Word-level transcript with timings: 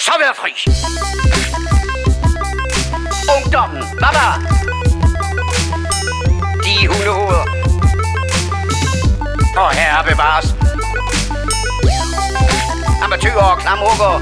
jeg 0.00 0.12
så 0.12 0.18
være 0.24 0.34
fri. 0.34 0.52
Ungdommen, 3.36 3.82
baba. 4.02 4.26
De 6.64 6.88
hundehoveder. 6.88 7.44
Og 9.56 9.70
herre 9.78 10.04
bevares. 10.10 10.46
Amatøger 13.04 13.44
og 13.52 13.58
klamrukker. 13.58 14.12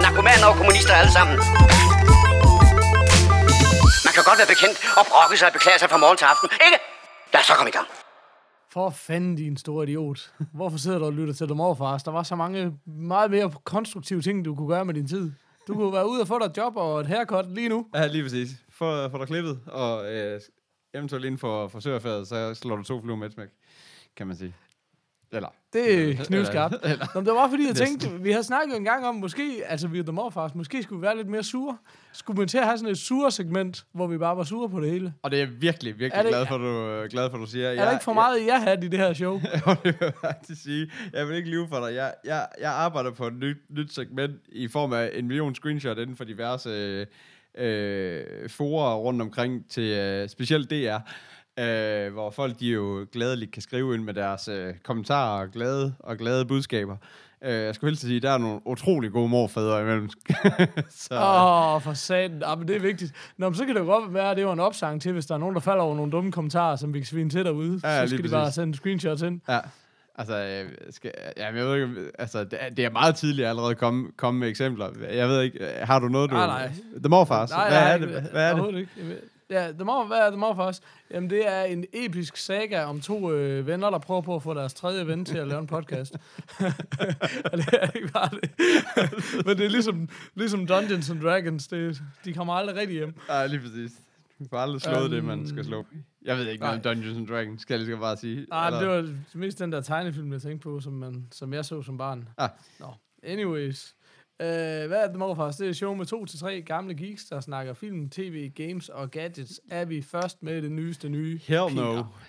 Narkomaner 0.00 0.46
og 0.46 0.56
kommunister 0.56 0.94
alle 0.94 1.12
sammen. 1.12 1.36
Man 4.06 4.12
kan 4.14 4.24
godt 4.24 4.38
være 4.38 4.50
bekendt 4.54 4.78
og 4.96 5.06
brokke 5.06 5.36
sig 5.36 5.46
og 5.46 5.52
beklage 5.52 5.78
sig 5.78 5.90
fra 5.90 5.96
morgen 5.96 6.16
til 6.16 6.24
aften, 6.24 6.48
ikke? 6.66 6.78
Lad 7.32 7.40
os 7.40 7.46
så 7.46 7.54
komme 7.54 7.70
i 7.70 7.72
gang. 7.72 8.01
For 8.72 8.90
fanden, 8.90 9.36
din 9.36 9.56
store 9.56 9.84
idiot. 9.84 10.34
Hvorfor 10.52 10.78
sidder 10.78 10.98
du 10.98 11.04
og 11.04 11.12
lytter 11.12 11.34
til 11.34 11.48
dem 11.48 11.60
overfars? 11.60 12.02
Der 12.02 12.10
var 12.10 12.22
så 12.22 12.36
mange 12.36 12.78
meget 12.86 13.30
mere 13.30 13.52
konstruktive 13.64 14.22
ting, 14.22 14.44
du 14.44 14.54
kunne 14.54 14.68
gøre 14.68 14.84
med 14.84 14.94
din 14.94 15.08
tid. 15.08 15.32
Du 15.68 15.74
kunne 15.74 15.92
være 15.92 16.08
ude 16.08 16.20
og 16.20 16.28
få 16.28 16.38
dig 16.38 16.46
et 16.46 16.56
job 16.56 16.76
og 16.76 17.00
et 17.00 17.06
haircut 17.06 17.50
lige 17.50 17.68
nu. 17.68 17.86
Ja, 17.94 18.06
lige 18.06 18.22
præcis. 18.22 18.64
Få, 18.68 19.08
få 19.08 19.18
dig 19.18 19.26
klippet, 19.26 19.60
og 19.66 20.14
øh, 20.14 20.40
eventuelt 20.94 21.24
inden 21.24 21.38
for 21.38 21.68
for 21.68 21.80
så 22.24 22.54
slår 22.54 22.76
du 22.76 22.82
to 22.82 23.00
fluer 23.00 23.16
med 23.16 23.26
et 23.26 23.32
smæk, 23.32 23.48
kan 24.16 24.26
man 24.26 24.36
sige. 24.36 24.54
Eller, 25.32 25.48
det 25.72 26.10
er 26.20 26.24
knivskarpt. 26.24 26.74
Nå, 27.14 27.20
det 27.20 27.32
var 27.32 27.48
fordi, 27.50 27.66
jeg 27.66 27.76
tænkte, 27.76 28.10
vi 28.20 28.30
havde 28.30 28.44
snakket 28.44 28.76
en 28.76 28.84
gang 28.84 29.06
om, 29.06 29.14
måske, 29.14 29.62
altså 29.66 29.88
vi 29.88 29.98
er 29.98 30.02
dem 30.02 30.18
overfars, 30.18 30.54
måske 30.54 30.82
skulle 30.82 31.00
vi 31.00 31.02
være 31.06 31.16
lidt 31.16 31.28
mere 31.28 31.42
sure. 31.42 31.76
Skulle 32.12 32.38
man 32.38 32.48
til 32.48 32.58
at 32.58 32.64
have 32.64 32.78
sådan 32.78 32.90
et 32.92 32.98
sure 32.98 33.30
segment, 33.30 33.84
hvor 33.92 34.06
vi 34.06 34.18
bare 34.18 34.36
var 34.36 34.44
sure 34.44 34.68
på 34.68 34.80
det 34.80 34.90
hele? 34.90 35.12
og 35.22 35.30
det 35.30 35.36
er 35.40 35.44
jeg 35.44 35.52
virkelig, 35.62 35.98
virkelig 35.98 36.18
Er 36.18 36.22
det- 36.22 36.30
glad, 36.30 36.46
for, 36.46 36.58
du, 36.58 36.88
øh, 36.88 37.08
glad 37.10 37.30
for, 37.30 37.38
du 37.38 37.46
siger. 37.46 37.68
Er 37.68 37.84
der 37.84 37.92
ikke 37.92 38.04
for 38.04 38.12
meget 38.12 38.40
i 38.40 38.46
jer 38.46 38.58
hat 38.58 38.84
i 38.84 38.88
det 38.88 38.98
her 38.98 39.12
show? 39.12 39.40
Jeg, 39.52 39.62
jeg 39.84 39.94
vil 40.00 40.12
faktisk 40.20 40.62
sige, 40.62 40.90
jeg 41.12 41.28
vil 41.28 41.36
ikke 41.36 41.48
lyve 41.50 41.68
for 41.68 41.86
dig. 41.86 41.94
Jeg, 41.94 42.14
jeg, 42.24 42.46
jeg 42.60 42.70
arbejder 42.72 43.10
på 43.10 43.26
et 43.26 43.34
nyt, 43.34 43.56
nyt 43.70 43.94
segment 43.94 44.34
i 44.52 44.68
form 44.68 44.92
af 44.92 45.10
en 45.14 45.26
million 45.28 45.54
screenshot 45.54 45.98
inden 45.98 46.16
for 46.16 46.24
diverse 46.24 46.68
øh, 46.70 47.06
øh, 47.58 48.48
forer 48.50 48.94
rundt 48.96 49.22
omkring 49.22 49.70
til 49.70 49.82
øh, 49.98 50.28
specielt 50.28 50.70
DR, 50.70 50.96
øh, 51.58 52.12
hvor 52.12 52.30
folk 52.30 52.60
de 52.60 52.66
jo 52.66 53.06
gladeligt 53.12 53.52
kan 53.52 53.62
skrive 53.62 53.94
ind 53.94 54.04
med 54.04 54.14
deres 54.14 54.48
øh, 54.48 54.74
kommentarer 54.82 55.42
og 55.42 55.50
glade, 55.50 55.94
og 55.98 56.16
glade 56.16 56.44
budskaber. 56.46 56.96
Øh, 57.44 57.52
jeg 57.52 57.74
skulle 57.74 57.90
helst 57.90 58.02
sige, 58.02 58.20
der 58.20 58.30
er 58.30 58.38
nogle 58.38 58.60
utrolig 58.64 59.12
gode 59.12 59.28
morfædre 59.28 59.82
imellem. 59.82 60.08
så, 60.90 61.14
Åh, 61.14 61.74
oh, 61.74 61.82
for 61.82 61.92
satan. 61.92 62.42
Ah, 62.44 62.58
men 62.58 62.68
det 62.68 62.76
er 62.76 62.80
vigtigt. 62.80 63.12
Nå, 63.36 63.48
men 63.48 63.56
så 63.56 63.64
kan 63.64 63.74
det 63.74 63.80
jo 63.80 63.86
godt 63.86 64.14
være, 64.14 64.30
at 64.30 64.36
det 64.36 64.46
var 64.46 64.52
en 64.52 64.60
opsang 64.60 65.02
til, 65.02 65.12
hvis 65.12 65.26
der 65.26 65.34
er 65.34 65.38
nogen, 65.38 65.54
der 65.54 65.60
falder 65.60 65.82
over 65.82 65.96
nogle 65.96 66.12
dumme 66.12 66.32
kommentarer, 66.32 66.76
som 66.76 66.94
vi 66.94 66.98
kan 66.98 67.06
svine 67.06 67.30
til 67.30 67.44
derude. 67.44 67.80
Ja, 67.84 68.06
så 68.06 68.10
skal 68.14 68.24
de 68.24 68.28
bare 68.28 68.52
sende 68.52 68.74
screenshots 68.74 69.22
ind. 69.22 69.40
Ja. 69.48 69.58
Altså, 70.18 70.38
øh, 70.38 70.70
skal, 70.90 71.10
ja, 71.36 71.46
jeg 71.46 71.54
ved 71.54 71.74
ikke, 71.74 72.10
altså, 72.18 72.44
det 72.44 72.58
er, 72.60 72.68
det 72.68 72.84
er 72.84 72.90
meget 72.90 73.16
tidligt 73.16 73.48
allerede 73.48 73.70
at 73.70 73.78
komme, 73.78 74.08
komme 74.16 74.40
med 74.40 74.48
eksempler. 74.48 74.88
Jeg 75.12 75.28
ved 75.28 75.42
ikke, 75.42 75.68
har 75.82 75.98
du 75.98 76.08
noget, 76.08 76.30
du... 76.30 76.34
Nej, 76.34 76.46
nej. 76.46 76.72
The 77.02 77.08
Morfars. 77.08 77.50
Nej, 77.50 77.68
hvad 77.68 77.78
er 77.78 77.98
det? 77.98 78.30
Hvad 78.30 78.50
er 78.50 78.56
det? 78.56 78.78
Ikke. 78.78 78.90
Ja, 79.52 79.72
det 79.72 79.86
må, 79.86 80.04
hvad 80.06 80.16
er 80.18 80.30
det 80.30 80.38
må 80.38 80.54
for 80.54 80.62
os? 80.62 80.80
Jamen, 81.10 81.30
det 81.30 81.48
er 81.48 81.62
en 81.62 81.84
episk 81.92 82.36
saga 82.36 82.84
om 82.84 83.00
to 83.00 83.32
øh, 83.32 83.66
venner, 83.66 83.90
der 83.90 83.98
prøver 83.98 84.20
på 84.20 84.34
at 84.36 84.42
få 84.42 84.54
deres 84.54 84.74
tredje 84.74 85.06
ven 85.06 85.24
til 85.24 85.38
at 85.38 85.48
lave 85.48 85.60
en 85.60 85.66
podcast. 85.66 86.14
og 87.52 87.58
det 87.58 87.68
er 87.82 87.90
ikke 87.96 88.08
bare 88.12 88.28
det. 88.42 88.50
Men 89.46 89.56
det 89.58 89.66
er 89.66 89.70
ligesom, 89.70 90.08
ligesom 90.34 90.66
Dungeons 90.66 91.10
and 91.10 91.20
Dragons. 91.20 91.68
Det, 91.68 92.02
de 92.24 92.32
kommer 92.34 92.54
aldrig 92.54 92.76
rigtig 92.76 92.96
hjem. 92.96 93.14
Nej, 93.28 93.46
lige 93.46 93.60
præcis. 93.60 93.92
Du 94.38 94.44
får 94.50 94.58
aldrig 94.58 94.80
slået 94.80 95.04
Øhm, 95.04 95.10
det, 95.10 95.24
man 95.24 95.48
skal 95.48 95.64
slå. 95.64 95.86
Jeg 96.22 96.36
ved 96.36 96.48
ikke 96.48 96.60
noget 96.64 96.76
om 96.76 96.82
Dungeons 96.82 97.16
and 97.18 97.26
Dragons, 97.26 97.62
skal 97.62 97.74
jeg 97.78 97.86
lige 97.86 97.96
bare 97.96 98.16
sige. 98.16 98.46
Nej, 98.50 98.70
det 98.70 98.88
var 98.88 99.14
mest 99.34 99.58
den 99.58 99.72
der 99.72 99.80
tegnefilm, 99.80 100.32
jeg 100.32 100.42
tænkte 100.42 100.62
på, 100.62 100.80
som, 100.80 100.92
man, 100.92 101.26
som 101.32 101.54
jeg 101.54 101.64
så 101.64 101.82
som 101.82 101.98
barn. 101.98 102.28
Ah. 102.38 102.48
Nå, 102.80 102.86
anyways. 103.22 103.94
Uh, 104.42 104.46
hvad 104.88 105.04
er 105.04 105.08
det, 105.08 105.16
Morfars? 105.18 105.56
Det 105.56 105.68
er 105.68 105.72
show 105.72 105.94
med 105.94 106.06
to 106.06 106.24
til 106.26 106.38
tre 106.38 106.62
gamle 106.62 106.94
geeks, 106.94 107.24
der 107.24 107.40
snakker 107.40 107.74
film, 107.74 108.10
tv, 108.10 108.50
games 108.50 108.88
og 108.88 109.10
gadgets. 109.10 109.60
Er 109.70 109.84
vi 109.84 110.02
først 110.02 110.42
med 110.42 110.62
det 110.62 110.72
nyeste 110.72 111.08
nye? 111.08 111.40
Hell 111.42 111.74
no. 111.74 111.92
Peter. 111.92 112.20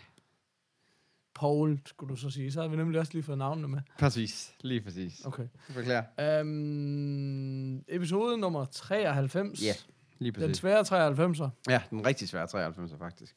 Paul, 1.36 1.80
skulle 1.86 2.10
du 2.10 2.16
så 2.16 2.30
sige. 2.30 2.52
Så 2.52 2.62
har 2.62 2.68
vi 2.68 2.76
nemlig 2.76 3.00
også 3.00 3.14
lige 3.14 3.24
fået 3.24 3.38
navnene 3.38 3.68
med. 3.68 3.80
Præcis, 4.00 4.54
lige 4.62 4.82
præcis. 4.82 5.26
Okay. 5.26 5.48
Beklager. 5.76 6.42
Um, 6.42 7.78
episode 7.88 8.38
nummer 8.38 8.66
93. 8.66 9.64
Ja, 9.66 9.74
lige 10.20 10.32
Den 10.32 10.42
præcis. 10.42 10.58
svære 10.58 10.82
93'er. 10.82 11.50
Ja, 11.70 11.82
den 11.90 12.06
rigtig 12.06 12.30
svære 12.30 12.48
93 12.48 12.92
faktisk, 13.00 13.36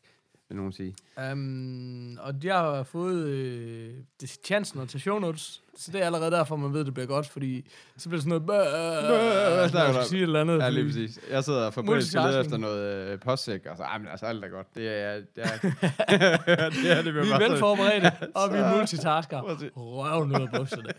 vil 0.49 0.57
nogen 0.57 0.73
sige. 0.73 0.95
Um, 1.33 2.19
og 2.21 2.35
jeg 2.43 2.55
har 2.55 2.83
fået 2.83 3.27
øh, 3.27 3.95
det, 4.21 4.39
chancen 4.45 4.81
at 4.81 4.89
tage 4.89 5.01
show 5.01 5.19
notes, 5.19 5.63
så 5.77 5.93
det 5.93 6.03
er 6.03 6.07
allerede 6.07 6.31
derfor, 6.31 6.57
man 6.57 6.73
ved, 6.73 6.85
det 6.85 6.95
bliver 6.95 7.07
godt, 7.07 7.29
fordi 7.29 7.71
så 7.97 8.09
bliver 8.09 8.23
det 8.23 8.31
sådan 8.31 8.47
noget, 8.47 9.73
du 9.73 9.93
skal 9.93 10.05
sige 10.05 10.19
et 10.19 10.23
eller 10.23 10.41
andet. 10.41 10.59
Ja, 10.59 10.69
lige 10.69 10.85
præcis. 10.85 11.19
Jeg 11.31 11.45
sidder 11.45 11.71
for 11.71 11.83
britisk 11.83 12.15
leder 12.15 12.41
efter 12.41 12.57
noget 12.57 13.13
øh, 13.13 13.21
postsæk, 13.21 13.67
og 13.67 13.77
så, 13.77 13.83
ej, 13.83 13.99
men 13.99 14.09
altså, 14.09 14.27
alt 14.27 14.45
er 14.45 14.49
godt. 14.49 14.75
Det 14.75 14.89
er, 14.89 15.15
det 15.15 15.45
er, 15.45 15.59
det 16.83 16.91
er 16.91 17.03
det, 17.03 17.15
Vi 17.15 17.19
er 17.21 17.49
velforberedte, 17.49 18.13
og 18.41 18.53
vi 18.53 18.59
er 18.59 18.77
multitasker. 18.77 19.41
Røven 19.77 20.37
ud 20.37 20.41
af 20.41 20.49
bukserne. 20.59 20.93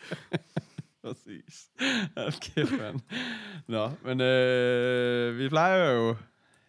Præcis. 1.04 1.68
Hold 2.18 2.54
kæft, 2.54 2.72
mand. 2.82 3.00
Nå, 3.68 3.92
men 4.06 4.22
øh, 4.22 5.38
vi 5.38 5.50
plejer 5.50 5.92
jo, 5.92 6.16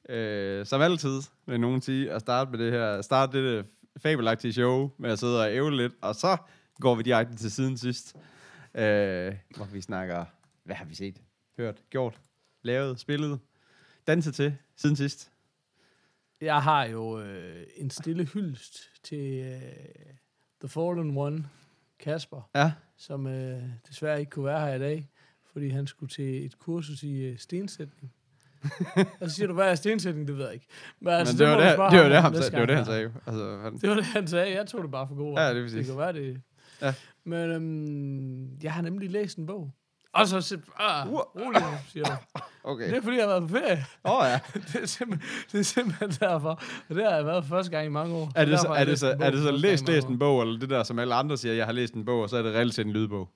øh, 0.09 0.67
som 0.67 0.81
altid, 0.81 1.23
vil 1.47 1.61
nogen 1.61 1.81
sige, 1.81 2.13
at 2.13 2.21
starte 2.21 2.51
med 2.51 2.59
det 2.59 2.73
her, 2.73 3.03
starte 3.03 3.57
det 3.57 3.67
fabelagtige 3.97 4.53
show 4.53 4.91
med 4.99 5.11
at 5.11 5.19
sidde 5.19 5.41
og 5.41 5.53
ævle 5.53 5.77
lidt, 5.77 5.93
og 6.01 6.15
så 6.15 6.37
går 6.81 6.95
vi 6.95 7.03
direkte 7.03 7.37
til 7.37 7.51
siden 7.51 7.77
sidst, 7.79 8.17
øh, 8.75 9.35
hvor 9.57 9.65
vi 9.73 9.81
snakker, 9.81 10.25
hvad 10.65 10.77
har 10.77 10.85
vi 10.85 10.95
set, 10.95 11.23
hørt, 11.57 11.83
gjort, 11.91 12.21
lavet, 12.63 13.01
spillet, 13.01 13.41
danset 14.07 14.35
til 14.35 14.57
siden 14.77 14.97
sidst. 14.97 15.31
Jeg 16.41 16.63
har 16.63 16.85
jo 16.85 17.21
øh, 17.21 17.67
en 17.77 17.91
stille 17.91 18.25
hyldest 18.25 18.91
til 19.03 19.45
øh, 19.45 19.63
The 20.61 20.69
Fallen 20.69 21.17
One, 21.17 21.49
Kasper, 21.99 22.51
Ja, 22.55 22.73
som 22.97 23.27
øh, 23.27 23.63
desværre 23.89 24.21
ikke 24.21 24.31
kunne 24.31 24.45
være 24.45 24.67
her 24.67 24.75
i 24.75 24.79
dag, 24.79 25.11
fordi 25.53 25.69
han 25.69 25.87
skulle 25.87 26.11
til 26.11 26.47
et 26.47 26.59
kursus 26.59 27.03
i 27.03 27.23
øh, 27.23 27.39
stensætning. 27.39 28.13
og 29.21 29.31
så 29.31 29.35
siger 29.37 29.47
du, 29.47 29.55
hvad 29.55 29.71
er 29.71 29.75
stensætning? 29.75 30.29
Det 30.29 30.37
ved 30.39 30.45
jeg 30.45 30.55
ikke. 30.55 30.67
Men, 31.01 31.07
men 31.07 31.15
altså, 31.15 31.37
det, 31.39 31.47
var 31.47 31.57
det, 31.57 31.71
det, 31.71 31.79
var 31.79 32.21
ham 32.21 32.33
det, 32.33 32.43
han 32.43 32.43
sagde, 32.43 32.51
det 32.51 32.61
var 32.61 32.67
det, 32.67 32.77
han 32.77 32.85
sagde. 32.87 33.13
Altså, 33.27 33.59
han, 33.63 33.79
Det 33.79 33.89
var 33.89 33.95
det, 33.95 34.05
han 34.05 34.27
sagde. 34.27 34.55
Jeg 34.55 34.67
tog 34.67 34.83
det 34.83 34.91
bare 34.91 35.09
for 35.09 35.15
god. 35.15 35.39
Ja, 35.39 35.49
det 35.51 35.59
er 35.59 35.63
præcis. 35.65 35.77
Det 35.77 35.87
kan 35.87 35.99
være 35.99 36.13
det. 36.13 36.41
Ja. 36.83 36.95
Men 37.25 37.51
øhm, 37.51 38.63
jeg 38.63 38.73
har 38.73 38.83
nemlig 38.83 39.11
læst 39.11 39.39
en 39.39 39.47
bog. 39.47 39.71
Og 40.13 40.29
så 40.29 40.41
se- 40.41 40.59
ah, 40.79 41.09
rolig 41.13 41.63
siger 41.93 42.05
du. 42.05 42.11
okay. 42.71 42.89
Det 42.91 42.97
er 42.97 43.03
fordi, 43.03 43.17
jeg 43.17 43.25
har 43.25 43.29
været 43.29 43.43
på 43.43 43.49
ferie. 43.49 43.85
Åh 44.05 44.13
oh, 44.19 44.25
ja. 44.27 44.39
Det 44.73 44.83
er, 44.83 44.87
simpelthen, 44.87 45.29
det 45.53 45.59
er 45.59 45.65
simpelthen 45.65 46.11
derfor. 46.11 46.61
Og 46.89 46.95
det 46.95 47.05
har 47.05 47.17
jeg 47.17 47.27
været 47.27 47.45
første 47.45 47.71
gang 47.71 47.87
i 47.87 47.89
mange 47.89 48.15
år. 48.15 48.33
Er 48.35 48.45
det, 48.45 48.61
så, 48.61 48.69
er 48.69 48.85
det, 48.85 48.99
så, 48.99 49.17
er 49.21 49.31
det 49.31 49.43
så 49.43 49.51
læst, 49.51 49.87
læst 49.89 50.07
en 50.09 50.19
bog, 50.19 50.43
eller 50.43 50.59
det 50.59 50.71
der, 50.71 50.83
som 50.83 50.99
alle 50.99 51.15
andre 51.15 51.37
siger, 51.37 51.55
jeg 51.55 51.67
har 51.67 51.73
læst 51.73 51.95
en 51.95 52.05
bog, 52.05 52.23
og 52.23 52.29
så 52.31 52.37
er 52.37 52.43
det 52.43 52.55
reelt 52.55 52.75
set 52.75 52.87
en 52.87 52.93
lydbog? 52.93 53.29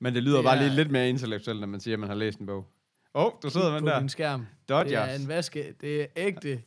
Men 0.00 0.14
det 0.14 0.22
lyder 0.22 0.36
Det 0.36 0.44
bare 0.44 0.56
er- 0.56 0.62
lige 0.62 0.74
lidt 0.76 0.90
mere 0.90 1.08
intellektuelt, 1.08 1.60
når 1.60 1.66
man 1.66 1.80
siger, 1.80 1.94
at 1.94 2.00
man 2.00 2.08
har 2.08 2.16
læst 2.16 2.38
en 2.38 2.46
bog. 2.46 2.66
Åh, 3.14 3.24
oh, 3.24 3.32
du 3.42 3.50
sidder 3.50 3.70
med 3.70 3.78
den 3.78 3.86
der. 3.86 3.98
din 3.98 4.08
skærm. 4.08 4.46
Dodgers. 4.68 4.88
Det 4.88 4.98
er 4.98 5.18
en 5.18 5.28
vaske. 5.28 5.74
Det 5.80 6.02
er 6.02 6.06
ægte. 6.16 6.62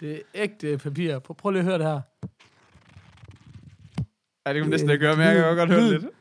Det 0.00 0.12
er 0.12 0.20
ægte 0.34 0.78
papir. 0.78 1.18
Prøv, 1.18 1.36
prøv 1.36 1.50
lige 1.50 1.60
at 1.60 1.64
høre 1.64 1.78
det 1.78 1.86
her. 1.86 2.00
Ja, 4.46 4.52
det 4.52 4.54
kan 4.54 4.60
man 4.60 4.70
næsten 4.70 4.90
ikke 4.90 5.06
høre, 5.06 5.16
men 5.16 5.26
jeg 5.26 5.34
kan 5.34 5.44
jo 5.44 5.54
godt 5.54 5.70
høre 5.70 5.80
det 5.80 5.90
lidt. 5.90 6.12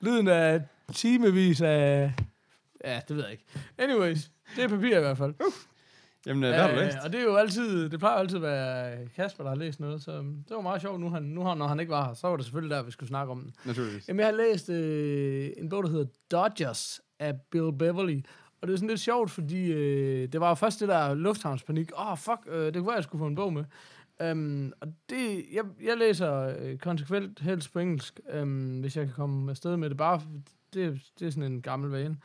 Lyden 0.00 0.28
af 0.28 0.62
timevis 0.92 1.60
af... 1.60 2.12
Ja, 2.84 3.00
det 3.08 3.16
ved 3.16 3.22
jeg 3.22 3.32
ikke. 3.32 3.44
Anyways, 3.78 4.30
det 4.56 4.64
er 4.64 4.68
papir 4.68 4.96
i 4.96 5.00
hvert 5.00 5.18
fald. 5.18 5.34
Jamen, 6.26 6.44
øh, 6.44 6.50
hvad 6.50 6.60
har 6.60 6.74
du 6.74 6.80
læst? 6.80 6.96
og 7.04 7.12
det 7.12 7.20
er 7.20 7.24
jo 7.24 7.36
altid, 7.36 7.90
det 7.90 7.98
plejer 7.98 8.14
jo 8.14 8.20
altid 8.20 8.36
at 8.36 8.42
være 8.42 9.08
Kasper, 9.16 9.44
der 9.44 9.50
har 9.50 9.56
læst 9.56 9.80
noget, 9.80 10.02
så 10.02 10.12
øhm, 10.12 10.44
det 10.48 10.56
var 10.56 10.60
meget 10.60 10.80
sjovt, 10.80 11.00
nu, 11.00 11.10
han, 11.10 11.22
nu 11.22 11.42
har, 11.42 11.54
når 11.54 11.66
han 11.66 11.80
ikke 11.80 11.90
var 11.90 12.06
her, 12.06 12.14
så 12.14 12.28
var 12.28 12.36
det 12.36 12.44
selvfølgelig 12.44 12.76
der, 12.76 12.82
vi 12.82 12.90
skulle 12.90 13.08
snakke 13.08 13.30
om 13.30 13.40
den. 13.40 13.54
Naturligvis. 13.64 14.08
Jamen, 14.08 14.20
jeg 14.20 14.26
har 14.26 14.36
læst 14.36 14.68
øh, 14.70 15.50
en 15.56 15.68
bog, 15.68 15.82
der 15.82 15.90
hedder 15.90 16.06
Dodgers 16.30 17.00
af 17.18 17.34
Bill 17.50 17.72
Beverly, 17.78 18.20
og 18.62 18.68
det 18.68 18.72
er 18.72 18.76
sådan 18.76 18.88
lidt 18.88 19.00
sjovt, 19.00 19.30
fordi 19.30 19.72
øh, 19.72 20.32
det 20.32 20.40
var 20.40 20.48
jo 20.48 20.54
først 20.54 20.80
det 20.80 20.88
der 20.88 21.14
lufthavnspanik. 21.14 21.92
Åh, 21.98 22.12
oh, 22.12 22.18
fuck, 22.18 22.40
øh, 22.46 22.66
det 22.66 22.74
kunne 22.74 22.86
være, 22.86 22.94
jeg 22.94 23.04
skulle 23.04 23.22
få 23.22 23.26
en 23.26 23.34
bog 23.34 23.52
med. 23.52 23.64
Um, 24.30 24.72
og 24.80 24.88
det, 25.10 25.44
jeg, 25.52 25.64
jeg 25.82 25.96
læser 25.96 26.56
øh, 26.58 26.78
konsekvent 26.78 27.40
helst 27.40 27.72
på 27.72 27.78
engelsk, 27.78 28.20
um, 28.40 28.80
hvis 28.80 28.96
jeg 28.96 29.06
kan 29.06 29.14
komme 29.14 29.50
afsted 29.50 29.76
med 29.76 29.90
det. 29.90 29.96
Bare, 29.96 30.22
det, 30.74 31.00
det 31.18 31.26
er 31.26 31.30
sådan 31.30 31.52
en 31.52 31.62
gammel 31.62 31.90
vane. 31.90 32.16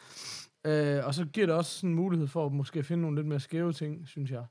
Uh, 0.68 1.06
og 1.06 1.14
så 1.14 1.26
giver 1.26 1.46
det 1.48 1.56
også 1.56 1.72
sådan 1.72 1.90
en 1.90 1.96
mulighed 1.96 2.28
for 2.28 2.46
at 2.46 2.52
måske 2.52 2.84
finde 2.84 3.02
nogle 3.02 3.18
lidt 3.18 3.28
mere 3.28 3.40
skæve 3.40 3.74
ting, 3.74 4.08
synes 4.08 4.32
jeg. 4.32 4.46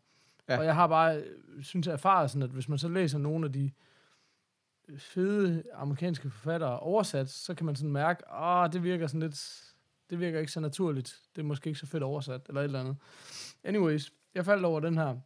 Ja. 0.48 0.58
Og 0.58 0.64
jeg 0.64 0.74
har 0.74 0.86
bare, 0.86 1.22
synes 1.62 1.86
jeg, 1.86 1.92
erfaret 1.92 2.30
sådan, 2.30 2.42
at 2.42 2.50
hvis 2.50 2.68
man 2.68 2.78
så 2.78 2.88
læser 2.88 3.18
nogle 3.18 3.46
af 3.46 3.52
de 3.52 3.70
fede 4.98 5.62
amerikanske 5.74 6.30
forfattere 6.30 6.78
oversat, 6.78 7.30
så 7.30 7.54
kan 7.54 7.66
man 7.66 7.76
sådan 7.76 7.92
mærke, 7.92 8.28
ah, 8.28 8.72
det 8.72 8.82
virker 8.82 9.06
sådan 9.06 9.20
lidt, 9.20 9.73
det 10.10 10.20
virker 10.20 10.40
ikke 10.40 10.52
så 10.52 10.60
naturligt. 10.60 11.16
Det 11.36 11.42
er 11.42 11.46
måske 11.46 11.68
ikke 11.68 11.80
så 11.80 11.86
fedt 11.86 12.02
oversat, 12.02 12.40
eller 12.48 12.60
et 12.60 12.64
eller 12.64 12.80
andet. 12.80 12.96
Anyways, 13.64 14.12
jeg 14.34 14.44
faldt 14.44 14.64
over 14.64 14.80
den 14.80 14.98
her. 14.98 15.16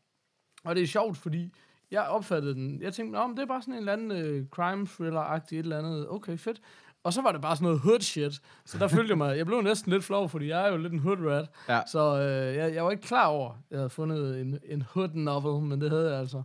Og 0.64 0.74
det 0.74 0.82
er 0.82 0.86
sjovt, 0.86 1.16
fordi 1.16 1.52
jeg 1.90 2.02
opfattede 2.02 2.54
den. 2.54 2.82
Jeg 2.82 2.94
tænkte, 2.94 3.18
Nå, 3.18 3.26
men 3.26 3.36
det 3.36 3.42
er 3.42 3.46
bare 3.46 3.62
sådan 3.62 3.74
en 3.74 3.78
eller 3.78 3.92
anden 3.92 4.10
øh, 4.10 4.46
crime 4.46 4.86
thriller-agtig 4.86 5.58
et 5.58 5.62
eller 5.62 5.78
andet. 5.78 6.10
Okay, 6.10 6.38
fedt. 6.38 6.60
Og 7.02 7.12
så 7.12 7.22
var 7.22 7.32
det 7.32 7.42
bare 7.42 7.56
sådan 7.56 7.64
noget 7.64 7.80
hood 7.80 8.00
shit. 8.00 8.40
Så 8.64 8.78
der 8.78 8.88
følte 8.88 9.10
jeg 9.10 9.18
mig, 9.18 9.36
jeg 9.36 9.46
blev 9.46 9.62
næsten 9.62 9.92
lidt 9.92 10.04
flov, 10.04 10.28
fordi 10.28 10.48
jeg 10.48 10.66
er 10.66 10.70
jo 10.70 10.76
lidt 10.76 10.92
en 10.92 10.98
hood 10.98 11.16
rat. 11.16 11.48
Ja. 11.68 11.82
Så 11.86 12.20
øh, 12.20 12.56
jeg, 12.56 12.74
jeg 12.74 12.84
var 12.84 12.90
ikke 12.90 13.02
klar 13.02 13.26
over, 13.26 13.50
at 13.50 13.56
jeg 13.70 13.78
havde 13.78 13.90
fundet 13.90 14.40
en, 14.40 14.58
en 14.64 14.82
hood 14.82 15.08
novel, 15.14 15.62
men 15.64 15.80
det 15.80 15.90
havde 15.90 16.10
jeg 16.10 16.20
altså. 16.20 16.42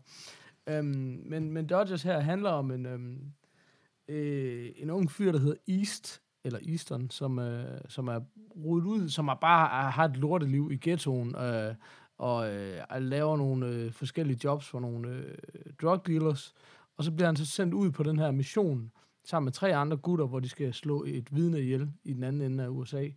Øhm, 0.69 1.21
men, 1.25 1.51
men 1.51 1.67
Dodgers 1.67 2.03
her 2.03 2.19
handler 2.19 2.49
om 2.49 2.71
en, 2.71 2.85
øhm, 2.85 3.33
øh, 4.07 4.69
en 4.75 4.89
ung 4.89 5.11
fyr, 5.11 5.31
der 5.31 5.39
hedder 5.39 5.79
East, 5.79 6.21
eller 6.43 6.59
Eastern, 6.67 7.09
som, 7.09 7.39
øh, 7.39 7.81
som 7.89 8.07
er 8.07 8.19
rodet 8.55 8.85
ud, 8.85 9.09
som 9.09 9.27
er 9.27 9.35
bare 9.35 9.85
er, 9.85 9.89
har 9.89 10.05
et 10.05 10.17
lorteliv 10.17 10.71
i 10.71 10.77
ghettoen, 10.81 11.35
øh, 11.35 11.75
og 12.17 12.53
øh, 12.53 12.81
laver 12.99 13.37
nogle 13.37 13.67
øh, 13.67 13.91
forskellige 13.91 14.39
jobs 14.43 14.67
for 14.67 14.79
nogle 14.79 15.09
øh, 15.09 15.37
drug 15.81 16.07
dealers. 16.07 16.53
Og 16.97 17.03
så 17.03 17.11
bliver 17.11 17.25
han 17.25 17.35
så 17.35 17.45
sendt 17.45 17.73
ud 17.73 17.91
på 17.91 18.03
den 18.03 18.19
her 18.19 18.31
mission, 18.31 18.91
sammen 19.25 19.45
med 19.45 19.53
tre 19.53 19.75
andre 19.75 19.97
gutter, 19.97 20.25
hvor 20.25 20.39
de 20.39 20.49
skal 20.49 20.73
slå 20.73 21.03
et 21.07 21.35
vidne 21.35 21.61
ihjel 21.61 21.91
i 22.03 22.13
den 22.13 22.23
anden 22.23 22.51
ende 22.51 22.63
af 22.63 22.67
USA. 22.67 23.07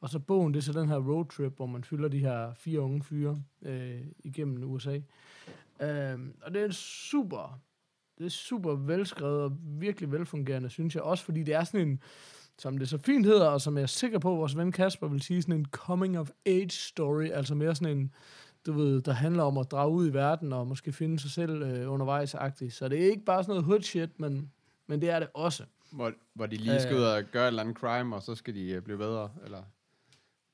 Og 0.00 0.08
så 0.08 0.18
bogen, 0.18 0.54
det 0.54 0.60
er 0.60 0.64
så 0.64 0.72
den 0.72 0.88
her 0.88 0.96
roadtrip, 0.96 1.56
hvor 1.56 1.66
man 1.66 1.84
fylder 1.84 2.08
de 2.08 2.18
her 2.18 2.54
fire 2.54 2.80
unge 2.80 3.02
fyre 3.02 3.42
øh, 3.62 4.00
igennem 4.24 4.64
USA. 4.64 5.00
Øh, 5.80 6.18
og 6.42 6.54
det 6.54 6.62
er 6.62 6.70
super, 6.70 7.60
det 8.18 8.26
er 8.26 8.30
super 8.30 8.74
velskrevet 8.74 9.42
og 9.42 9.56
virkelig 9.62 10.12
velfungerende, 10.12 10.70
synes 10.70 10.94
jeg. 10.94 11.02
Også 11.02 11.24
fordi 11.24 11.42
det 11.42 11.54
er 11.54 11.64
sådan 11.64 11.88
en, 11.88 12.02
som 12.60 12.78
det 12.78 12.88
så 12.88 12.98
fint 12.98 13.26
hedder, 13.26 13.46
og 13.46 13.60
som 13.60 13.76
jeg 13.76 13.82
er 13.82 13.86
sikker 13.86 14.18
på, 14.18 14.34
vores 14.34 14.56
ven 14.56 14.72
Kasper 14.72 15.08
vil 15.08 15.22
sige, 15.22 15.42
sådan 15.42 15.54
en 15.54 15.66
coming 15.70 16.18
of 16.18 16.30
age 16.46 16.70
story, 16.70 17.30
altså 17.30 17.54
mere 17.54 17.74
sådan 17.74 17.98
en, 17.98 18.14
du 18.66 18.72
ved, 18.72 19.02
der 19.02 19.12
handler 19.12 19.42
om 19.42 19.58
at 19.58 19.70
drage 19.70 19.90
ud 19.90 20.08
i 20.08 20.12
verden 20.12 20.52
og 20.52 20.66
måske 20.66 20.92
finde 20.92 21.18
sig 21.18 21.30
selv 21.30 21.62
øh, 21.62 21.92
undervejs-agtigt. 21.92 22.74
Så 22.74 22.88
det 22.88 23.02
er 23.02 23.10
ikke 23.10 23.24
bare 23.24 23.42
sådan 23.42 23.52
noget 23.52 23.64
hood 23.64 23.82
shit, 23.82 24.20
men, 24.20 24.50
men 24.86 25.00
det 25.00 25.10
er 25.10 25.18
det 25.18 25.28
også. 25.34 25.64
Hvor, 25.92 26.12
hvor 26.34 26.46
de 26.46 26.56
lige 26.56 26.80
skal 26.80 26.96
ud 26.96 27.02
og 27.02 27.22
gøre 27.32 27.44
et 27.44 27.48
eller 27.48 27.62
andet 27.62 27.76
crime, 27.76 28.16
og 28.16 28.22
så 28.22 28.34
skal 28.34 28.54
de 28.54 28.70
øh, 28.70 28.82
blive 28.82 28.98
bedre, 28.98 29.30
eller... 29.44 29.62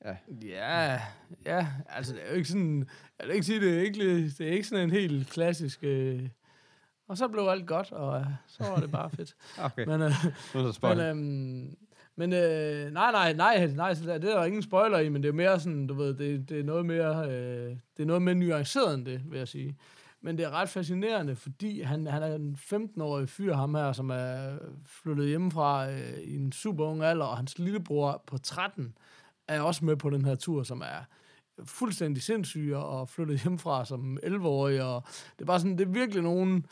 Ja. 0.05 0.15
Ja, 0.41 1.01
ja, 1.45 1.67
altså 1.89 2.13
det 2.13 2.21
er 2.25 2.29
jo 2.29 2.35
ikke 2.35 2.49
sådan, 2.49 2.87
jeg 3.19 3.27
vil 3.27 3.33
ikke 3.33 3.45
sige, 3.45 3.59
det 3.59 3.77
er 3.77 3.81
ikke, 3.81 4.23
det 4.27 4.41
er 4.41 4.51
ikke 4.51 4.67
sådan 4.67 4.83
en 4.83 4.91
helt 4.91 5.29
klassisk, 5.29 5.79
øh, 5.83 6.29
og 7.07 7.17
så 7.17 7.27
blev 7.27 7.43
alt 7.43 7.67
godt, 7.67 7.91
og 7.91 8.19
øh, 8.19 8.25
så 8.47 8.63
var 8.63 8.75
det 8.75 8.91
bare 8.91 9.09
fedt. 9.09 9.35
Okay, 9.65 9.85
Men, 9.85 10.01
øh, 10.01 10.11
nu 10.53 10.59
er 10.59 10.65
det 10.65 10.83
men, 10.83 10.99
øhm, 10.99 11.77
men 12.19 12.33
øh, 12.33 12.91
nej, 12.91 13.11
nej, 13.11 13.33
nej, 13.33 13.67
nej, 13.67 13.93
så 13.93 14.05
der, 14.05 14.17
det 14.17 14.31
er 14.31 14.37
der 14.37 14.45
ingen 14.45 14.61
spoiler 14.61 14.99
i, 14.99 15.09
men 15.09 15.23
det 15.23 15.29
er 15.29 15.33
mere 15.33 15.59
sådan, 15.59 15.87
du 15.87 15.93
ved, 15.93 16.13
det, 16.13 16.49
det 16.49 16.59
er 16.59 16.63
noget 16.63 16.85
mere, 16.85 17.29
øh, 17.29 17.69
det 17.97 18.03
er 18.03 18.05
noget 18.05 18.21
mere 18.21 18.35
nuanceret 18.35 18.93
end 18.93 19.05
det, 19.05 19.21
vil 19.31 19.37
jeg 19.37 19.47
sige. 19.47 19.77
Men 20.21 20.37
det 20.37 20.45
er 20.45 20.49
ret 20.49 20.69
fascinerende, 20.69 21.35
fordi 21.35 21.81
han, 21.81 22.07
han 22.07 22.23
er 22.23 22.35
en 22.35 22.57
15-årig 22.73 23.29
fyr, 23.29 23.55
ham 23.55 23.75
her, 23.75 23.91
som 23.91 24.09
er 24.09 24.57
flyttet 24.85 25.27
hjemmefra 25.27 25.91
øh, 25.91 26.19
i 26.23 26.35
en 26.35 26.51
super 26.51 26.85
ung 26.85 27.03
alder, 27.03 27.25
og 27.25 27.37
hans 27.37 27.59
lillebror 27.59 28.23
på 28.27 28.37
13 28.37 28.97
er 29.47 29.61
også 29.61 29.85
med 29.85 29.95
på 29.95 30.09
den 30.09 30.25
her 30.25 30.35
tur, 30.35 30.63
som 30.63 30.81
er 30.81 31.03
fuldstændig 31.65 32.23
sindssyg 32.23 32.71
og 32.75 33.09
flyttet 33.09 33.41
hjemmefra 33.41 33.85
som 33.85 34.17
11-årig, 34.23 34.83
og 34.83 35.03
det 35.07 35.41
er 35.41 35.45
bare 35.45 35.59
sådan, 35.59 35.77
det 35.77 35.87
er 35.87 35.91
virkelig 35.91 36.23
nogen 36.23 36.65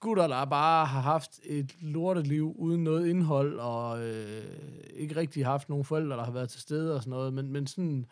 gutter, 0.00 0.26
der 0.26 0.44
bare 0.44 0.86
har 0.86 1.00
haft 1.00 1.40
et 1.44 1.82
lorteliv 1.82 2.54
uden 2.56 2.84
noget 2.84 3.06
indhold, 3.06 3.58
og 3.58 4.06
øh, 4.06 4.44
ikke 4.90 5.16
rigtig 5.16 5.46
haft 5.46 5.68
nogen 5.68 5.84
forældre, 5.84 6.16
der 6.16 6.24
har 6.24 6.32
været 6.32 6.50
til 6.50 6.60
stede 6.60 6.94
og 6.94 7.02
sådan 7.02 7.10
noget, 7.10 7.32
men, 7.32 7.52
men 7.52 7.66
sådan, 7.66 8.06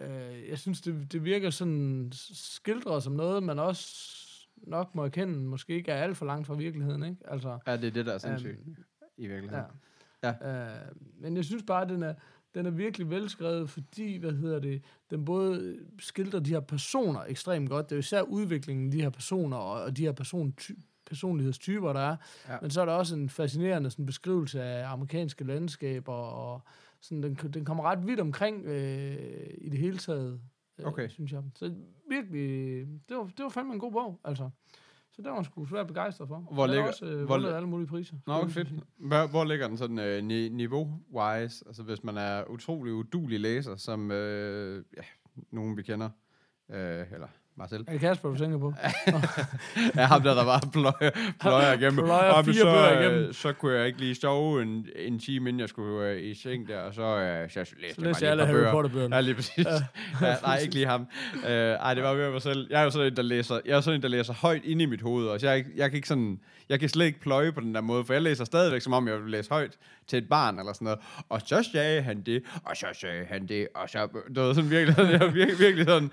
øh, 0.00 0.48
jeg 0.48 0.58
synes, 0.58 0.80
det, 0.80 1.12
det 1.12 1.24
virker 1.24 1.50
sådan 1.50 2.12
skildret 2.32 3.02
som 3.02 3.12
noget, 3.12 3.42
man 3.42 3.58
også 3.58 4.16
nok 4.56 4.94
må 4.94 5.04
erkende, 5.04 5.34
måske 5.34 5.72
ikke 5.72 5.92
er 5.92 6.02
alt 6.02 6.16
for 6.16 6.26
langt 6.26 6.46
fra 6.46 6.54
virkeligheden, 6.54 7.02
ikke? 7.02 7.16
Altså, 7.24 7.58
Ja, 7.66 7.76
det 7.76 7.84
er 7.84 7.90
det, 7.90 8.06
der 8.06 8.12
er 8.12 8.18
sindssygt, 8.18 8.60
i 9.16 9.22
ja. 9.22 9.28
virkeligheden. 9.28 9.64
Ja. 10.22 10.30
Øh, 10.30 10.92
men 11.20 11.36
jeg 11.36 11.44
synes 11.44 11.62
bare, 11.66 11.82
at 11.82 11.88
den 11.88 12.02
er, 12.02 12.14
den 12.54 12.66
er 12.66 12.70
virkelig 12.70 13.10
velskrevet, 13.10 13.70
fordi, 13.70 14.16
hvad 14.16 14.32
hedder 14.32 14.58
det, 14.58 14.82
den 15.10 15.24
både 15.24 15.78
skildrer 15.98 16.40
de 16.40 16.50
her 16.50 16.60
personer 16.60 17.20
ekstremt 17.20 17.70
godt. 17.70 17.90
Det 17.90 17.92
er 17.92 17.96
jo 17.96 18.00
især 18.00 18.22
udviklingen 18.22 18.86
af 18.86 18.92
de 18.92 19.02
her 19.02 19.10
personer, 19.10 19.56
og, 19.56 19.82
og 19.82 19.96
de 19.96 20.02
her 20.02 20.12
person, 20.12 20.52
ty, 20.52 20.72
personlighedstyper, 21.06 21.92
der 21.92 22.00
er. 22.00 22.16
Ja. 22.48 22.56
Men 22.62 22.70
så 22.70 22.80
er 22.80 22.84
der 22.84 22.92
også 22.92 23.14
en 23.16 23.28
fascinerende 23.28 23.90
sådan, 23.90 24.06
beskrivelse 24.06 24.62
af 24.62 24.88
amerikanske 24.92 25.44
landskaber, 25.44 26.12
og 26.12 26.62
sådan, 27.00 27.22
den, 27.22 27.34
den 27.34 27.64
kommer 27.64 27.84
ret 27.84 28.06
vidt 28.06 28.20
omkring 28.20 28.64
øh, 28.64 29.16
i 29.58 29.68
det 29.68 29.78
hele 29.78 29.96
taget, 29.98 30.40
øh, 30.78 30.86
Okay. 30.86 31.08
synes 31.08 31.32
jeg. 31.32 31.42
Så 31.54 31.74
virkelig, 32.10 32.40
det 33.08 33.16
var, 33.16 33.24
det 33.24 33.42
var 33.42 33.48
fandme 33.48 33.72
en 33.74 33.80
god 33.80 33.92
bog, 33.92 34.20
altså. 34.24 34.50
Så 35.12 35.22
det 35.22 35.30
var 35.30 35.34
man 35.34 35.44
sgu 35.44 35.66
svært 35.66 35.86
begejstret 35.86 36.28
for. 36.28 36.36
Hvor 36.52 36.66
ligger- 36.66 36.86
også 36.88 37.06
øh, 37.06 37.24
hvor 37.24 37.36
alle 37.54 37.68
mulige 37.68 37.86
priser. 37.88 38.16
Nå, 38.26 38.32
okay, 38.32 38.50
fedt. 38.50 38.68
Hvor, 38.96 39.26
hvor 39.26 39.44
ligger 39.44 39.68
den 39.68 39.76
sådan 39.76 39.98
øh, 39.98 40.24
ni- 40.24 40.48
niveau-wise? 40.48 41.62
Altså, 41.66 41.82
hvis 41.82 42.04
man 42.04 42.16
er 42.16 42.44
utrolig 42.50 42.92
udulig 42.94 43.40
læser, 43.40 43.76
som 43.76 44.10
øh, 44.10 44.84
ja, 44.96 45.02
nogen 45.50 45.76
vi 45.76 45.82
kender, 45.82 46.10
øh, 46.70 47.04
eller 47.12 47.28
selv. 47.70 47.84
Er 47.88 47.92
det 47.92 48.00
Kasper, 48.00 48.28
du 48.28 48.36
tænker 48.36 48.58
på? 48.58 48.74
Ja, 49.96 50.02
ham 50.04 50.22
der, 50.22 50.34
der 50.34 50.44
bare 50.44 50.60
pløjer, 50.72 51.10
pløjer 51.40 51.72
igennem. 51.78 52.04
Pløjer 52.04 52.42
fire 52.42 52.54
så, 52.54 52.64
bøger 52.64 52.92
øh, 52.98 53.00
igennem. 53.04 53.32
Så 53.32 53.52
kunne 53.52 53.74
jeg 53.74 53.86
ikke 53.86 53.98
lige 54.00 54.14
sove 54.14 54.62
en, 54.62 54.86
en 54.96 55.18
time, 55.18 55.48
inden 55.48 55.60
jeg 55.60 55.68
skulle 55.68 56.08
øh, 56.08 56.22
i 56.22 56.34
seng 56.34 56.68
der, 56.68 56.78
og 56.80 56.94
så, 56.94 57.02
øh, 57.02 57.50
så 57.50 57.58
læste 57.58 57.70
Så 57.70 57.76
jeg 57.78 57.86
læste 57.86 58.00
mig 58.00 58.06
jeg 58.08 58.20
lige 58.20 58.30
alle 58.30 58.46
Harry 58.46 58.54
bøger. 58.56 58.72
Potter-bøgerne. 58.72 59.14
Ja, 59.14 59.20
lige 59.20 59.34
præcis. 59.34 59.66
Ja, 60.20 60.36
nej, 60.46 60.58
ikke 60.58 60.74
lige 60.74 60.86
ham. 60.86 61.06
Uh, 61.34 61.50
ej, 61.50 61.94
det 61.94 62.02
var 62.02 62.14
mere 62.14 62.30
mig 62.30 62.42
selv. 62.42 62.66
Jeg 62.70 62.80
er 62.80 62.84
jo 62.84 62.90
sådan 62.90 63.06
en, 63.06 63.16
der 63.16 63.22
læser, 63.22 63.60
jeg 63.66 63.76
er 63.76 63.80
sådan 63.80 63.98
en, 63.98 64.02
der 64.02 64.08
læser 64.08 64.34
højt 64.34 64.64
ind 64.64 64.82
i 64.82 64.86
mit 64.86 65.02
hoved, 65.02 65.26
og 65.26 65.40
så 65.40 65.50
jeg, 65.50 65.64
jeg 65.76 65.90
kan 65.90 65.96
ikke 65.96 66.08
sådan, 66.08 66.40
jeg 66.68 66.80
kan 66.80 66.88
slet 66.88 67.06
ikke 67.06 67.20
pløje 67.20 67.52
på 67.52 67.60
den 67.60 67.74
der 67.74 67.80
måde, 67.80 68.04
for 68.04 68.12
jeg 68.12 68.22
læser 68.22 68.44
stadigvæk, 68.44 68.80
som 68.82 68.92
om 68.92 69.08
jeg 69.08 69.22
vil 69.22 69.30
læse 69.30 69.50
højt 69.50 69.72
til 70.06 70.16
et 70.16 70.28
barn 70.28 70.58
eller 70.58 70.72
sådan 70.72 70.84
noget. 70.84 70.98
Og 71.28 71.40
så 71.44 71.68
sagde 71.72 72.02
han 72.02 72.22
det, 72.22 72.42
og 72.64 72.76
så 72.76 72.86
sagde 73.00 73.24
han 73.24 73.46
det, 73.46 73.68
og 73.74 73.88
så, 73.88 74.08
du 74.36 74.40
ved, 74.40 74.54
sådan 74.54 74.70
virkelig, 74.70 74.96
jeg 74.98 75.34
virkelig, 75.34 75.58
virkelig 75.58 75.86
sådan, 75.86 76.10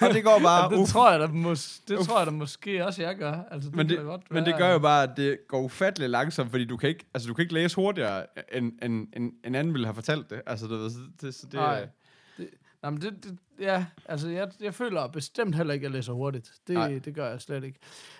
og 0.00 0.14
det 0.14 0.24
går 0.24 0.40
bare, 0.42 0.61
Ja, 0.70 0.76
det 0.78 0.88
tror 0.88 1.10
jeg 1.10 1.20
da, 1.20 1.26
mås- 1.26 1.84
det 1.88 1.98
tror 1.98 2.18
jeg 2.18 2.26
da 2.26 2.30
måske 2.32 2.86
også, 2.86 3.02
jeg 3.02 3.16
gør. 3.16 3.32
Altså, 3.50 3.68
det 3.70 3.76
men 3.76 3.88
det, 3.88 3.98
godt 3.98 4.30
men 4.30 4.44
det 4.44 4.54
gør 4.58 4.72
jo 4.72 4.78
bare, 4.78 5.02
at 5.02 5.16
det 5.16 5.38
går 5.48 5.60
ufatteligt 5.62 6.10
langsomt, 6.10 6.50
fordi 6.50 6.64
du 6.64 6.76
kan 6.76 6.88
ikke, 6.88 7.04
altså, 7.14 7.28
du 7.28 7.34
kan 7.34 7.42
ikke 7.42 7.54
læse 7.54 7.76
hurtigere, 7.76 8.26
end, 8.52 8.72
end, 8.82 9.08
end, 9.16 9.32
end 9.44 9.56
anden 9.56 9.72
ville 9.74 9.86
have 9.86 9.94
fortalt 9.94 10.30
det. 10.30 10.42
Altså, 10.46 10.66
så 10.68 10.98
det, 11.20 11.34
så 11.34 11.46
det, 11.46 11.54
Nej. 11.54 11.88
Det, 12.36 12.48
nej, 12.82 12.90
men 12.90 13.00
det, 13.00 13.24
det, 13.24 13.38
ja, 13.60 13.86
altså 14.06 14.28
jeg, 14.28 14.50
jeg 14.60 14.74
føler 14.74 15.06
bestemt 15.06 15.54
heller 15.54 15.74
ikke, 15.74 15.86
at 15.86 15.90
jeg 15.92 15.96
læser 15.98 16.12
hurtigt. 16.12 16.50
Nej. 16.68 16.88
Det, 16.88 17.04
det 17.04 17.14
gør 17.14 17.30
jeg 17.30 17.40
slet 17.40 17.64
ikke. 17.64 17.78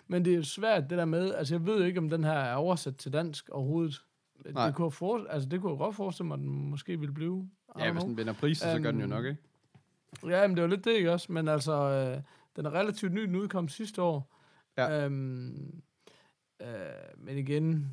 Men 0.09 0.25
det 0.25 0.35
er 0.35 0.43
svært, 0.43 0.91
det 0.91 0.99
der 0.99 1.05
med, 1.05 1.35
altså 1.35 1.55
jeg 1.55 1.67
ved 1.67 1.79
jo 1.79 1.85
ikke, 1.85 1.99
om 1.99 2.09
den 2.11 2.25
her 2.25 2.33
er 2.33 2.55
oversat 2.55 2.97
til 2.97 3.13
dansk 3.13 3.49
overhovedet. 3.49 4.03
Nej. 4.55 4.67
Det 4.67 4.75
kunne, 4.75 4.91
for, 4.93 5.27
altså 5.31 5.49
det 5.49 5.61
kunne 5.61 5.71
jeg 5.73 5.79
godt 5.79 5.97
forestille 5.97 6.27
mig, 6.29 6.35
at 6.35 6.41
den 6.41 6.71
måske 6.71 6.99
ville 7.01 7.15
blive. 7.15 7.49
Ja, 7.79 7.93
hvis 7.93 8.03
den 8.03 8.17
vinder 8.17 8.33
priser, 8.33 8.73
så 8.77 8.81
gør 8.83 8.91
den 8.91 9.01
jo 9.01 9.05
Øhm, 9.05 9.11
nok, 9.11 9.25
ikke? 9.25 9.41
Ja, 10.29 10.47
men 10.47 10.57
det 10.57 10.63
var 10.63 10.69
lidt 10.69 10.85
det, 10.85 10.93
ikke 10.93 11.13
også? 11.13 11.33
Men 11.33 11.49
altså, 11.49 11.73
øh, 11.73 12.23
den 12.57 12.67
er 12.67 12.75
relativt 12.75 13.13
ny, 13.13 13.21
den 13.23 13.37
udkom 13.37 13.69
sidste 13.69 14.03
år. 14.03 14.35
Ja. 14.79 15.05
Øhm, 15.05 15.83
øh, 16.63 16.67
men 17.17 17.39
igen, 17.39 17.93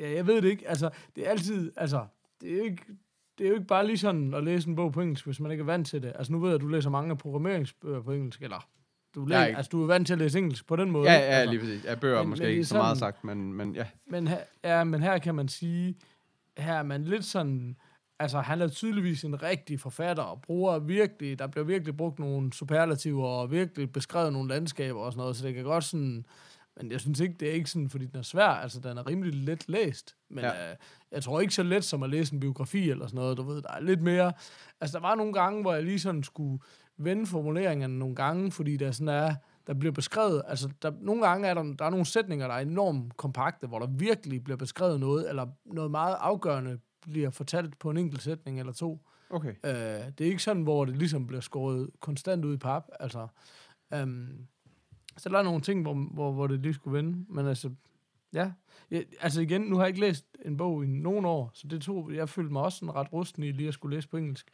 ja, 0.00 0.10
jeg 0.12 0.26
ved 0.26 0.42
det 0.42 0.48
ikke. 0.48 0.68
Altså, 0.68 0.90
det 1.16 1.26
er 1.26 1.30
altid, 1.30 1.72
altså, 1.76 2.06
det 2.40 2.52
er 2.52 2.56
jo 2.56 2.62
ikke, 2.64 2.82
det 3.38 3.44
er 3.44 3.48
jo 3.48 3.54
ikke 3.54 3.66
bare 3.66 3.86
lige 3.86 3.98
sådan 3.98 4.34
at 4.34 4.44
læse 4.44 4.68
en 4.68 4.76
bog 4.76 4.92
på 4.92 5.00
engelsk, 5.00 5.24
hvis 5.24 5.40
man 5.40 5.50
ikke 5.50 5.62
er 5.62 5.66
vant 5.66 5.86
til 5.86 6.02
det. 6.02 6.12
Altså, 6.14 6.32
nu 6.32 6.38
ved 6.38 6.48
jeg, 6.48 6.54
at 6.54 6.60
du 6.60 6.68
læser 6.68 6.90
mange 6.90 7.16
programmeringsbøger 7.16 8.02
på 8.02 8.12
engelsk, 8.12 8.42
eller 8.42 8.68
du, 9.14 9.24
læser, 9.24 9.44
ikke- 9.46 9.56
altså, 9.56 9.70
du 9.70 9.82
er 9.82 9.86
vant 9.86 10.06
til 10.06 10.14
at 10.14 10.18
læse 10.18 10.38
engelsk 10.38 10.66
på 10.66 10.76
den 10.76 10.90
måde. 10.90 11.10
Ja, 11.10 11.18
ja, 11.18 11.20
altså. 11.24 11.50
lige 11.52 11.60
præcis. 11.60 11.84
Ja, 11.84 11.94
bøger 11.94 12.16
er 12.16 12.22
Men- 12.22 12.30
måske 12.30 12.42
men 12.44 12.52
ikke 12.52 12.64
så 12.64 12.76
meget 12.76 12.98
sagt, 12.98 13.24
men, 13.24 13.52
men 13.52 13.74
ja. 13.74 13.86
Men 14.06 14.26
her, 14.28 14.40
ja, 14.64 14.84
men 14.84 15.02
her 15.02 15.18
kan 15.18 15.34
man 15.34 15.48
sige, 15.48 15.94
her 16.58 16.74
er 16.74 16.82
man 16.82 17.04
lidt 17.04 17.24
sådan, 17.24 17.76
altså 18.18 18.40
han 18.40 18.60
er 18.62 18.68
tydeligvis 18.68 19.24
en 19.24 19.42
rigtig 19.42 19.80
forfatter, 19.80 20.22
og 20.22 20.42
bruger 20.42 20.78
virkelig, 20.78 21.38
der 21.38 21.46
bliver 21.46 21.64
virkelig 21.64 21.96
brugt 21.96 22.18
nogle 22.18 22.52
superlativer, 22.52 23.26
og 23.26 23.50
virkelig 23.50 23.92
beskrevet 23.92 24.32
nogle 24.32 24.48
landskaber 24.48 25.00
og 25.00 25.12
sådan 25.12 25.20
noget, 25.20 25.36
så 25.36 25.46
det 25.46 25.54
kan 25.54 25.64
godt 25.64 25.84
sådan, 25.84 26.26
men 26.76 26.92
jeg 26.92 27.00
synes 27.00 27.20
ikke, 27.20 27.34
det 27.40 27.48
er 27.48 27.52
ikke 27.52 27.70
sådan, 27.70 27.88
fordi 27.90 28.06
den 28.06 28.16
er 28.18 28.22
svær, 28.22 28.46
altså 28.48 28.80
den 28.80 28.98
er 28.98 29.06
rimelig 29.06 29.34
let 29.34 29.68
læst, 29.68 30.14
men 30.30 30.44
Ja. 30.44 30.70
øh, 30.70 30.76
jeg 31.12 31.22
tror 31.22 31.40
ikke 31.40 31.54
så 31.54 31.62
let 31.62 31.84
som 31.84 32.02
at 32.02 32.10
læse 32.10 32.34
en 32.34 32.40
biografi 32.40 32.90
eller 32.90 33.06
sådan 33.06 33.16
noget, 33.18 33.36
du 33.36 33.42
ved, 33.42 33.62
der 33.62 33.70
er 33.72 33.80
lidt 33.80 34.02
mere, 34.02 34.32
altså 34.80 34.98
der 34.98 35.02
var 35.02 35.14
nogle 35.14 35.32
gange, 35.32 35.62
hvor 35.62 35.74
jeg 35.74 35.82
lige 35.82 36.00
sådan 36.00 36.22
skulle 36.22 36.58
vende 36.98 37.26
formuleringerne 37.26 37.98
nogle 37.98 38.14
gange, 38.14 38.50
fordi 38.50 38.76
der 38.76 38.90
sådan 38.90 39.08
er, 39.08 39.34
der 39.66 39.74
bliver 39.74 39.92
beskrevet, 39.92 40.42
altså 40.46 40.68
der, 40.82 40.92
nogle 41.00 41.26
gange 41.26 41.48
er 41.48 41.54
der, 41.54 41.62
der 41.78 41.84
er 41.84 41.90
nogle 41.90 42.06
sætninger, 42.06 42.46
der 42.46 42.54
er 42.54 42.58
enormt 42.60 43.16
kompakte, 43.16 43.66
hvor 43.66 43.78
der 43.78 43.86
virkelig 43.86 44.44
bliver 44.44 44.56
beskrevet 44.56 45.00
noget, 45.00 45.28
eller 45.28 45.46
noget 45.66 45.90
meget 45.90 46.16
afgørende 46.20 46.78
bliver 47.02 47.30
fortalt 47.30 47.78
på 47.78 47.90
en 47.90 47.96
enkelt 47.96 48.22
sætning 48.22 48.60
eller 48.60 48.72
to. 48.72 49.00
Okay. 49.30 49.48
Øh, 49.64 49.72
det 50.18 50.20
er 50.20 50.24
ikke 50.24 50.42
sådan, 50.42 50.62
hvor 50.62 50.84
det 50.84 50.96
ligesom 50.96 51.26
bliver 51.26 51.40
skåret 51.40 51.90
konstant 52.00 52.44
ud 52.44 52.54
i 52.54 52.56
pap, 52.58 52.88
altså. 53.00 53.28
Øhm, 53.94 54.46
så 55.16 55.28
der 55.28 55.38
er 55.38 55.42
nogle 55.42 55.60
ting, 55.60 55.82
hvor, 55.82 55.94
hvor, 55.94 56.32
hvor 56.32 56.46
det 56.46 56.60
lige 56.60 56.74
skulle 56.74 56.96
vende, 56.96 57.24
men 57.28 57.46
altså, 57.46 57.70
ja. 58.32 58.52
Jeg, 58.90 59.04
altså 59.20 59.40
igen, 59.40 59.60
nu 59.60 59.76
har 59.76 59.82
jeg 59.82 59.88
ikke 59.88 60.00
læst 60.00 60.26
en 60.44 60.56
bog 60.56 60.84
i 60.84 60.86
nogen 60.86 61.24
år, 61.24 61.50
så 61.54 61.68
det 61.68 61.82
tog, 61.82 62.12
jeg 62.14 62.28
følte 62.28 62.52
mig 62.52 62.62
også 62.62 62.78
sådan 62.78 62.94
ret 62.94 63.12
rusten 63.12 63.42
i 63.42 63.52
lige 63.52 63.68
at 63.68 63.74
skulle 63.74 63.96
læse 63.96 64.08
på 64.08 64.16
engelsk. 64.16 64.50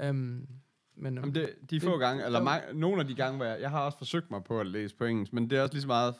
Øhm, 0.00 0.48
men, 0.96 1.14
Jamen 1.14 1.34
det, 1.34 1.50
de 1.70 1.80
få 1.80 1.90
det- 1.92 2.00
gange, 2.00 2.24
eller 2.26 2.42
mange, 2.42 2.78
nogle 2.80 3.00
af 3.00 3.06
de 3.08 3.14
gange, 3.14 3.36
hvor 3.36 3.46
jeg, 3.46 3.60
jeg 3.60 3.70
har 3.70 3.80
også 3.84 3.98
forsøgt 3.98 4.30
mig 4.30 4.44
på 4.44 4.60
at 4.60 4.66
læse 4.66 4.96
på 4.96 5.04
engelsk, 5.04 5.32
men 5.32 5.50
det 5.50 5.58
er 5.58 5.62
også 5.62 5.74
lige 5.74 5.82
så 5.82 5.88
meget, 5.88 6.14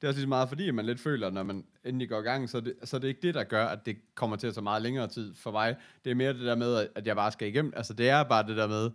det 0.00 0.06
er 0.06 0.08
også 0.08 0.18
lige 0.18 0.24
så 0.24 0.28
meget, 0.28 0.48
fordi 0.48 0.70
man 0.70 0.86
lidt 0.86 1.00
føler, 1.00 1.30
når 1.30 1.42
man 1.42 1.64
endelig 1.84 2.08
går 2.08 2.18
i 2.18 2.22
gang, 2.22 2.50
så 2.50 2.56
er, 2.56 2.60
det, 2.60 2.74
så 2.84 2.96
er 2.96 3.00
det 3.00 3.08
ikke 3.08 3.22
det, 3.22 3.34
der 3.34 3.44
gør, 3.44 3.66
at 3.66 3.86
det 3.86 3.96
kommer 4.14 4.36
til 4.36 4.46
at 4.46 4.54
tage 4.54 4.64
meget 4.64 4.82
længere 4.82 5.08
tid 5.08 5.34
for 5.34 5.50
mig. 5.50 5.76
Det 6.04 6.10
er 6.10 6.14
mere 6.14 6.32
det 6.32 6.40
der 6.40 6.54
med, 6.54 6.86
at 6.94 7.06
jeg 7.06 7.16
bare 7.16 7.32
skal 7.32 7.48
igennem. 7.48 7.72
Altså, 7.76 7.92
det 7.94 8.08
er 8.08 8.22
bare 8.22 8.46
det 8.46 8.56
der 8.56 8.66
med, 8.68 8.90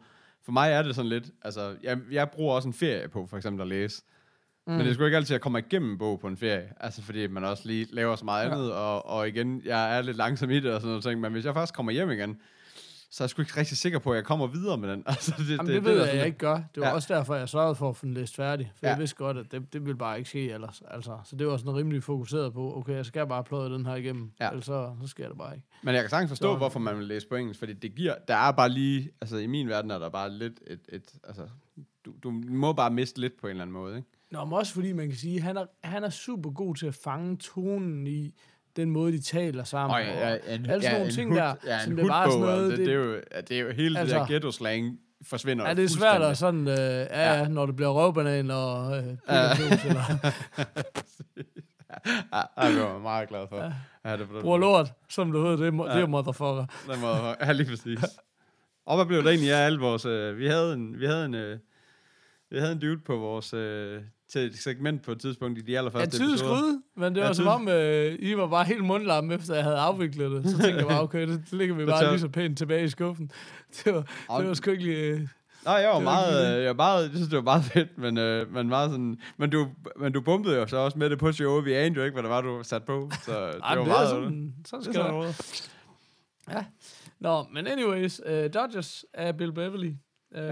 for 0.46 0.52
mig 0.52 0.72
er 0.72 0.82
det 0.82 0.96
sådan 0.96 1.10
lidt, 1.10 1.26
altså, 1.42 1.76
jeg, 1.84 2.00
jeg 2.12 2.30
bruger 2.30 2.56
også 2.56 2.68
en 2.68 2.74
ferie 2.74 3.08
på, 3.08 3.26
for 3.26 3.38
eksempel 3.38 3.62
at 3.62 3.68
læse. 3.68 4.04
Mm. 4.68 4.74
Men 4.74 4.80
det 4.80 4.90
er 4.90 4.94
sgu 4.94 5.06
ikke 5.06 5.18
altid, 5.18 5.34
at 5.34 5.38
jeg 5.38 5.42
kommer 5.42 5.60
igennem 5.60 5.92
en 5.92 5.98
bog 5.98 6.20
på 6.20 6.28
en 6.28 6.38
ferie. 6.38 6.74
Altså, 6.80 7.02
fordi 7.02 7.28
man 7.28 7.44
også 7.44 7.64
lige 7.66 7.88
laver 7.92 8.16
så 8.16 8.26
meget 8.26 8.46
andet, 8.46 8.74
og, 8.74 9.06
og 9.06 9.28
igen, 9.28 9.62
jeg 9.66 9.98
er 9.98 10.02
lidt 10.02 10.18
langsom 10.18 10.52
i 10.52 10.60
det 10.60 10.74
og 10.74 10.82
sådan 10.82 10.90
noget 10.90 11.04
ting, 11.04 11.22
men 11.22 11.32
hvis 11.32 11.46
jeg 11.46 11.54
først 11.54 11.74
kommer 11.74 11.92
hjem 11.92 12.12
igen, 12.12 12.40
så 13.16 13.24
er 13.24 13.26
jeg 13.26 13.30
sgu 13.30 13.42
ikke 13.42 13.58
rigtig 13.58 13.78
sikker 13.78 14.00
på, 14.00 14.12
at 14.12 14.16
jeg 14.16 14.26
kommer 14.26 14.48
videre 14.48 14.78
med 14.78 14.90
den. 14.90 15.04
Altså, 15.08 15.34
det, 15.38 15.50
Jamen, 15.50 15.66
det, 15.66 15.76
det, 15.76 15.84
ved 15.84 15.92
der 15.92 15.98
jeg, 15.98 16.06
sådan 16.06 16.18
jeg 16.18 16.26
ikke 16.26 16.38
gør. 16.38 16.56
Det 16.56 16.82
var 16.82 16.88
Ja. 16.88 16.94
også 16.94 17.14
derfor, 17.14 17.36
jeg 17.36 17.50
sørgede 17.50 17.76
for 17.76 17.90
at 17.90 17.96
få 17.98 18.06
den 18.06 18.14
læst 18.14 18.36
færdig. 18.36 18.72
For 18.76 18.86
ja. 18.86 18.92
jeg 18.92 19.00
vidste 19.00 19.16
godt, 19.16 19.38
at 19.38 19.46
det, 19.52 19.74
det 19.74 19.82
ville 19.86 19.98
bare 19.98 20.18
ikke 20.18 20.30
ske 20.30 20.52
ellers. 20.52 20.82
Altså, 20.92 21.18
så 21.24 21.36
det 21.36 21.48
var 21.48 21.58
sådan 21.58 21.76
rimelig 21.76 22.04
fokuseret 22.04 22.54
på, 22.54 22.78
okay, 22.78 22.94
jeg 22.96 23.06
skal 23.06 23.28
bare 23.28 23.44
pløje 23.44 23.70
den 23.70 23.86
her 23.86 23.96
igennem. 23.96 24.32
Ja. 24.40 24.50
Ellers 24.50 24.66
så, 24.66 24.96
så 25.02 25.08
sker 25.08 25.28
det 25.28 25.38
bare 25.38 25.56
ikke. 25.56 25.68
Men 25.84 25.96
jeg 25.96 26.04
kan 26.04 26.10
sagtens 26.10 26.32
forstå, 26.32 26.54
Så- 26.54 26.58
hvorfor 26.58 26.80
man 26.80 26.98
vil 26.98 27.06
læse 27.06 27.28
på 27.28 27.36
engelsk, 27.36 27.60
fordi 27.60 27.74
det 27.74 27.96
giver, 27.96 28.16
der 28.28 28.36
er 28.36 28.52
bare 28.52 28.70
lige, 28.70 29.10
altså 29.22 29.38
i 29.38 29.48
min 29.48 29.68
verden 29.68 29.92
er 29.92 30.00
der 30.00 30.10
bare 30.10 30.32
lidt 30.32 30.60
et, 30.68 30.80
et 30.90 31.14
altså, 31.24 31.42
du, 32.06 32.14
du 32.24 32.32
må 32.50 32.74
bare 32.74 32.92
miste 32.92 33.20
lidt 33.22 33.38
på 33.42 33.48
en 33.48 33.52
eller 33.52 33.62
anden 33.62 33.74
måde, 33.74 33.98
ikke? 33.98 34.08
Nå, 34.32 34.46
men 34.46 34.54
også 34.54 34.74
fordi 34.74 34.94
man 34.94 35.08
kan 35.08 35.18
sige, 35.18 35.42
han 35.42 35.58
er, 35.58 35.66
han 35.84 36.04
er 36.04 36.10
super 36.10 36.50
god 36.52 36.76
til 36.76 36.86
at 36.88 36.96
fange 36.96 37.38
tonen 37.38 38.08
i 38.08 38.34
den 38.76 38.90
måde, 38.90 39.12
de 39.12 39.22
taler 39.22 39.64
sammen. 39.64 39.96
Og 39.96 40.02
ja, 40.02 40.30
ja, 40.30 40.56
en, 40.56 40.66
alle 40.70 40.82
sådan 40.84 40.92
nogle 40.92 41.06
en 41.06 41.12
ting 41.16 41.30
hud- 41.30 41.38
der, 41.38 41.56
ja, 41.66 41.80
som 41.84 41.96
det 41.96 42.04
er 42.04 42.08
bare 42.08 42.32
sådan 42.32 42.42
noget, 42.46 42.64
altså, 42.72 42.78
det, 42.78 42.86
det, 42.88 42.94
er 42.94 42.98
jo, 43.00 43.14
ja, 43.36 43.42
det 43.42 43.58
er 43.58 43.62
jo 43.62 43.72
hele 43.72 44.00
Altså- 44.00 44.16
det 44.20 44.28
der 44.28 44.34
ghetto-slang 44.34 45.00
forsvinder 45.30 45.68
Ja, 45.68 45.74
det 45.74 45.84
er 45.84 45.90
svært 45.90 46.22
at 46.22 46.38
sådan, 46.38 46.68
øh, 46.68 46.76
ja, 46.78 47.34
ja, 47.34 47.48
når 47.48 47.66
det 47.66 47.76
bliver 47.76 47.90
røvbanan 47.92 48.52
og 48.52 48.98
øh, 48.98 49.04
eller 49.04 49.18
Ja, 52.34 52.42
ja, 52.64 52.72
det 52.72 52.82
var 52.82 52.92
jeg 52.94 53.02
meget 53.02 53.30
glad 53.30 53.48
for. 53.50 53.72
Ja, 54.06 54.18
det, 54.18 54.28
bruger 54.42 54.58
lort, 54.58 54.92
som 55.10 55.32
du 55.32 55.42
hedder, 55.44 55.56
det, 55.58 55.68
er 55.68 55.72
mo- 55.72 55.96
det 55.96 56.02
er 56.04 56.08
motherfucker. 56.08 56.66
Den 56.92 57.02
måde, 57.02 57.16
ja, 57.42 57.52
lige 57.52 57.70
præcis. 57.70 58.00
Og 58.86 58.96
hvad 58.96 59.06
blev 59.06 59.24
der 59.24 59.30
egentlig 59.30 59.54
af 59.54 59.66
alle 59.66 59.80
vores... 59.80 60.06
Øh, 60.06 60.38
vi 60.38 60.48
havde 60.48 60.74
en, 60.74 61.00
vi 61.00 61.06
havde 61.06 61.26
en, 61.26 61.36
øh, 61.36 61.60
vi 62.50 62.58
havde 62.60 62.72
en 62.72 62.80
dude 62.80 62.98
på 63.06 63.18
vores 63.18 63.54
øh, 63.54 64.02
til 64.40 64.46
et 64.46 64.58
segment 64.58 65.02
på 65.04 65.12
et 65.12 65.20
tidspunkt 65.20 65.58
i 65.60 65.62
de 65.62 65.72
Ja, 65.72 65.78
allerførste 65.78 66.18
tidens 66.18 66.42
episoder. 66.42 66.62
gryde, 66.62 66.82
men 66.96 67.16
det 67.16 67.22
Ja, 67.22 67.26
var 67.26 67.34
som 67.34 67.46
tids- 67.46 67.56
om, 67.56 67.68
øh, 67.68 68.16
I 68.20 68.38
var 68.38 68.48
bare 68.48 68.66
helt 68.66 68.84
mundlam, 68.86 69.32
efter 69.32 69.56
jeg 69.56 69.64
havde 69.64 69.78
afviklet 69.78 70.32
det. 70.32 70.50
Så 70.52 70.58
tænkte 70.64 70.78
jeg 70.80 70.88
bare, 70.88 71.02
okay, 71.02 71.28
det 71.28 71.42
ligger 71.52 71.76
vi 71.76 71.82
Det 71.82 71.90
bare 71.90 72.10
lige 72.12 72.20
så 72.20 72.28
pænt 72.30 72.58
tilbage 72.58 72.84
i 72.84 72.90
skuffen. 72.90 73.32
Det 73.84 73.94
var, 73.94 74.02
det 74.40 74.48
var 74.48 74.54
sgu 74.54 74.72
ikke. 74.72 75.10
Øh, 75.10 75.22
Nej, 75.66 75.74
jeg 75.74 75.90
var 75.90 75.96
Det 75.96 76.06
var 76.06 76.12
meget, 76.12 76.60
jeg 76.62 76.68
var 76.68 76.74
meget, 76.74 77.02
jeg 77.04 77.12
synes, 77.14 77.28
det 77.28 77.36
var 77.36 77.42
meget 77.44 77.64
fedt, 77.64 77.98
men, 77.98 78.18
øh, 78.18 78.54
men 78.54 78.70
meget 78.70 78.92
sådan, 78.92 79.18
men 79.38 79.50
du, 79.50 79.68
men 80.00 80.14
du 80.14 80.22
bumpede 80.22 80.56
jo 80.56 80.68
så 80.68 80.78
også 80.78 80.98
med 81.00 81.10
det 81.10 81.20
på 81.20 81.32
showet, 81.32 81.66
vi 81.66 81.74
anede 81.74 82.00
jo 82.00 82.06
ikke, 82.06 82.14
hvad 82.16 82.24
der 82.24 82.30
var, 82.30 82.42
du 82.42 82.64
satte 82.64 82.86
på, 82.88 83.12
så 83.26 83.32
det 83.48 83.62
ej, 83.64 83.76
var 83.76 83.76
men 83.76 83.80
det 83.80 83.88
meget, 83.88 84.10
sådan, 84.10 84.54
sådan 84.66 84.80
det 84.80 84.84
skal 84.86 84.94
sådan 84.94 85.06
det 85.06 85.12
noget. 85.14 85.70
Ja. 86.52 86.66
Nå, 87.20 87.46
men 87.54 87.68
anyways, 87.68 88.22
uh, 88.26 88.32
Dodgers 88.34 89.06
af 89.14 89.38
Bill 89.38 89.52
Beverly. 89.54 89.92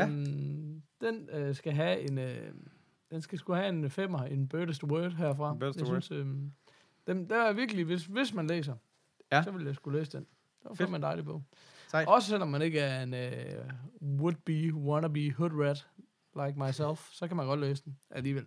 Um, 0.03 0.81
Den 1.01 1.15
uh, 1.49 1.55
skal 1.55 1.71
have 1.73 2.09
en... 2.11 2.17
Uh, 2.17 2.23
den 3.13 3.21
skal 3.21 3.39
sgu 3.39 3.53
have 3.53 3.69
en 3.69 3.89
femmer, 3.89 4.19
en 4.23 4.47
birdest 4.47 4.83
word 4.83 5.11
herfra. 5.11 5.53
Birdest 5.55 5.79
jeg 5.79 5.87
word. 5.87 6.01
synes, 6.01 6.21
um, 6.25 6.51
den, 7.07 7.29
der 7.29 7.43
er 7.43 7.53
virkelig, 7.53 7.85
hvis, 7.85 8.05
hvis 8.05 8.33
man 8.33 8.47
læser, 8.47 8.75
Ja. 9.31 9.43
så 9.43 9.51
vil 9.51 9.65
jeg 9.65 9.75
skulle 9.75 9.99
læse 9.99 10.11
den. 10.11 10.19
Det 10.63 10.69
var 10.69 10.75
fandme 10.75 10.95
en 10.95 11.01
dejlig 11.01 11.25
bog. 11.25 11.43
Sejt. 11.89 12.07
Også 12.07 12.29
selvom 12.29 12.47
man 12.47 12.61
ikke 12.61 12.79
er 12.79 13.03
en 13.03 13.13
uh, 13.13 14.19
would-be, 14.19 14.73
wannabe 14.75 15.31
hood 15.37 15.51
rat 15.51 15.87
like 16.35 16.59
myself, 16.59 17.09
så 17.17 17.27
kan 17.27 17.37
man 17.37 17.45
godt 17.45 17.59
læse 17.59 17.83
den 17.83 17.97
alligevel, 18.11 18.45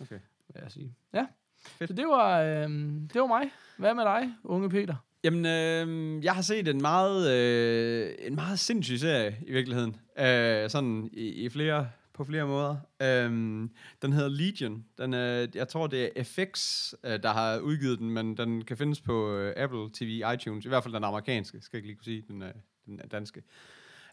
Okay. 0.00 0.18
vil 0.54 0.60
jeg 0.62 0.72
sige. 0.72 0.94
Ja, 1.14 1.26
Fedt. 1.66 1.88
så 1.90 1.94
det 1.96 2.06
var, 2.06 2.40
øhm, 2.42 3.08
det 3.12 3.20
var 3.20 3.26
mig. 3.26 3.50
Hvad 3.78 3.94
med 3.94 4.04
dig, 4.04 4.34
unge 4.44 4.70
Peter? 4.70 4.94
Jamen, 5.24 5.46
øh, 5.46 6.24
jeg 6.24 6.34
har 6.34 6.42
set 6.42 6.68
en 6.68 6.82
meget, 6.82 7.30
øh, 7.32 8.14
en 8.18 8.34
meget 8.34 8.58
sindssyg 8.58 8.98
serie 8.98 9.36
i 9.46 9.52
virkeligheden. 9.52 9.96
Øh, 10.18 10.70
sådan 10.70 11.10
i, 11.12 11.26
i 11.28 11.48
flere, 11.48 11.90
på 12.18 12.24
flere 12.24 12.46
måder. 12.46 12.76
Øhm, 13.02 13.70
den 14.02 14.12
hedder 14.12 14.28
Legion. 14.28 14.84
Den, 14.98 15.14
øh, 15.14 15.48
jeg 15.54 15.68
tror, 15.68 15.86
det 15.86 16.10
er 16.16 16.24
FX, 16.24 16.92
øh, 17.04 17.22
der 17.22 17.32
har 17.32 17.58
udgivet 17.58 17.98
den, 17.98 18.10
men 18.10 18.36
den 18.36 18.64
kan 18.64 18.76
findes 18.76 19.00
på 19.00 19.34
øh, 19.36 19.54
Apple 19.56 19.90
TV, 19.94 20.22
iTunes. 20.34 20.64
I 20.64 20.68
hvert 20.68 20.82
fald 20.82 20.94
den 20.94 21.04
amerikanske, 21.04 21.60
skal 21.60 21.76
jeg 21.76 21.78
ikke 21.78 21.88
lige 21.88 21.96
kunne 21.96 22.04
sige, 22.04 22.24
den, 22.28 22.42
øh, 22.42 22.48
den 22.86 23.00
er 23.00 23.06
danske. 23.08 23.42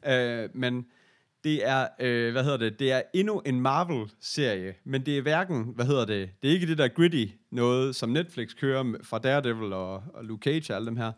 Øh, 0.08 0.50
men 0.54 0.86
det 1.44 1.68
er, 1.68 1.88
øh, 2.00 2.32
hvad 2.32 2.44
hedder 2.44 2.58
det, 2.58 2.80
det 2.80 2.92
er 2.92 3.02
endnu 3.14 3.40
en 3.46 3.62
Marvel-serie, 3.62 4.76
men 4.84 5.06
det 5.06 5.18
er 5.18 5.22
hverken, 5.22 5.64
hvad 5.76 5.86
hedder 5.86 6.06
det, 6.06 6.30
det 6.44 6.50
er 6.50 6.54
ikke 6.54 6.68
det 6.68 6.78
der 6.78 6.88
gritty 6.88 7.26
noget, 7.52 7.96
som 7.96 8.10
Netflix 8.10 8.56
kører 8.56 8.84
med- 8.84 9.00
fra 9.04 9.20
Daredevil 9.20 9.74
og, 9.74 10.04
og 10.14 10.26
Luke 10.26 10.44
Cage 10.44 10.74
og 10.74 10.76
alle 10.76 10.86
dem 10.86 10.98
her. 10.98 11.12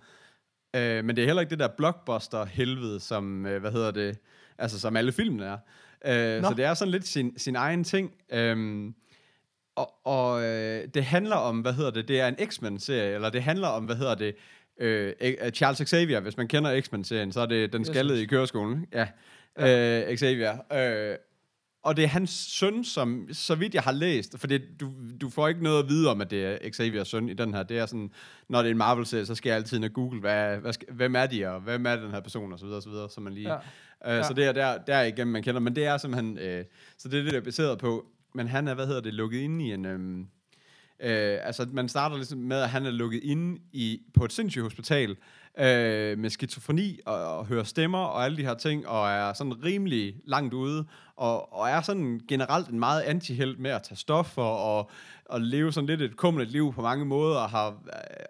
Øh, 0.75 1.05
men 1.05 1.15
det 1.15 1.21
er 1.21 1.25
heller 1.25 1.41
ikke 1.41 1.49
det 1.51 1.59
der 1.59 1.67
blockbuster-helvede, 1.77 2.99
som, 2.99 3.45
øh, 3.45 3.61
hvad 3.61 3.71
hedder 3.71 3.91
det, 3.91 4.17
altså 4.57 4.79
som 4.79 4.95
alle 4.97 5.11
filmene 5.11 5.45
er. 5.45 5.57
Øh, 6.05 6.41
Nå. 6.41 6.47
så 6.47 6.53
det 6.53 6.65
er 6.65 6.73
sådan 6.73 6.91
lidt 6.91 7.07
sin, 7.07 7.39
sin 7.39 7.55
egen 7.55 7.83
ting. 7.83 8.11
Øhm, 8.31 8.93
og 9.75 9.93
og 10.05 10.43
øh, 10.43 10.87
det 10.93 11.03
handler 11.03 11.35
om, 11.35 11.59
hvad 11.59 11.73
hedder 11.73 11.91
det, 11.91 12.07
det 12.07 12.19
er 12.19 12.27
en 12.27 12.35
X-Men-serie, 12.49 13.15
eller 13.15 13.29
det 13.29 13.43
handler 13.43 13.67
om, 13.67 13.85
hvad 13.85 13.95
hedder 13.95 14.15
det, 14.15 14.35
øh, 14.79 15.13
Charles 15.51 15.89
Xavier, 15.89 16.19
hvis 16.19 16.37
man 16.37 16.47
kender 16.47 16.81
X-Men-serien, 16.81 17.31
så 17.31 17.41
er 17.41 17.45
det 17.45 17.73
den 17.73 17.85
skaldede 17.85 18.21
i 18.21 18.25
køreskolen. 18.25 18.85
Ja, 18.93 19.07
ja. 19.59 20.09
Øh, 20.11 20.17
Xavier. 20.17 20.57
Øh, 20.73 21.15
og 21.87 21.97
det 21.97 22.03
er 22.03 22.07
hans 22.07 22.29
søn, 22.29 22.83
som, 22.83 23.27
så 23.31 23.55
vidt 23.55 23.73
jeg 23.73 23.83
har 23.83 23.91
læst, 23.91 24.39
for 24.39 24.47
det, 24.47 24.61
du, 24.79 24.93
du 25.21 25.29
får 25.29 25.47
ikke 25.47 25.63
noget 25.63 25.83
at 25.83 25.89
vide 25.89 26.09
om, 26.11 26.21
at 26.21 26.31
det 26.31 26.45
er 26.45 26.69
Xaviers 26.71 27.07
søn 27.07 27.29
i 27.29 27.33
den 27.33 27.53
her. 27.53 27.63
Det 27.63 27.77
er 27.77 27.85
sådan, 27.85 28.11
når 28.49 28.59
det 28.59 28.67
er 28.67 28.71
en 28.71 28.77
Marvel-serie, 28.77 29.25
så 29.25 29.35
skal 29.35 29.49
jeg 29.49 29.57
altid 29.57 29.77
ind 29.77 29.85
og 29.85 29.93
google, 29.93 30.19
hvad, 30.19 30.57
hvad 30.57 30.73
hvem 30.91 31.15
er 31.15 31.25
de, 31.25 31.45
og 31.47 31.61
hvem 31.61 31.85
er 31.85 31.95
den 31.95 32.11
her 32.11 32.19
person, 32.19 32.53
og 32.53 32.59
så 32.59 32.65
videre, 32.65 32.77
og 32.77 32.83
så 32.83 32.89
videre, 32.89 33.09
så 33.09 33.21
man 33.21 33.33
lige... 33.33 33.49
Ja. 33.49 33.55
Øh, 33.55 33.61
Ja. 34.17 34.23
Så 34.23 34.33
det 34.33 34.45
er 34.45 34.51
der, 34.51 34.77
der 34.77 35.01
igennem, 35.01 35.31
man 35.31 35.43
kender, 35.43 35.61
men 35.61 35.75
det 35.75 35.85
er 35.85 35.97
simpelthen, 35.97 36.37
øh, 36.37 36.65
så 36.97 37.09
det 37.09 37.19
er 37.19 37.23
det, 37.23 37.33
der 37.33 37.39
er 37.39 37.43
baseret 37.43 37.77
på, 37.79 38.05
men 38.35 38.47
han 38.47 38.67
er, 38.67 38.73
hvad 38.73 38.87
hedder 38.87 39.01
det, 39.01 39.13
lukket 39.13 39.39
ind 39.39 39.61
i 39.61 39.73
en, 39.73 39.85
øhm, 39.85 40.27
øh, 40.99 41.37
altså 41.43 41.67
man 41.71 41.89
starter 41.89 42.15
ligesom 42.15 42.39
med, 42.39 42.57
at 42.61 42.69
han 42.69 42.85
er 42.85 42.91
lukket 42.91 43.23
inde 43.23 43.61
i, 43.71 44.01
på 44.13 44.25
et 44.25 44.33
sindssygt 44.33 44.63
hospital, 44.63 45.09
øh, 45.59 46.17
med 46.17 46.29
skizofreni 46.29 46.99
og, 47.05 47.37
og 47.37 47.45
hører 47.45 47.63
stemmer 47.63 47.97
og 47.99 48.25
alle 48.25 48.37
de 48.37 48.43
her 48.43 48.53
ting, 48.53 48.87
og 48.87 49.09
er 49.09 49.33
sådan 49.33 49.63
rimelig 49.63 50.15
langt 50.25 50.53
ude, 50.53 50.85
og, 51.15 51.53
og 51.53 51.69
er 51.69 51.81
sådan 51.81 52.21
generelt 52.27 52.67
en 52.67 52.79
meget 52.79 53.01
antihelt 53.01 53.59
med 53.59 53.71
at 53.71 53.83
tage 53.83 53.97
stoffer 53.97 54.41
og, 54.41 54.89
og 55.25 55.41
leve 55.41 55.71
sådan 55.73 55.87
lidt 55.87 56.01
et 56.01 56.17
kummeligt 56.17 56.51
liv 56.51 56.73
på 56.73 56.81
mange 56.81 57.05
måder, 57.05 57.37
og, 57.37 57.49
har, 57.49 57.67
øh, 57.67 57.73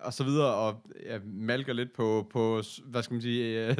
og 0.02 0.14
så 0.14 0.24
videre, 0.24 0.54
og 0.54 0.82
ja, 1.06 1.18
malker 1.26 1.74
lidt 1.74 1.94
på, 1.96 2.28
på, 2.34 2.62
hvad 2.86 3.04
skal 3.04 3.14
man 3.14 3.22
sige, 3.22 3.68
øh, 3.68 3.78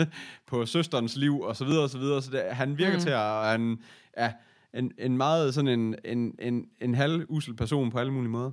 på 0.48 0.66
søsterens 0.66 1.16
liv, 1.16 1.42
og 1.42 1.56
så 1.56 1.66
videre, 1.66 1.84
og 1.84 1.90
så 1.90 1.98
videre, 1.98 2.22
så 2.22 2.32
det, 2.32 2.42
han 2.42 2.78
virker 2.78 2.94
Mm. 2.94 3.00
til 3.00 3.10
at, 3.10 3.46
han, 3.46 3.78
ja, 4.18 4.34
en, 4.74 4.92
en 4.98 5.18
meget 5.18 5.54
sådan 5.54 5.68
en, 5.80 5.96
en, 6.06 6.36
en, 6.40 6.66
en 6.82 6.96
halv 6.96 7.26
usel 7.30 7.56
person 7.56 7.92
på 7.92 8.00
alle 8.00 8.14
mulige 8.14 8.32
måder. 8.32 8.52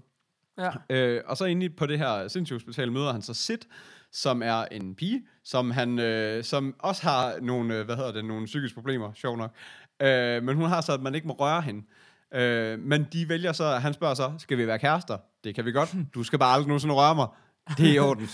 Ja. 0.58 0.70
Øh, 0.90 1.20
og 1.26 1.37
så 1.37 1.44
inde 1.44 1.70
på 1.70 1.87
det 1.87 1.99
her 1.99 2.28
sindssyge 2.28 2.56
hospital 2.56 2.92
møder 2.92 3.12
han 3.12 3.23
så 3.23 3.34
Sid, 3.34 3.58
som 4.12 4.42
er 4.42 4.64
en 4.73 4.94
pige, 4.94 5.23
som 5.44 5.70
han 5.70 5.99
øh, 5.99 6.44
som 6.44 6.75
også 6.78 7.02
har 7.02 7.34
nogle, 7.42 7.78
øh, 7.78 7.84
hvad 7.84 7.96
hedder 7.96 8.12
det, 8.12 8.25
nogle 8.25 8.46
psykiske 8.46 8.75
problemer, 8.75 9.12
sjov 9.14 9.37
nok. 9.37 9.54
Øh, 10.02 10.42
men 10.42 10.56
hun 10.56 10.68
har 10.68 10.80
så, 10.80 10.92
at 10.92 11.00
man 11.00 11.14
ikke 11.14 11.26
må 11.26 11.34
røre 11.34 11.62
hende. 11.62 11.82
Øh, 12.34 12.78
men 12.78 13.06
de 13.12 13.28
vælger 13.28 13.52
så, 13.52 13.76
han 13.76 13.94
spørger 13.94 14.14
så, 14.14 14.32
skal 14.38 14.58
vi 14.58 14.66
være 14.66 14.78
kærester? 14.78 15.18
Det 15.44 15.54
kan 15.54 15.64
vi 15.64 15.73
godt. 15.73 15.94
Du 16.14 16.23
skal 16.23 16.38
bare 16.38 16.52
aldrig 16.52 16.68
nogensinde 16.68 16.94
røre 16.94 17.14
mig. 17.14 17.26
Det 17.78 17.88
er 17.90 17.94
i 17.94 17.99
orden. 17.99 18.28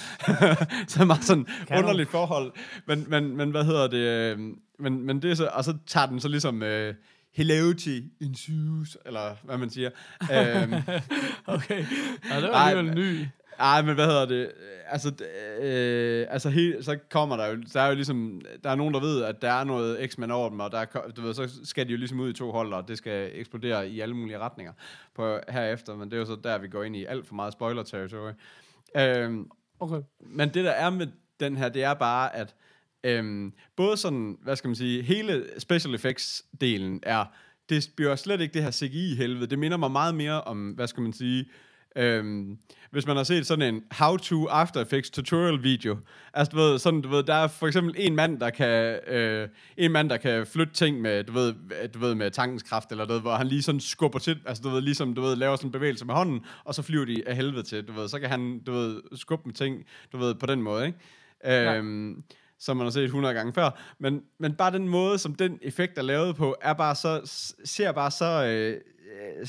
så 0.88 1.04
meget 1.04 1.24
sådan 1.24 1.46
Kan 1.66 1.78
underligt 1.78 2.10
forhold. 2.10 2.52
Men, 2.86 3.04
men, 3.08 3.36
men 3.36 3.50
hvad 3.50 3.64
hedder 3.64 3.86
det? 3.86 3.98
øh, 3.98 4.38
Men, 4.78 5.06
men 5.06 5.22
det 5.22 5.30
er 5.30 5.34
så, 5.34 5.50
og 5.52 5.64
så 5.64 5.76
tager 5.86 6.06
den 6.06 6.20
så 6.20 6.28
ligesom... 6.28 6.62
Øh, 6.62 6.94
To 7.36 7.44
ensues, 8.20 8.96
eller 9.06 9.36
hvad 9.44 9.58
man 9.58 9.70
siger. 9.70 9.90
øhm, 10.32 10.72
Okay. 11.56 11.84
Ja, 12.30 12.40
det 12.40 12.48
var 12.48 12.54
alligevel 12.54 12.94
ny. 12.94 13.26
ej, 13.58 13.82
men 13.82 13.94
hvad 13.94 14.06
hedder 14.06 14.26
det? 14.26 14.52
Altså, 14.86 15.12
øh, 15.60 16.26
altså 16.30 16.50
he, 16.50 16.82
så 16.82 16.98
kommer 17.10 17.36
der 17.36 17.46
jo, 17.46 17.62
der 17.72 17.80
er 17.80 17.88
jo 17.88 17.94
ligesom, 17.94 18.40
der 18.64 18.70
er 18.70 18.74
nogen, 18.74 18.94
der 18.94 19.00
ved, 19.00 19.22
at 19.24 19.42
der 19.42 19.50
er 19.52 19.64
noget 19.64 20.10
X-Men 20.10 20.30
over 20.30 20.48
dem, 20.48 20.60
og 20.60 20.72
der 20.72 20.78
er, 20.78 20.84
du 21.16 21.22
ved, 21.22 21.34
så 21.34 21.48
skal 21.64 21.86
de 21.86 21.90
jo 21.92 21.98
ligesom 21.98 22.20
ud 22.20 22.30
i 22.30 22.32
to 22.32 22.52
hold, 22.52 22.72
og 22.72 22.88
det 22.88 22.98
skal 22.98 23.30
eksplodere 23.34 23.88
i 23.88 24.00
alle 24.00 24.14
mulige 24.16 24.38
retninger 24.38 24.72
på, 25.14 25.38
herefter, 25.48 25.96
men 25.96 26.10
det 26.10 26.16
er 26.16 26.20
jo 26.20 26.26
så 26.26 26.36
der, 26.44 26.58
vi 26.58 26.68
går 26.68 26.82
ind 26.84 26.96
i 26.96 27.04
alt 27.04 27.26
for 27.26 27.34
meget 27.34 27.52
spoiler-territory. 27.52 28.32
Øhm, 28.96 29.50
Okay. 29.80 30.00
men 30.20 30.48
det, 30.54 30.64
der 30.64 30.70
er 30.70 30.90
med 30.90 31.06
den 31.40 31.56
her, 31.56 31.68
det 31.68 31.84
er 31.84 31.94
bare, 31.94 32.36
at 32.36 32.54
øhm, 33.04 33.52
både 33.76 33.96
sådan, 33.96 34.38
hvad 34.42 34.56
skal 34.56 34.68
man 34.68 34.76
sige, 34.76 35.02
hele 35.02 35.44
special 35.58 35.94
effects-delen 35.94 36.98
er, 37.02 37.24
det 37.68 37.90
bliver 37.96 38.16
slet 38.16 38.40
ikke 38.40 38.54
det 38.54 38.62
her 38.62 38.70
CGI-helvede. 38.70 39.46
Det 39.46 39.58
minder 39.58 39.76
mig 39.76 39.90
meget 39.90 40.14
mere 40.14 40.40
om, 40.40 40.70
hvad 40.70 40.86
skal 40.86 41.02
man 41.02 41.12
sige, 41.12 41.46
Øhm, 41.96 42.58
hvis 42.90 43.06
man 43.06 43.16
har 43.16 43.24
set 43.24 43.46
sådan 43.46 43.74
en 43.74 43.82
how-to 43.90 44.46
After 44.46 44.80
Effects 44.80 45.10
tutorial 45.10 45.62
video, 45.62 45.96
altså 46.34 46.50
du 46.50 46.56
ved, 46.56 46.78
sådan, 46.78 47.00
du 47.00 47.08
ved, 47.08 47.22
der 47.22 47.34
er 47.34 47.46
for 47.46 47.66
eksempel 47.66 47.94
en 47.98 48.14
mand, 48.14 48.40
der 48.40 48.50
kan, 48.50 48.98
øh, 49.06 49.48
en 49.76 49.92
mand, 49.92 50.10
der 50.10 50.16
kan 50.16 50.46
flytte 50.46 50.74
ting 50.74 51.00
med, 51.00 51.24
du 51.24 51.32
ved, 51.32 51.54
du 51.94 51.98
ved, 51.98 52.14
med 52.14 52.30
tankens 52.30 52.62
kraft, 52.62 52.90
eller 52.90 53.06
noget, 53.06 53.22
hvor 53.22 53.34
han 53.34 53.46
lige 53.46 53.62
sådan 53.62 53.80
skubber 53.80 54.18
til, 54.18 54.38
altså 54.46 54.62
du 54.62 54.68
ved, 54.68 54.80
ligesom, 54.80 55.14
du 55.14 55.20
ved, 55.20 55.36
laver 55.36 55.56
sådan 55.56 55.68
en 55.68 55.72
bevægelse 55.72 56.04
med 56.04 56.14
hånden, 56.14 56.40
og 56.64 56.74
så 56.74 56.82
flyver 56.82 57.04
de 57.04 57.28
af 57.28 57.36
helvede 57.36 57.62
til, 57.62 57.88
du 57.88 57.92
ved, 57.92 58.08
så 58.08 58.18
kan 58.18 58.30
han, 58.30 58.58
du 58.58 58.72
ved, 58.72 59.02
skubbe 59.16 59.42
med 59.46 59.54
ting, 59.54 59.84
du 60.12 60.18
ved, 60.18 60.34
på 60.34 60.46
den 60.46 60.62
måde, 60.62 60.86
ikke? 60.86 60.98
Øhm, 61.76 62.22
som 62.60 62.76
man 62.76 62.86
har 62.86 62.90
set 62.90 63.04
100 63.04 63.34
gange 63.34 63.52
før. 63.52 63.70
Men, 63.98 64.22
men 64.38 64.54
bare 64.54 64.72
den 64.72 64.88
måde, 64.88 65.18
som 65.18 65.34
den 65.34 65.58
effekt 65.62 65.98
er 65.98 66.02
lavet 66.02 66.36
på, 66.36 66.56
er 66.62 66.72
bare 66.72 66.94
så, 66.94 67.20
ser 67.64 67.92
bare 67.92 68.10
så, 68.10 68.44
øh, 68.44 68.80
øh 69.40 69.46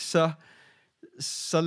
så, 1.22 1.62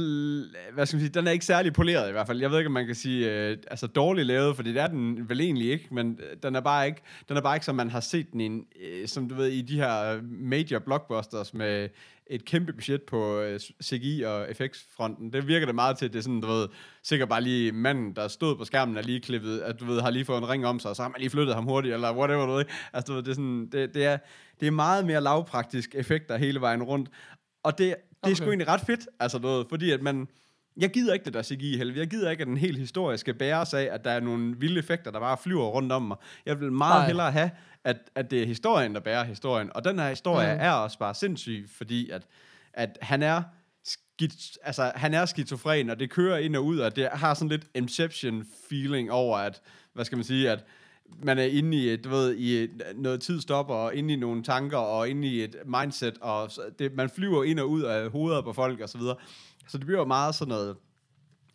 hvad 0.73 0.87
skal 0.87 0.97
man 0.97 1.01
sige, 1.01 1.09
den 1.09 1.27
er 1.27 1.31
ikke 1.31 1.45
særlig 1.45 1.73
poleret 1.73 2.09
i 2.09 2.13
hvert 2.13 2.27
fald. 2.27 2.41
Jeg 2.41 2.51
ved 2.51 2.59
ikke, 2.59 2.69
om 2.69 2.73
man 2.73 2.87
kan 2.87 2.95
sige, 2.95 3.33
øh, 3.33 3.57
altså 3.71 3.87
dårligt 3.87 4.27
lavet, 4.27 4.57
for 4.57 4.63
det 4.63 4.77
er 4.77 4.87
den 4.87 5.29
vel 5.29 5.41
egentlig 5.41 5.71
ikke, 5.71 5.89
men 5.91 6.19
øh, 6.31 6.37
den 6.43 6.55
er 6.55 6.61
bare 6.61 6.87
ikke, 6.87 7.03
den 7.29 7.37
er 7.37 7.41
bare 7.41 7.57
ikke, 7.57 7.67
som 7.67 7.75
man 7.75 7.91
har 7.91 8.01
set 8.01 8.33
den 8.33 8.41
i, 8.41 8.63
øh, 8.81 9.09
som 9.09 9.29
du 9.29 9.35
ved, 9.35 9.49
i 9.49 9.63
de 9.63 9.77
her 9.77 10.15
øh, 10.15 10.25
major 10.25 10.79
blockbusters 10.79 11.55
med 11.55 11.89
et 12.27 12.45
kæmpe 12.45 12.73
budget 12.73 13.03
på 13.03 13.41
øh, 13.41 13.61
CGI 13.83 14.23
og 14.23 14.51
effektsfronten. 14.51 15.33
Det 15.33 15.49
virker 15.49 15.67
det 15.67 15.75
meget 15.75 15.99
til, 15.99 16.05
at 16.05 16.13
det 16.13 16.19
er 16.19 16.23
sådan, 16.23 16.41
du 16.41 16.47
ved, 16.47 16.69
sikkert 17.03 17.29
bare 17.29 17.43
lige 17.43 17.73
manden, 17.73 18.17
der 18.17 18.29
stod 18.29 18.57
på 18.57 18.65
skærmen, 18.65 18.97
er 18.97 19.03
lige 19.03 19.21
klippet, 19.21 19.61
at 19.61 19.81
du 19.81 19.85
ved, 19.85 20.01
har 20.01 20.11
lige 20.11 20.25
fået 20.25 20.39
en 20.39 20.49
ring 20.49 20.67
om 20.67 20.79
sig, 20.79 20.91
og 20.91 20.97
så 20.97 21.03
har 21.03 21.09
man 21.09 21.21
lige 21.21 21.31
flyttet 21.31 21.55
ham 21.55 21.65
hurtigt, 21.65 21.95
eller 21.95 22.17
whatever, 22.17 22.47
du 22.47 22.53
ved. 22.53 22.65
Altså, 22.93 23.13
du 23.13 23.17
ved, 23.17 23.23
det 23.23 23.31
er 23.31 23.35
sådan, 23.35 23.69
det, 23.73 23.95
det 23.95 24.05
er, 24.05 24.19
det 24.61 24.67
er 24.67 24.71
meget 24.71 25.07
mere 25.07 25.21
lavpraktisk 25.21 25.95
effekter 25.95 26.37
hele 26.37 26.61
vejen 26.61 26.83
rundt. 26.83 27.09
Og 27.63 27.79
det, 27.79 27.95
det 28.25 28.33
er 28.33 28.37
sgu 28.37 28.49
egentlig 28.49 28.69
ret 28.69 28.81
fedt, 28.81 29.09
altså 29.21 29.39
noget, 29.39 29.67
fordi 29.69 29.91
at 29.91 30.03
man, 30.03 30.29
jeg 30.77 30.91
gider 30.91 31.13
ikke 31.13 31.25
det 31.25 31.35
der 31.35 31.43
CGI 31.43 31.77
helvede. 31.77 31.99
Jeg 31.99 32.09
gider 32.09 32.31
ikke, 32.31 32.41
at 32.41 32.47
den 32.47 32.57
helt 32.57 32.79
historie 32.79 33.19
skal 33.19 33.35
bæres 33.35 33.75
af, 33.75 33.89
at 33.93 34.05
der 34.05 34.11
er 34.11 34.21
nogle 34.21 34.57
vilde 34.59 34.79
effekter, 34.79 35.11
der 35.11 35.21
bare 35.21 35.37
flyver 35.43 35.67
rundt 35.67 35.93
om 35.93 36.03
mig. 36.03 36.17
Jeg 36.47 36.61
vil 36.61 36.73
meget 36.73 37.01
Nej. 37.01 37.07
hellere 37.07 37.33
have, 37.33 37.51
at, 37.85 37.97
at 38.15 38.31
det 38.31 38.43
er 38.43 38.47
historien, 38.47 38.95
der 38.95 39.01
bærer 39.01 39.25
historien. 39.25 39.71
Og 39.75 39.85
den 39.85 39.99
her 39.99 40.09
historie 40.09 40.55
mm. 40.55 40.61
er 40.61 40.71
også 40.71 40.99
bare 40.99 41.15
sindssyg, 41.15 41.69
fordi 41.77 42.11
at, 42.11 42.27
at 42.73 42.99
han 43.03 43.23
er 43.23 43.43
skit, 43.85 44.59
altså, 44.63 44.93
han 44.95 45.15
er 45.15 45.27
skizofren, 45.27 45.91
og 45.91 46.01
det 46.01 46.11
kører 46.11 46.39
ind 46.39 46.57
og 46.57 46.65
ud, 46.65 46.79
og 46.79 46.97
det 46.97 47.09
har 47.13 47.35
sådan 47.35 47.49
lidt 47.49 47.65
Inception-feeling 47.79 49.11
over, 49.11 49.39
at, 49.39 49.61
hvad 49.93 50.05
skal 50.05 50.19
man 50.19 50.25
sige, 50.25 50.51
at 50.51 50.65
man 51.23 51.39
er 51.39 51.43
inde 51.45 51.77
i, 51.77 51.97
du 51.97 52.09
ved, 52.09 52.37
i 52.37 52.69
noget 52.95 53.21
tid 53.21 53.41
stopper, 53.41 53.75
og 53.75 53.95
inde 53.95 54.15
i 54.15 54.17
nogle 54.17 54.43
tanker, 54.43 54.79
og 54.79 55.09
inde 55.09 55.29
i 55.29 55.45
et 55.45 55.57
mindset, 55.67 56.19
og 56.21 56.51
det, 56.79 56.95
man 56.95 57.11
flyver 57.11 57.45
ind 57.45 57.59
og 57.59 57.71
ud 57.71 57.83
af 57.83 58.11
hovedet 58.11 58.45
på 58.45 58.53
folk, 58.53 58.81
og 58.81 58.89
så 58.89 58.99
videre. 58.99 59.17
Så 59.69 59.79
det 59.79 59.87
bliver 59.87 60.05
meget 60.05 60.35
sådan 60.35 60.49
noget, 60.49 60.77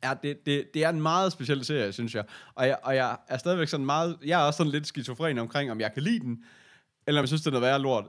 Ja, 0.04 0.14
det, 0.24 0.46
det, 0.46 0.74
det 0.74 0.84
er 0.84 0.90
en 0.90 1.02
meget 1.02 1.32
speciel 1.32 1.66
serie, 1.66 1.94
synes 1.94 2.16
jeg. 2.16 2.24
Og, 2.56 2.68
jeg. 2.68 2.78
og 2.84 2.96
jeg 2.96 3.18
er 3.28 3.38
stadigvæk 3.38 3.68
sådan 3.68 3.86
meget... 3.86 4.18
Jeg 4.26 4.42
er 4.42 4.46
også 4.46 4.58
sådan 4.58 4.72
lidt 4.72 4.88
skizofren 4.88 5.38
omkring, 5.38 5.72
om 5.72 5.80
jeg 5.80 5.94
kan 5.94 6.04
lide 6.04 6.20
den, 6.20 6.44
eller 7.08 7.22
om 7.22 7.24
jeg 7.24 7.28
synes, 7.28 7.42
det 7.42 7.48
er 7.48 7.52
noget 7.52 7.62
værre 7.62 7.80
lort. 7.80 8.06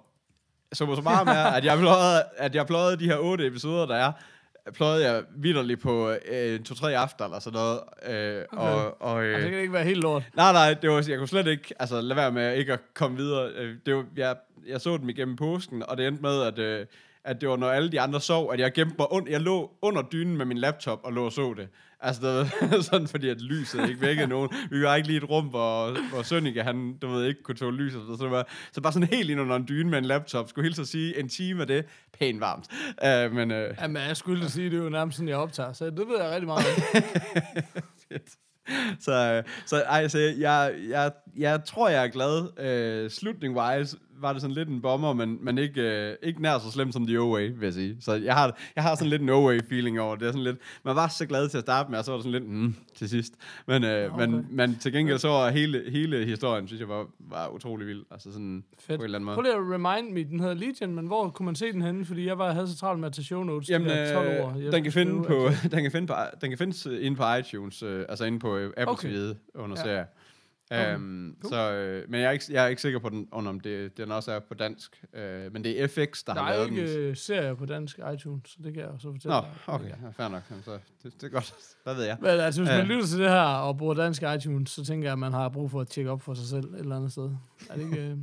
Så 0.73 0.95
så 0.97 1.03
meget 1.03 1.27
med, 1.27 1.35
at 1.35 1.65
jeg 1.65 1.79
pløjede, 1.79 2.23
at 2.37 2.55
jeg 2.55 2.67
pløjede 2.67 2.99
de 2.99 3.05
her 3.05 3.19
otte 3.19 3.47
episoder, 3.47 3.87
der 3.87 3.95
er, 3.95 4.13
pløjede 4.75 5.11
jeg 5.11 5.23
vidderligt 5.37 5.81
på 5.81 6.15
øh, 6.29 6.61
to-tre 6.61 6.97
aftener 6.97 7.27
eller 7.27 7.39
sådan 7.39 7.59
noget. 7.59 7.81
Øh, 8.07 8.45
okay. 8.53 8.73
og, 8.73 9.03
og, 9.03 9.25
øh, 9.25 9.35
altså, 9.35 9.45
det 9.45 9.51
kan 9.51 9.61
ikke 9.61 9.73
være 9.73 9.85
helt 9.85 10.03
lort. 10.03 10.23
Nej, 10.35 10.53
nej, 10.53 10.75
det 10.75 10.91
var, 10.91 11.05
jeg 11.09 11.19
kunne 11.19 11.29
slet 11.29 11.47
ikke 11.47 11.75
altså, 11.79 12.01
lade 12.01 12.17
være 12.17 12.33
med 12.33 12.57
ikke 12.57 12.73
at 12.73 12.81
komme 12.95 13.17
videre. 13.17 13.51
Øh, 13.57 13.75
det 13.87 13.95
var, 13.95 14.05
jeg, 14.17 14.37
jeg 14.69 14.81
så 14.81 14.97
dem 14.97 15.09
igennem 15.09 15.37
påsken, 15.37 15.83
og 15.83 15.97
det 15.97 16.07
endte 16.07 16.23
med, 16.23 16.43
at... 16.43 16.59
Øh, 16.59 16.87
at 17.25 17.41
det 17.41 17.49
var, 17.49 17.57
når 17.57 17.71
alle 17.71 17.93
de 17.93 18.01
andre 18.01 18.21
sov, 18.21 18.53
at 18.53 18.61
jeg 18.61 18.73
gemte 18.73 18.95
mig 18.99 19.13
under, 19.13 19.31
jeg 19.31 19.41
lå 19.41 19.71
under 19.83 20.03
dynen 20.03 20.37
med 20.37 20.47
min 20.47 20.59
laptop 20.59 21.01
og 21.05 21.13
lå 21.13 21.25
og 21.25 21.33
så 21.33 21.55
det. 21.57 21.69
Altså, 22.03 22.23
det 22.23 22.71
var 22.71 22.81
sådan, 22.91 23.09
fordi 23.09 23.29
at 23.29 23.41
lyset 23.41 23.89
ikke 23.89 24.01
vækkede 24.01 24.27
nogen. 24.27 24.51
Vi 24.71 24.83
var 24.83 24.95
ikke 24.95 25.09
lige 25.09 25.17
et 25.17 25.31
rum, 25.31 25.47
hvor, 25.47 26.09
hvor 26.09 26.23
Sønneke, 26.23 26.63
han, 26.63 26.99
du 26.99 27.09
ved, 27.09 27.27
ikke 27.27 27.43
kunne 27.43 27.55
tåle 27.55 27.77
lyset. 27.77 28.03
Så, 28.07 28.25
det 28.25 28.31
var, 28.31 28.49
så 28.73 28.81
bare 28.81 28.93
sådan 28.93 29.09
helt 29.09 29.31
ind 29.31 29.41
under 29.41 29.57
en 29.57 29.69
dyne 29.69 29.91
med 29.91 29.99
en 29.99 30.05
laptop. 30.05 30.49
Skulle 30.49 30.65
helt 30.65 30.77
så 30.77 30.85
sige, 30.85 31.21
en 31.21 31.29
time 31.29 31.61
af 31.61 31.67
det, 31.67 31.85
pænt 32.19 32.41
varmt. 32.41 32.67
Uh, 33.05 33.37
men, 33.37 33.51
uh... 33.51 33.57
Jamen, 33.81 34.03
jeg 34.03 34.17
skulle 34.17 34.51
sige, 34.51 34.71
det 34.71 34.79
er 34.79 34.83
jo 34.83 34.89
nærmest 34.89 35.17
sådan, 35.17 35.29
jeg 35.29 35.37
optager. 35.37 35.73
Så 35.73 35.85
det 35.85 36.09
ved 36.09 36.21
jeg 36.21 36.31
rigtig 36.31 36.47
meget 36.47 36.65
så, 39.07 39.43
så 39.67 39.77
altså, 39.77 40.19
jeg, 40.19 40.75
jeg, 40.89 41.13
jeg 41.37 41.65
tror, 41.65 41.89
jeg 41.89 42.05
er 42.05 42.09
glad. 42.09 42.41
Uh, 42.41 43.11
slutning-wise 43.11 43.97
var 44.21 44.33
det 44.33 44.43
sådan 44.43 44.55
lidt 44.55 44.69
en 44.69 44.81
bomber, 44.81 45.13
men, 45.13 45.39
men 45.45 45.59
ikke, 45.59 45.81
øh, 45.81 46.17
ikke 46.23 46.43
nær 46.43 46.59
så 46.59 46.71
slemt 46.71 46.95
som 46.95 47.07
The 47.07 47.19
O-Way, 47.19 47.41
vil 47.41 47.63
jeg 47.63 47.73
sige. 47.73 47.97
Så 48.01 48.15
jeg 48.15 48.35
har, 48.35 48.59
jeg 48.77 48.85
har 48.85 48.95
sådan 48.95 49.09
lidt 49.09 49.23
en 49.23 49.29
O-Way 49.29 49.69
feeling 49.69 50.01
over 50.01 50.17
det. 50.17 50.29
Er 50.29 50.33
sådan 50.33 50.45
lidt, 50.45 50.57
man 50.85 50.97
var 50.97 51.09
så 51.09 51.27
glad 51.27 51.49
til 51.49 51.59
at 51.59 51.65
starte 51.65 51.91
med, 51.91 51.99
og 51.99 52.05
så 52.05 52.11
var 52.11 52.19
det 52.19 52.25
sådan 52.25 52.41
lidt, 52.41 52.53
mm, 52.53 52.75
til 52.95 53.09
sidst. 53.09 53.35
Men, 53.67 53.85
øh, 53.85 54.15
okay. 54.15 54.27
men, 54.27 54.47
men 54.51 54.77
til 54.77 54.93
gengæld 54.93 55.19
så 55.19 55.29
var 55.29 55.51
hele, 55.51 55.83
hele 55.91 56.25
historien, 56.25 56.67
synes 56.67 56.81
jeg, 56.81 56.89
var, 56.89 57.07
var 57.19 57.49
utrolig 57.49 57.87
vild. 57.87 58.03
Altså 58.11 58.33
sådan 58.33 58.65
Fedt. 58.79 58.99
på 58.99 59.03
en 59.03 59.05
eller 59.05 59.19
anden 59.19 59.25
måde. 59.25 59.35
Prøv 59.35 59.43
lige 59.43 59.55
at 59.55 59.61
remind 59.61 60.13
me, 60.13 60.25
den 60.25 60.41
hedder 60.41 60.55
Legion, 60.55 60.95
men 60.95 61.07
hvor 61.07 61.29
kunne 61.29 61.47
man 61.47 61.55
se 61.55 61.73
den 61.73 61.83
henne? 61.83 62.05
Fordi 62.05 62.27
jeg 62.27 62.39
var, 62.39 62.53
havde 62.53 62.69
så 62.69 62.77
travlt 62.77 63.01
med 63.01 63.07
at 63.07 63.13
tage 63.13 63.25
show 63.25 63.43
notes. 63.43 63.71
Jamen, 63.71 63.89
de 63.89 64.15
12 64.15 64.29
år. 64.29 64.55
Jeg 64.59 64.73
den 64.73 64.83
kan, 64.83 64.93
finde 64.93 65.23
på, 65.23 65.49
den 65.73 65.83
kan 65.83 65.93
finde 65.93 66.07
på, 66.07 66.15
den 66.41 66.51
kan 66.51 66.59
findes 66.59 66.87
inde 66.87 67.17
på 67.17 67.35
iTunes, 67.35 67.83
øh, 67.83 68.05
altså 68.09 68.25
inde 68.25 68.39
på 68.39 68.57
Apple 68.57 68.89
okay. 68.89 69.09
TV 69.09 69.35
under 69.55 69.77
ja. 69.79 69.83
serie. 69.83 70.05
Okay. 70.73 70.95
Um, 70.95 71.37
cool. 71.43 71.53
så, 71.53 71.73
øh, 71.73 72.11
men 72.11 72.21
jeg 72.21 72.27
er, 72.27 72.31
ikke, 72.31 72.45
jeg 72.51 72.65
er 72.65 72.69
ikke 72.69 72.83
sikker 72.83 72.99
på, 72.99 73.09
den, 73.09 73.29
om 73.33 73.61
det, 73.61 73.97
den 73.97 74.13
også 74.13 74.33
er 74.33 74.39
på 74.39 74.55
dansk. 74.55 75.05
Uh, 75.13 75.53
men 75.53 75.65
det 75.65 75.83
er 75.83 75.87
FX, 75.87 76.25
der, 76.25 76.35
der 76.35 76.43
har 76.43 76.53
lavet 76.53 76.69
den. 76.69 76.77
Der 76.77 76.83
er 76.83 77.07
ikke 77.07 77.17
serier 77.17 77.55
på 77.55 77.67
dansk 77.67 78.01
iTunes, 78.15 78.51
så 78.51 78.57
det 78.65 78.75
kan 78.75 78.83
jeg 78.83 78.91
så 78.99 79.13
fortælle 79.13 79.35
Nå, 79.37 79.41
dig. 79.41 79.51
okay, 79.67 79.89
ja, 79.89 80.25
fair 80.25 80.29
nok. 80.29 80.43
Så 80.65 80.79
det, 81.03 81.13
det 81.15 81.23
er 81.23 81.29
godt, 81.29 81.55
hvad 81.85 81.95
ved 81.95 82.05
jeg. 82.05 82.17
Men 82.21 82.31
altså, 82.31 82.61
hvis 82.61 82.71
man 82.71 82.81
uh, 82.81 82.87
lytter 82.87 83.07
til 83.07 83.19
det 83.19 83.29
her 83.29 83.43
og 83.43 83.79
bruger 83.79 83.95
dansk 83.95 84.23
iTunes, 84.37 84.71
så 84.71 84.85
tænker 84.85 85.07
jeg, 85.07 85.13
at 85.13 85.19
man 85.19 85.33
har 85.33 85.49
brug 85.49 85.71
for 85.71 85.81
at 85.81 85.89
tjekke 85.89 86.11
op 86.11 86.23
for 86.23 86.35
sig 86.35 86.47
selv 86.47 86.75
et 86.75 86.81
eller 86.81 86.97
andet 86.97 87.13
sted. 87.13 87.31
Er 87.71 87.75
det 87.75 87.83
ikke... 87.83 88.17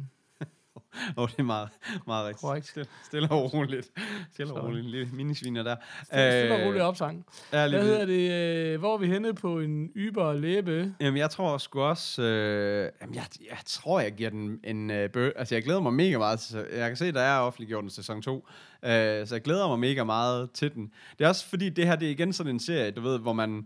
Oh, 1.18 1.30
det 1.30 1.40
er 1.40 1.44
meget, 1.44 1.70
meget 2.08 2.26
rigtigt. 2.26 2.42
Korrekt. 2.42 2.68
Stille, 2.68 2.88
stille 3.06 3.32
og 3.32 3.54
roligt. 3.54 3.92
Stille 4.34 4.54
og 4.54 4.64
roligt. 4.64 4.86
Lille 4.86 5.10
minisviner 5.14 5.64
der. 5.64 5.76
Stille, 6.04 6.32
stille 6.32 6.56
og 6.56 6.66
roligt 6.68 6.84
opsang. 6.84 7.26
Ja, 7.54 7.70
Hvad 7.70 7.84
hedder 7.84 8.06
det? 8.06 8.32
Øh, 8.74 8.80
hvor 8.80 8.94
er 8.94 8.98
vi 8.98 9.08
henne 9.08 9.34
på 9.34 9.60
en 9.60 9.90
yber 9.96 10.34
læbe? 10.34 10.94
Jamen, 11.00 11.18
jeg 11.18 11.30
tror 11.30 11.58
sgu 11.58 11.82
også... 11.82 12.22
Øh, 12.22 12.92
jamen, 13.02 13.16
jeg, 13.16 13.26
jeg 13.50 13.58
tror, 13.66 14.00
jeg 14.00 14.12
giver 14.12 14.30
den 14.30 14.60
en 14.64 14.92
øh, 14.92 15.10
bø... 15.10 15.32
Altså, 15.36 15.56
jeg 15.56 15.64
glæder 15.64 15.80
mig 15.82 15.94
mega 15.94 16.18
meget 16.18 16.40
til... 16.40 16.66
Jeg 16.76 16.90
kan 16.90 16.98
se, 16.98 17.12
der 17.12 17.22
er 17.22 17.40
offentliggjort 17.40 17.84
en 17.84 17.90
sæson 17.90 18.22
2. 18.22 18.48
Øh, 18.84 19.28
så 19.28 19.28
jeg 19.32 19.42
glæder 19.42 19.68
mig 19.68 19.80
mega 19.80 20.04
meget 20.04 20.52
til 20.52 20.74
den. 20.74 20.92
Det 21.20 21.26
er 21.26 21.30
også 21.30 21.46
fordi, 21.46 21.70
det 21.70 21.88
her 21.88 21.96
det 21.96 22.08
er 22.08 22.12
igen 22.12 22.34
sådan 22.34 22.54
en 22.54 22.60
serie, 22.60 22.92
du 22.92 23.02
ved, 23.02 23.20
hvor 23.20 23.34
man... 23.34 23.66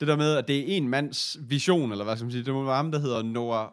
Det 0.00 0.08
der 0.08 0.16
med, 0.16 0.36
at 0.36 0.48
det 0.48 0.58
er 0.58 0.76
en 0.76 0.88
mands 0.88 1.36
vision, 1.40 1.92
eller 1.92 2.04
hvad 2.04 2.16
skal 2.16 2.24
man 2.24 2.32
sige, 2.32 2.44
det 2.44 2.54
må 2.54 2.64
være 2.64 2.76
ham, 2.76 2.92
der 2.92 2.98
hedder 2.98 3.22
Noah 3.22 3.68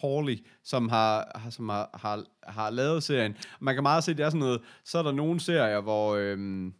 Hawley, 0.00 0.46
som 0.64 0.88
har, 0.88 1.40
som 1.50 1.68
har, 1.68 1.90
har, 1.94 2.24
har 2.42 2.70
lavet 2.70 3.02
serien. 3.02 3.36
Man 3.60 3.74
kan 3.74 3.82
meget 3.82 4.04
se, 4.04 4.14
det 4.14 4.24
er 4.24 4.30
sådan 4.30 4.40
noget, 4.40 4.60
så 4.84 4.98
er 4.98 5.02
der 5.02 5.12
nogle 5.12 5.40
serier, 5.40 5.80
hvor... 5.80 6.16
Øhm, 6.16 6.72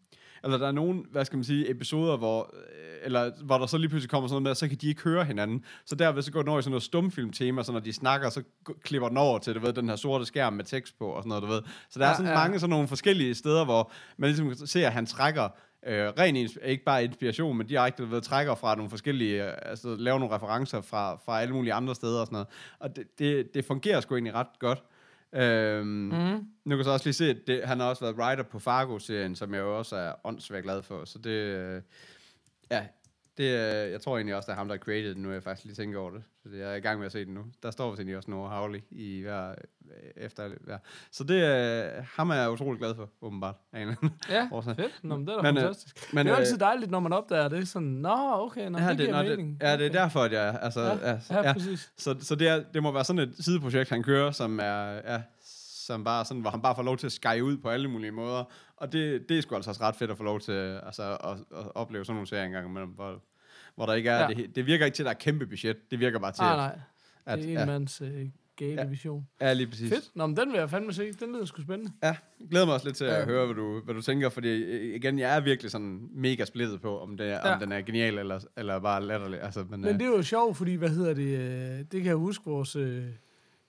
eller 0.44 0.58
der 0.58 0.66
er 0.66 0.72
nogle, 0.72 1.02
hvad 1.10 1.24
skal 1.24 1.36
man 1.36 1.44
sige, 1.44 1.70
episoder, 1.70 2.16
hvor, 2.16 2.54
øh, 2.54 2.98
eller, 3.02 3.30
hvor 3.44 3.58
der 3.58 3.66
så 3.66 3.78
lige 3.78 3.88
pludselig 3.88 4.10
kommer 4.10 4.28
sådan 4.28 4.42
noget 4.42 4.50
med, 4.50 4.54
så 4.54 4.68
kan 4.68 4.76
de 4.76 4.88
ikke 4.88 5.02
høre 5.02 5.24
hinanden. 5.24 5.64
Så 5.84 5.94
derved 5.94 6.22
så 6.22 6.32
går 6.32 6.42
den 6.42 6.48
over 6.48 6.58
i 6.58 6.62
sådan 6.62 6.70
noget 6.70 6.82
stumfilm-tema, 6.82 7.62
så 7.62 7.72
når 7.72 7.80
de 7.80 7.92
snakker, 7.92 8.30
så 8.30 8.42
klipper 8.82 9.08
den 9.08 9.16
over 9.16 9.38
til, 9.38 9.54
du 9.54 9.60
ved, 9.60 9.72
den 9.72 9.88
her 9.88 9.96
sorte 9.96 10.26
skærm 10.26 10.52
med 10.52 10.64
tekst 10.64 10.98
på 10.98 11.06
og 11.06 11.22
sådan 11.22 11.28
noget, 11.28 11.42
du 11.42 11.48
ved. 11.48 11.62
Så 11.90 11.98
der 11.98 12.04
ja, 12.04 12.12
er 12.12 12.16
sådan 12.16 12.32
ja. 12.32 12.38
mange 12.38 12.58
sådan 12.60 12.70
nogle 12.70 12.88
forskellige 12.88 13.34
steder, 13.34 13.64
hvor 13.64 13.92
man 14.16 14.30
ligesom 14.30 14.66
ser, 14.66 14.86
at 14.86 14.92
han 14.92 15.06
trækker 15.06 15.48
øh, 15.86 16.08
ren 16.08 16.36
ikke 16.36 16.84
bare 16.84 17.04
inspiration, 17.04 17.56
men 17.56 17.66
direkte 17.66 18.10
ved 18.10 18.20
trækker 18.20 18.54
fra 18.54 18.74
nogle 18.74 18.90
forskellige, 18.90 19.44
øh, 19.44 19.52
altså 19.62 19.96
laver 19.96 20.18
nogle 20.18 20.34
referencer 20.34 20.80
fra, 20.80 21.16
fra 21.24 21.40
alle 21.40 21.54
mulige 21.54 21.72
andre 21.72 21.94
steder 21.94 22.20
og 22.20 22.26
sådan 22.26 22.34
noget. 22.34 22.48
Og 22.78 22.96
det, 22.96 23.18
det, 23.18 23.54
det 23.54 23.64
fungerer 23.64 24.00
sgu 24.00 24.14
egentlig 24.14 24.34
ret 24.34 24.58
godt. 24.58 24.82
Øhm, 25.32 25.86
mm. 25.86 26.46
Nu 26.64 26.76
kan 26.76 26.84
så 26.84 26.90
også 26.90 27.06
lige 27.06 27.14
se, 27.14 27.30
at 27.30 27.36
det, 27.46 27.64
han 27.64 27.80
har 27.80 27.88
også 27.88 28.04
været 28.04 28.16
writer 28.16 28.42
på 28.42 28.58
Fargo-serien, 28.58 29.36
som 29.36 29.54
jeg 29.54 29.60
jo 29.60 29.78
også 29.78 29.96
er 29.96 30.12
åndssvagt 30.24 30.64
glad 30.64 30.82
for. 30.82 31.04
Så 31.04 31.18
det, 31.18 31.30
øh, 31.30 31.82
ja, 32.70 32.86
det, 33.36 33.44
øh, 33.44 33.92
jeg 33.92 34.00
tror 34.00 34.16
egentlig 34.16 34.34
også, 34.36 34.46
det 34.46 34.52
er 34.52 34.56
ham, 34.56 34.68
der 34.68 34.74
har 34.74 34.78
created 34.78 35.14
den 35.14 35.22
nu, 35.22 35.32
jeg 35.32 35.42
faktisk 35.42 35.64
lige 35.64 35.74
tænker 35.74 35.98
over 35.98 36.10
det. 36.10 36.22
Så 36.48 36.54
det, 36.54 36.60
jeg 36.60 36.72
er 36.72 36.74
i 36.74 36.80
gang 36.80 36.98
med 36.98 37.06
at 37.06 37.12
se 37.12 37.24
den 37.24 37.34
nu. 37.34 37.44
Der 37.62 37.70
står 37.70 37.90
vist 37.90 38.00
egentlig 38.00 38.16
også 38.16 38.30
Noah 38.30 38.50
Howley 38.50 38.80
i 38.90 39.20
hver, 39.20 39.50
øh, 39.50 39.54
efter 40.16 40.48
hver. 40.60 40.78
Så 41.10 41.24
det, 41.24 41.34
øh, 41.34 42.04
ham 42.14 42.30
er 42.30 42.34
jeg 42.34 42.50
utrolig 42.50 42.78
glad 42.78 42.94
for, 42.94 43.10
åbenbart. 43.22 43.54
Ja, 43.72 43.86
fedt. 44.76 45.04
Nå, 45.04 45.16
men 45.16 45.26
det 45.26 45.32
er 45.32 45.36
da 45.36 45.42
men, 45.42 45.56
fantastisk. 45.56 46.12
Men, 46.12 46.26
det 46.26 46.30
er 46.30 46.36
øh, 46.36 46.40
altid 46.40 46.58
dejligt, 46.58 46.90
når 46.90 47.00
man 47.00 47.12
opdager 47.12 47.48
det. 47.48 47.68
Sådan, 47.68 47.88
nå, 47.88 48.16
okay, 48.32 48.68
nå, 48.68 48.78
ja, 48.78 48.88
det, 48.88 48.98
det 48.98 49.06
giver 49.06 49.22
mening. 49.22 49.60
Det, 49.60 49.66
ja, 49.66 49.76
det 49.76 49.86
er 49.86 49.90
derfor, 49.90 50.20
at 50.20 50.32
jeg... 50.32 50.58
Altså, 50.62 50.80
ja, 50.80 51.10
ja, 51.10 51.18
ja, 51.30 51.46
ja, 51.46 51.52
præcis. 51.52 51.92
Så, 51.96 52.16
så 52.20 52.34
det, 52.34 52.48
er, 52.48 52.62
det 52.74 52.82
må 52.82 52.92
være 52.92 53.04
sådan 53.04 53.22
et 53.22 53.34
sideprojekt, 53.40 53.90
han 53.90 54.02
kører, 54.02 54.30
som 54.30 54.60
er... 54.62 54.92
Ja, 55.12 55.22
som 55.88 56.04
bare 56.04 56.24
sådan, 56.24 56.40
hvor 56.40 56.50
han 56.50 56.62
bare 56.62 56.74
får 56.74 56.82
lov 56.82 56.96
til 56.96 57.06
at 57.06 57.12
skære 57.12 57.44
ud 57.44 57.56
på 57.56 57.68
alle 57.68 57.88
mulige 57.88 58.12
måder. 58.12 58.44
Og 58.76 58.92
det, 58.92 59.28
det 59.28 59.38
er 59.38 59.42
sgu 59.42 59.54
altså 59.54 59.70
også 59.70 59.82
ret 59.82 59.96
fedt 59.96 60.10
at 60.10 60.16
få 60.16 60.22
lov 60.22 60.40
til 60.40 60.80
altså, 60.86 61.02
at, 61.02 61.58
at 61.58 61.72
opleve 61.74 62.04
sådan 62.04 62.14
nogle 62.14 62.26
serier 62.26 62.44
engang 62.44 62.68
imellem, 62.68 62.90
hvor, 62.90 63.22
hvor 63.78 63.86
der 63.86 63.94
ikke 63.94 64.10
er, 64.10 64.20
ja. 64.20 64.28
det, 64.28 64.56
det 64.56 64.66
virker 64.66 64.84
ikke 64.84 64.96
til, 64.96 65.02
at 65.02 65.04
der 65.04 65.10
er 65.10 65.18
kæmpe 65.18 65.46
budget. 65.46 65.90
Det 65.90 66.00
virker 66.00 66.18
bare 66.18 66.32
til, 66.32 66.42
ah, 66.42 66.56
nej. 66.56 66.78
At, 67.26 67.38
det 67.38 67.44
er 67.44 67.48
en 67.50 67.54
ja. 67.58 67.66
mands 67.66 68.00
uh, 68.00 68.08
Gay-division. 68.56 69.28
Ja, 69.40 69.52
lige 69.52 69.66
præcis. 69.66 69.88
Fedt. 69.92 70.10
Nå, 70.14 70.26
men 70.26 70.36
den 70.36 70.52
vil 70.52 70.58
jeg 70.58 70.70
fandme 70.70 70.92
se. 70.92 71.12
Den 71.12 71.32
lyder 71.32 71.44
sgu 71.44 71.62
spændende. 71.62 71.92
Ja, 72.02 72.16
glæder 72.50 72.66
mig 72.66 72.74
også 72.74 72.86
lidt 72.86 72.96
til 72.96 73.04
at 73.04 73.18
Ja. 73.20 73.24
høre, 73.24 73.46
hvad 73.46 73.54
du, 73.54 73.80
hvad 73.84 73.94
du 73.94 74.02
tænker, 74.02 74.28
fordi 74.28 74.48
øh, 74.48 74.94
igen, 74.94 75.18
jeg 75.18 75.36
er 75.36 75.40
virkelig 75.40 75.70
sådan 75.70 76.08
mega 76.12 76.44
splittet 76.44 76.80
på, 76.80 77.00
om, 77.00 77.16
det 77.16 77.24
Ja. 77.24 77.54
om 77.54 77.60
den 77.60 77.72
er 77.72 77.80
genial 77.82 78.18
eller, 78.18 78.40
eller 78.56 78.78
bare 78.78 79.04
latterlig. 79.04 79.42
Altså, 79.42 79.64
men, 79.70 79.80
Men 79.80 79.88
øh, 79.88 79.94
det 79.94 80.02
er 80.02 80.06
jo 80.16 80.22
sjovt, 80.22 80.56
fordi, 80.56 80.74
hvad 80.74 80.88
hedder 80.88 81.14
det, 81.14 81.38
øh, 81.38 81.78
det 81.78 81.90
kan 81.90 82.04
jeg 82.04 82.14
huske 82.16 82.44
vores 82.44 82.76
øh, 82.76 83.04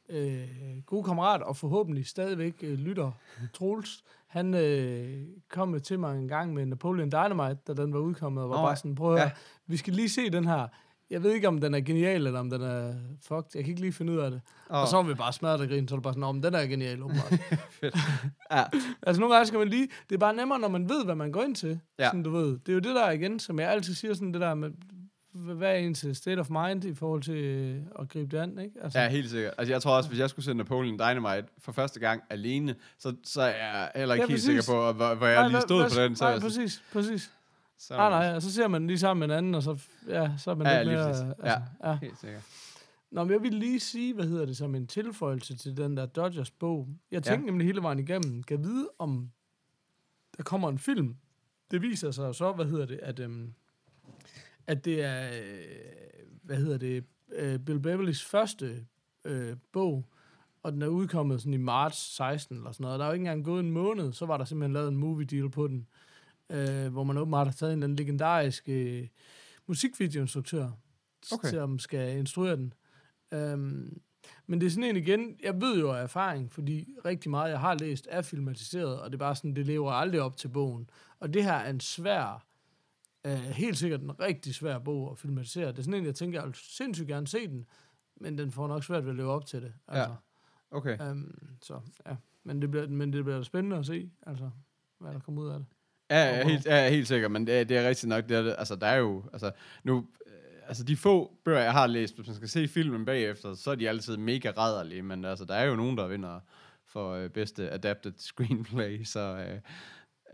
øh, 0.09 0.41
gode 0.85 1.03
kammerat, 1.03 1.41
og 1.41 1.57
forhåbentlig 1.57 2.07
stadigvæk 2.07 2.55
øh, 2.61 2.79
lytter, 2.79 3.11
Troels, 3.53 4.03
han 4.29 4.53
øh, 4.53 5.21
kom 5.49 5.79
til 5.79 5.99
mig 5.99 6.17
en 6.17 6.27
gang 6.27 6.53
med 6.53 6.65
Napoleon 6.65 7.09
Dynamite, 7.11 7.59
da 7.67 7.73
den 7.73 7.93
var 7.93 7.99
udkommet, 7.99 8.43
og 8.43 8.49
var 8.49 8.55
Nå, 8.55 8.61
bare 8.61 8.75
sådan, 8.75 8.95
prøv 8.95 9.13
at 9.13 9.19
høre, 9.19 9.27
ja. 9.27 9.31
vi 9.67 9.77
skal 9.77 9.93
lige 9.93 10.09
se 10.09 10.29
den 10.29 10.47
her. 10.47 10.67
Jeg 11.09 11.23
ved 11.23 11.31
ikke, 11.31 11.47
om 11.47 11.61
den 11.61 11.73
er 11.73 11.79
genial, 11.79 12.27
eller 12.27 12.39
om 12.39 12.49
den 12.49 12.61
er 12.61 12.93
fucked. 13.27 13.51
Jeg 13.55 13.63
kan 13.63 13.69
ikke 13.69 13.81
lige 13.81 13.93
finde 13.93 14.13
ud 14.13 14.17
af 14.17 14.31
det. 14.31 14.41
Og, 14.69 14.81
og 14.81 14.87
så 14.87 14.95
var 14.95 15.03
vi 15.03 15.13
bare 15.13 15.33
smadret 15.33 15.61
af 15.61 15.67
grin, 15.67 15.87
så 15.87 15.95
er 15.95 15.97
det 15.97 16.03
bare 16.03 16.13
sådan, 16.13 16.23
om 16.23 16.41
den 16.41 16.53
er 16.53 16.65
genial, 16.65 17.03
åbenbart. 17.03 17.33
fedt. 17.81 17.95
ja, 18.51 18.63
altså 19.03 19.19
nogle 19.19 19.35
gange 19.35 19.47
skal 19.47 19.59
man 19.59 19.67
lige, 19.67 19.87
det 20.09 20.15
er 20.15 20.19
bare 20.19 20.35
nemmere, 20.35 20.59
når 20.59 20.67
man 20.67 20.89
ved, 20.89 21.05
hvad 21.05 21.15
man 21.15 21.31
går 21.31 21.41
ind 21.43 21.55
til. 21.55 21.79
Ja. 21.99 22.05
Sådan, 22.05 22.23
du 22.23 22.29
ved. 22.29 22.59
Det 22.59 22.69
er 22.69 22.73
jo 22.73 22.79
det 22.79 22.95
der 22.95 23.11
igen, 23.11 23.39
som 23.39 23.59
jeg 23.59 23.71
altid 23.71 23.93
siger, 23.93 24.13
sådan 24.13 24.33
det 24.33 24.41
der 24.41 24.53
med, 24.53 24.69
hvad 25.31 25.71
er 25.71 25.75
ens 25.75 26.05
state 26.13 26.39
of 26.39 26.49
mind 26.49 26.85
i 26.85 26.93
forhold 26.93 27.21
til 27.21 27.33
øh, 27.35 27.81
at 27.99 28.09
gribe 28.09 28.37
det 28.37 28.43
an, 28.43 28.59
ikke? 28.59 28.83
Altså, 28.83 28.99
ja, 28.99 29.09
helt 29.09 29.29
sikkert. 29.29 29.53
Altså, 29.57 29.73
jeg 29.73 29.81
tror 29.81 29.97
også, 29.97 30.09
hvis 30.09 30.19
jeg 30.19 30.29
skulle 30.29 30.45
se 30.45 30.53
Napoleon 30.53 30.93
Dynamite 30.99 31.47
for 31.57 31.71
første 31.71 31.99
gang 31.99 32.21
alene, 32.29 32.75
så, 32.97 33.15
så 33.23 33.41
er 33.41 33.47
jeg 33.67 33.91
heller 33.95 34.15
ikke 34.15 34.23
Ja, 34.23 34.29
helt 34.29 34.41
sikker 34.41 34.63
på, 34.67 34.91
hvor, 34.97 35.15
hvor 35.15 35.27
jeg 35.27 35.41
Nej, 35.41 35.47
lige 35.47 35.61
stod 35.61 35.83
på 35.89 36.01
den. 36.01 36.15
Så, 36.15 36.23
Nej, 36.23 36.31
jeg- 36.33 36.41
præcis, 36.41 36.83
præcis. 36.93 37.31
så, 37.77 37.93
Nej, 37.97 38.09
nej, 38.09 38.35
og 38.35 38.41
så 38.41 38.53
ser 38.53 38.67
man 38.67 38.87
lige 38.87 38.99
sammen 38.99 39.19
med 39.27 39.35
en 39.35 39.37
anden, 39.37 39.55
og 39.55 39.63
så, 39.63 39.77
ja, 40.07 40.31
så 40.37 40.51
er 40.51 40.55
man 40.55 40.67
Ja, 40.67 40.83
lidt 40.83 40.93
mere... 40.93 41.07
Altså, 41.07 41.33
ja. 41.83 41.97
Helt 42.01 42.19
sikkert. 42.19 42.41
Nå, 43.11 43.23
men 43.23 43.33
jeg 43.33 43.41
vil 43.41 43.53
lige 43.53 43.79
sige, 43.79 44.13
hvad 44.13 44.25
hedder 44.25 44.45
det, 44.45 44.57
som 44.57 44.75
en 44.75 44.87
tilføjelse 44.87 45.57
til 45.57 45.77
den 45.77 45.97
der 45.97 46.05
Dodgers 46.05 46.51
bog. 46.51 46.87
Jeg 47.11 47.23
tænkte 47.23 47.45
Ja. 47.45 47.51
nemlig 47.51 47.67
hele 47.67 47.81
vejen 47.81 47.99
igennem, 47.99 48.43
kan 48.43 48.63
vide, 48.63 48.89
om 48.99 49.29
der 50.37 50.43
kommer 50.43 50.69
en 50.69 50.77
film. 50.79 51.15
Det 51.71 51.81
viser 51.81 52.11
sig 52.11 52.35
så, 52.35 52.51
hvad 52.51 52.65
hedder 52.65 52.85
det, 52.85 52.99
at, 53.03 53.19
øhm, 53.19 53.53
at 54.69 54.85
det 54.85 55.03
er, 55.03 55.29
øh, 55.33 56.25
hvad 56.43 56.57
hedder 56.57 56.77
det, 56.77 57.03
øh, 57.31 57.59
Bill 57.59 57.79
Beverlys 57.79 58.25
første 58.25 58.85
øh, 59.25 59.55
bog, 59.71 60.05
og 60.63 60.71
den 60.71 60.81
er 60.81 60.87
udkommet 60.87 61.39
sådan 61.41 61.53
i 61.53 61.57
marts 61.57 62.15
16 62.15 62.57
eller 62.57 62.71
sådan 62.71 62.83
noget. 62.83 62.99
Der 62.99 63.05
er 63.05 63.09
jo 63.09 63.13
ikke 63.13 63.21
engang 63.21 63.45
gået 63.45 63.59
en 63.59 63.71
måned, 63.71 64.13
så 64.13 64.25
var 64.25 64.37
der 64.37 64.45
simpelthen 64.45 64.73
lavet 64.73 64.87
en 64.87 64.97
movie 64.97 65.25
deal 65.25 65.49
på 65.49 65.67
den, 65.67 65.87
øh, 66.49 66.91
hvor 66.91 67.03
man 67.03 67.17
åbenbart 67.17 67.47
har 67.47 67.53
taget 67.53 67.73
en 67.73 67.79
eller 67.79 67.85
anden 67.85 67.95
legendarisk 67.95 68.63
øh, 68.69 69.07
musikvideoinstruktør, 69.67 70.69
Okay. 71.31 71.49
som 71.49 71.79
skal 71.79 72.17
instruere 72.17 72.55
den. 72.55 72.73
Um, 73.31 74.01
men 74.47 74.61
det 74.61 74.67
er 74.67 74.71
sådan 74.71 74.83
en 74.83 74.97
igen, 74.97 75.35
jeg 75.43 75.61
ved 75.61 75.79
jo 75.79 75.91
af 75.91 76.03
erfaring, 76.03 76.51
fordi 76.51 76.95
rigtig 77.05 77.31
meget, 77.31 77.49
jeg 77.51 77.59
har 77.59 77.75
læst, 77.75 78.07
er 78.11 78.21
filmatiseret, 78.21 78.99
og 78.99 79.09
det 79.11 79.15
er 79.15 79.19
bare 79.19 79.35
sådan, 79.35 79.55
det 79.55 79.65
lever 79.65 79.91
aldrig 79.91 80.21
op 80.21 80.37
til 80.37 80.47
bogen. 80.47 80.89
Og 81.19 81.33
det 81.33 81.43
her 81.43 81.53
er 81.53 81.69
en 81.69 81.79
svær, 81.79 82.45
uh, 83.27 83.33
helt 83.33 83.77
sikkert 83.77 84.01
en 84.01 84.19
rigtig 84.19 84.55
svær 84.55 84.79
bog 84.79 85.11
at 85.11 85.17
filmatisere. 85.17 85.67
Det 85.67 85.79
er 85.79 85.83
sådan 85.83 85.93
en, 85.93 86.05
jeg 86.05 86.15
tænker, 86.15 86.39
jeg 86.39 86.47
vil 86.47 86.55
sindssygt 86.55 87.07
gerne 87.07 87.27
se 87.27 87.47
den, 87.47 87.65
men 88.15 88.37
den 88.37 88.51
får 88.51 88.67
nok 88.67 88.83
svært 88.83 89.03
ved 89.03 89.11
at 89.11 89.17
leve 89.17 89.31
op 89.31 89.45
til 89.45 89.61
det. 89.61 89.73
Altså. 89.87 90.15
Okay. 90.71 90.97
Ja. 90.99 91.11
Um, 91.11 91.37
så 91.61 91.79
ja, 92.05 92.15
men 92.43 92.61
det, 92.61 92.71
bliver, 92.71 92.87
men 92.87 93.13
det 93.13 93.23
bliver 93.23 93.41
spændende 93.41 93.77
at 93.77 93.85
se, 93.85 94.09
altså, 94.27 94.49
hvad 94.99 95.13
der 95.13 95.19
kommer 95.19 95.41
ud 95.41 95.49
af 95.49 95.59
det. 95.59 95.67
Ja, 96.09 96.17
jeg 96.17 96.39
er 96.39 96.43
helt, 96.43 96.65
jeg 96.65 96.85
er 96.85 96.89
helt 96.89 97.07
sikker, 97.07 97.27
men 97.27 97.47
det 97.47 97.59
er, 97.59 97.63
det 97.63 97.77
er 97.77 97.87
rigtigt 97.87 98.09
nok. 98.09 98.29
Det 98.29 98.37
er, 98.37 98.55
altså, 98.55 98.75
der 98.75 98.87
er 98.87 98.97
jo... 98.97 99.23
Altså, 99.33 99.51
nu, 99.83 100.07
øh, 100.25 100.33
altså, 100.67 100.83
de 100.83 100.97
få 100.97 101.37
bøger, 101.45 101.59
jeg 101.59 101.73
har 101.73 101.87
læst, 101.87 102.15
hvis 102.15 102.27
man 102.27 102.35
skal 102.35 102.49
se 102.49 102.67
filmen 102.67 103.05
bagefter, 103.05 103.53
så 103.53 103.71
er 103.71 103.75
de 103.75 103.89
altid 103.89 104.17
mega 104.17 104.51
rædderlige, 104.51 105.01
men 105.01 105.25
altså, 105.25 105.45
der 105.45 105.53
er 105.53 105.63
jo 105.63 105.75
nogen, 105.75 105.97
der 105.97 106.07
vinder 106.07 106.39
for 106.85 107.13
øh, 107.13 107.29
bedste 107.29 107.69
adapted 107.69 108.13
screenplay, 108.17 109.03
så... 109.03 109.19
Øh, 109.19 109.59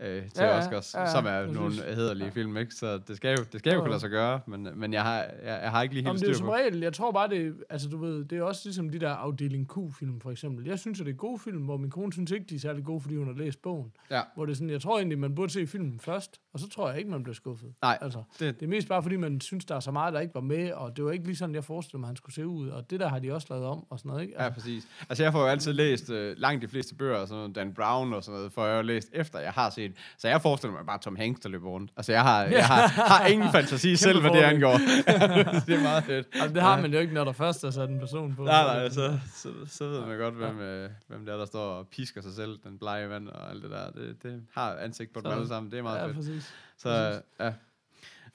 øh, 0.00 0.22
til 0.22 0.30
Ja, 0.36 0.44
ja, 0.46 0.58
Oscars, 0.58 0.94
ja, 0.94 1.00
ja, 1.00 1.10
som 1.10 1.26
er 1.26 1.40
præcis. 1.40 1.54
nogle 1.56 1.94
hederlige 1.94 2.30
film, 2.30 2.56
ikke? 2.56 2.74
Så 2.74 2.98
det 2.98 3.16
skal 3.16 3.30
jo, 3.38 3.44
det 3.52 3.58
skal 3.60 3.70
jo 3.70 3.74
Jo, 3.76 3.80
kunne 3.80 3.86
jo. 3.86 3.90
lade 3.90 4.00
sig 4.00 4.10
gøre, 4.10 4.40
men, 4.46 4.68
men 4.74 4.92
jeg, 4.92 5.02
har, 5.02 5.16
jeg, 5.22 5.60
jeg 5.62 5.70
har 5.70 5.82
ikke 5.82 5.94
lige 5.94 6.04
Jamen, 6.04 6.16
helt 6.16 6.20
det 6.20 6.26
er 6.26 6.30
jo 6.30 6.34
styr 6.34 6.38
som 6.38 6.46
på. 6.46 6.54
regel, 6.54 6.80
jeg 6.80 6.92
tror 6.92 7.12
bare, 7.12 7.28
det, 7.28 7.54
altså 7.70 7.88
du 7.88 7.96
ved, 7.98 8.24
det 8.24 8.38
er 8.38 8.42
også 8.42 8.60
ligesom 8.64 8.88
de 8.90 8.98
der 9.00 9.10
afdeling 9.10 9.68
Q-film, 9.72 10.20
for 10.20 10.30
eksempel. 10.30 10.66
Jeg 10.66 10.78
synes, 10.78 11.00
at 11.00 11.06
det 11.06 11.12
er 11.12 11.16
gode 11.16 11.38
film, 11.38 11.62
hvor 11.62 11.76
min 11.76 11.90
kone 11.90 12.12
synes 12.12 12.30
ikke, 12.30 12.46
de 12.50 12.54
er 12.54 12.58
særlig 12.58 12.84
gode, 12.84 13.00
fordi 13.00 13.16
hun 13.16 13.26
har 13.26 13.34
læst 13.34 13.62
bogen. 13.62 13.92
Ja, 14.10 14.20
Hvor 14.34 14.44
det 14.46 14.52
er 14.52 14.56
sådan, 14.56 14.70
jeg 14.70 14.80
tror 14.80 14.96
egentlig, 14.98 15.18
man 15.18 15.34
burde 15.34 15.52
se 15.52 15.66
filmen 15.66 16.00
først, 16.00 16.40
og 16.52 16.60
så 16.60 16.68
tror 16.68 16.88
jeg 16.88 16.98
ikke, 16.98 17.10
man 17.10 17.22
bliver 17.22 17.34
skuffet. 17.34 17.68
nej, 17.82 17.98
Altså, 18.00 18.22
det, 18.40 18.60
det 18.60 18.66
er 18.66 18.70
mest 18.70 18.88
bare, 18.88 19.02
fordi 19.02 19.16
man 19.16 19.40
synes, 19.40 19.64
der 19.64 19.74
er 19.76 19.80
så 19.80 19.90
meget, 19.90 20.14
der 20.14 20.20
ikke 20.20 20.34
var 20.34 20.40
med, 20.40 20.72
og 20.72 20.96
det 20.96 21.04
var 21.04 21.10
ikke 21.10 21.24
lige 21.26 21.36
sådan, 21.36 21.54
jeg 21.54 21.64
forestillede 21.64 22.00
mig, 22.00 22.08
han 22.08 22.16
skulle 22.16 22.34
se 22.34 22.46
ud, 22.46 22.68
og 22.68 22.90
det 22.90 23.00
der 23.00 23.08
har 23.08 23.18
de 23.18 23.32
også 23.34 23.46
lavet 23.50 23.66
om, 23.66 23.84
og 23.90 23.98
sådan 23.98 24.08
noget, 24.08 24.22
ikke? 24.22 24.34
Ja, 24.38 24.44
Altså, 24.44 24.60
præcis. 24.60 24.88
Altså, 25.08 25.22
jeg 25.22 25.32
får 25.32 25.40
jo 25.40 25.46
altid 25.46 25.72
læst 25.72 26.10
øh, 26.10 26.34
langt 26.38 26.62
de 26.62 26.68
fleste 26.68 26.94
bøger, 26.94 27.26
sådan 27.26 27.52
Dan 27.52 27.74
Brown 27.74 28.12
og 28.12 28.24
sådan 28.24 28.36
noget, 28.38 28.52
for 28.52 28.66
jeg 28.66 28.74
har 28.76 28.82
læst 28.82 29.08
efter, 29.12 29.38
jeg 29.38 29.52
har 29.52 29.70
set. 29.70 29.85
Så 30.18 30.28
jeg 30.28 30.42
forestiller 30.42 30.76
mig 30.76 30.86
bare 30.86 30.98
Tom 30.98 31.16
Hanks, 31.16 31.40
der 31.40 31.48
løber 31.48 31.68
rundt. 31.68 31.90
Altså, 31.96 32.12
jeg 32.12 32.22
har, 32.22 32.44
jeg 32.44 32.66
har, 32.66 32.86
har 32.86 33.26
ingen 33.26 33.52
fantasi 33.52 33.96
selv, 33.96 34.20
hvad 34.20 34.30
det 34.30 34.38
angår. 34.38 34.72
det 35.66 35.74
er 35.74 35.82
meget 35.82 36.04
fedt. 36.04 36.26
altså, 36.32 36.54
det 36.54 36.62
har 36.62 36.80
man 36.80 36.92
jo 36.92 36.98
ikke, 36.98 37.14
når 37.14 37.24
der 37.24 37.32
først 37.32 37.64
er 37.64 37.70
sat 37.70 37.88
en 37.88 37.98
person 37.98 38.34
på. 38.36 38.44
Nej, 38.44 38.62
nej, 38.62 38.88
så, 38.88 39.18
så, 39.34 39.48
så 39.66 39.88
ved 39.88 40.00
man 40.06 40.18
godt, 40.18 40.34
hvem, 40.34 40.60
øh, 40.60 40.90
hvem 41.08 41.24
det 41.24 41.32
er, 41.34 41.38
der 41.38 41.46
står 41.46 41.72
og 41.72 41.88
pisker 41.88 42.20
sig 42.22 42.32
selv, 42.34 42.58
den 42.64 42.78
blege 42.78 43.08
vand 43.08 43.28
og 43.28 43.50
alt 43.50 43.62
det 43.62 43.70
der. 43.70 43.90
Det, 43.90 44.16
det 44.22 44.42
har 44.54 44.76
ansigt 44.76 45.12
på 45.12 45.20
dem 45.20 45.32
alle 45.32 45.48
sammen. 45.48 45.72
Det 45.72 45.78
er 45.78 45.82
meget 45.82 45.98
ja, 45.98 46.06
fedt. 46.06 46.16
præcis. 46.16 46.54
Så, 46.78 47.20
ja. 47.40 47.52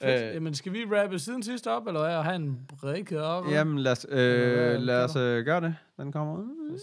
Fedt. 0.02 0.24
Øh, 0.30 0.34
Jamen, 0.36 0.54
skal 0.54 0.74
vi 0.74 0.86
rappe 0.86 1.20
siden 1.20 1.44
sidst 1.44 1.68
op, 1.68 1.88
eller 1.88 2.22
have 2.22 2.36
en 2.36 2.60
brik 2.80 3.12
op? 3.12 3.46
Jamen, 3.52 3.80
lad 3.80 3.92
os, 3.92 4.06
øh, 4.10 4.82
lad 4.82 5.04
os 5.04 5.16
øh, 5.16 5.46
gøre 5.46 5.62
det. 5.62 5.76
Den 5.98 6.12
kommer 6.12 6.38
ud. 6.38 6.80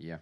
Ja. 0.00 0.16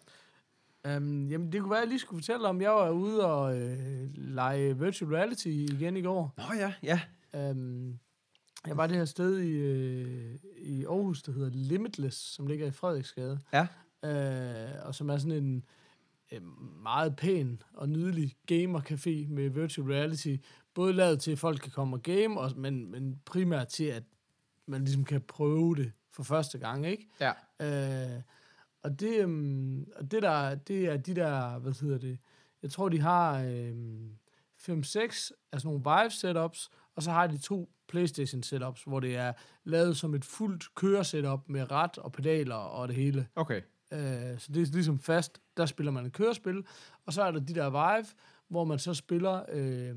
Um, 0.96 1.28
jamen, 1.28 1.52
det 1.52 1.60
kunne 1.60 1.70
være, 1.70 1.78
at 1.78 1.82
jeg 1.82 1.88
lige 1.88 1.98
skulle 1.98 2.22
fortælle 2.22 2.48
om, 2.48 2.60
jeg 2.60 2.70
var 2.70 2.90
ude 2.90 3.26
og 3.26 3.60
øh, 3.60 4.08
lege 4.14 4.78
virtual 4.78 5.10
reality 5.10 5.46
igen 5.46 5.96
i 5.96 6.02
går. 6.02 6.34
Nå 6.36 6.44
ja, 6.58 6.72
ja. 6.82 7.00
Um, 7.50 7.98
jeg 8.66 8.76
var 8.76 8.86
det 8.86 8.96
her 8.96 9.04
sted 9.04 9.38
i, 9.38 9.50
øh, 9.50 10.34
i 10.56 10.84
Aarhus, 10.84 11.22
der 11.22 11.32
hedder 11.32 11.50
Limitless, 11.52 12.34
som 12.34 12.46
ligger 12.46 12.66
i 12.66 12.70
Frederiksgade. 12.70 13.40
Ja. 13.52 13.66
Uh, 14.02 14.86
og 14.86 14.94
som 14.94 15.08
er 15.10 15.18
sådan 15.18 15.44
en 15.44 15.64
øh, 16.32 16.42
meget 16.82 17.16
pæn 17.16 17.62
og 17.74 17.88
nydelig 17.88 18.36
gamer-café 18.52 19.28
med 19.28 19.48
virtual 19.48 19.88
reality. 19.88 20.36
Både 20.74 20.92
lavet 20.92 21.20
til, 21.20 21.32
at 21.32 21.38
folk 21.38 21.60
kan 21.60 21.70
komme 21.72 21.96
og 21.96 22.02
game, 22.02 22.40
og, 22.40 22.52
men, 22.56 22.90
men 22.90 23.20
primært 23.24 23.68
til, 23.68 23.84
at 23.84 24.02
man 24.66 24.84
ligesom 24.84 25.04
kan 25.04 25.20
prøve 25.20 25.76
det 25.76 25.92
for 26.10 26.22
første 26.22 26.58
gang, 26.58 26.86
ikke? 26.86 27.08
Ja. 27.20 27.32
Øh, 27.60 28.22
og 28.86 29.00
det, 29.00 29.20
øhm, 29.20 29.86
og 29.96 30.10
det 30.10 30.22
der, 30.22 30.54
det 30.54 30.84
er 30.86 30.96
de 30.96 31.14
der, 31.14 31.58
hvad 31.58 31.72
hedder 31.80 31.98
det, 31.98 32.18
jeg 32.62 32.70
tror, 32.70 32.88
de 32.88 33.00
har 33.00 33.42
øhm, 33.42 34.10
5-6 34.58 34.70
af 34.72 34.82
sådan 34.82 35.32
nogle 35.64 35.82
Vive 35.84 36.10
setups, 36.10 36.70
og 36.94 37.02
så 37.02 37.10
har 37.10 37.26
de 37.26 37.38
to 37.38 37.70
Playstation 37.88 38.42
setups, 38.42 38.82
hvor 38.82 39.00
det 39.00 39.16
er 39.16 39.32
lavet 39.64 39.96
som 39.96 40.14
et 40.14 40.24
fuldt 40.24 40.74
køresetup 40.74 41.40
med 41.48 41.70
ret 41.70 41.98
og 41.98 42.12
pedaler 42.12 42.54
og 42.54 42.88
det 42.88 42.96
hele. 42.96 43.28
Okay. 43.36 43.62
Øh, 43.92 44.38
så 44.38 44.52
det 44.52 44.62
er 44.62 44.72
ligesom 44.72 44.98
fast, 44.98 45.40
der 45.56 45.66
spiller 45.66 45.92
man 45.92 46.06
et 46.06 46.12
kørespil, 46.12 46.66
og 47.06 47.12
så 47.12 47.22
er 47.22 47.30
der 47.30 47.40
de 47.40 47.54
der 47.54 47.70
Vive, 47.70 48.06
hvor 48.48 48.64
man 48.64 48.78
så 48.78 48.94
spiller, 48.94 49.42
øh, 49.52 49.96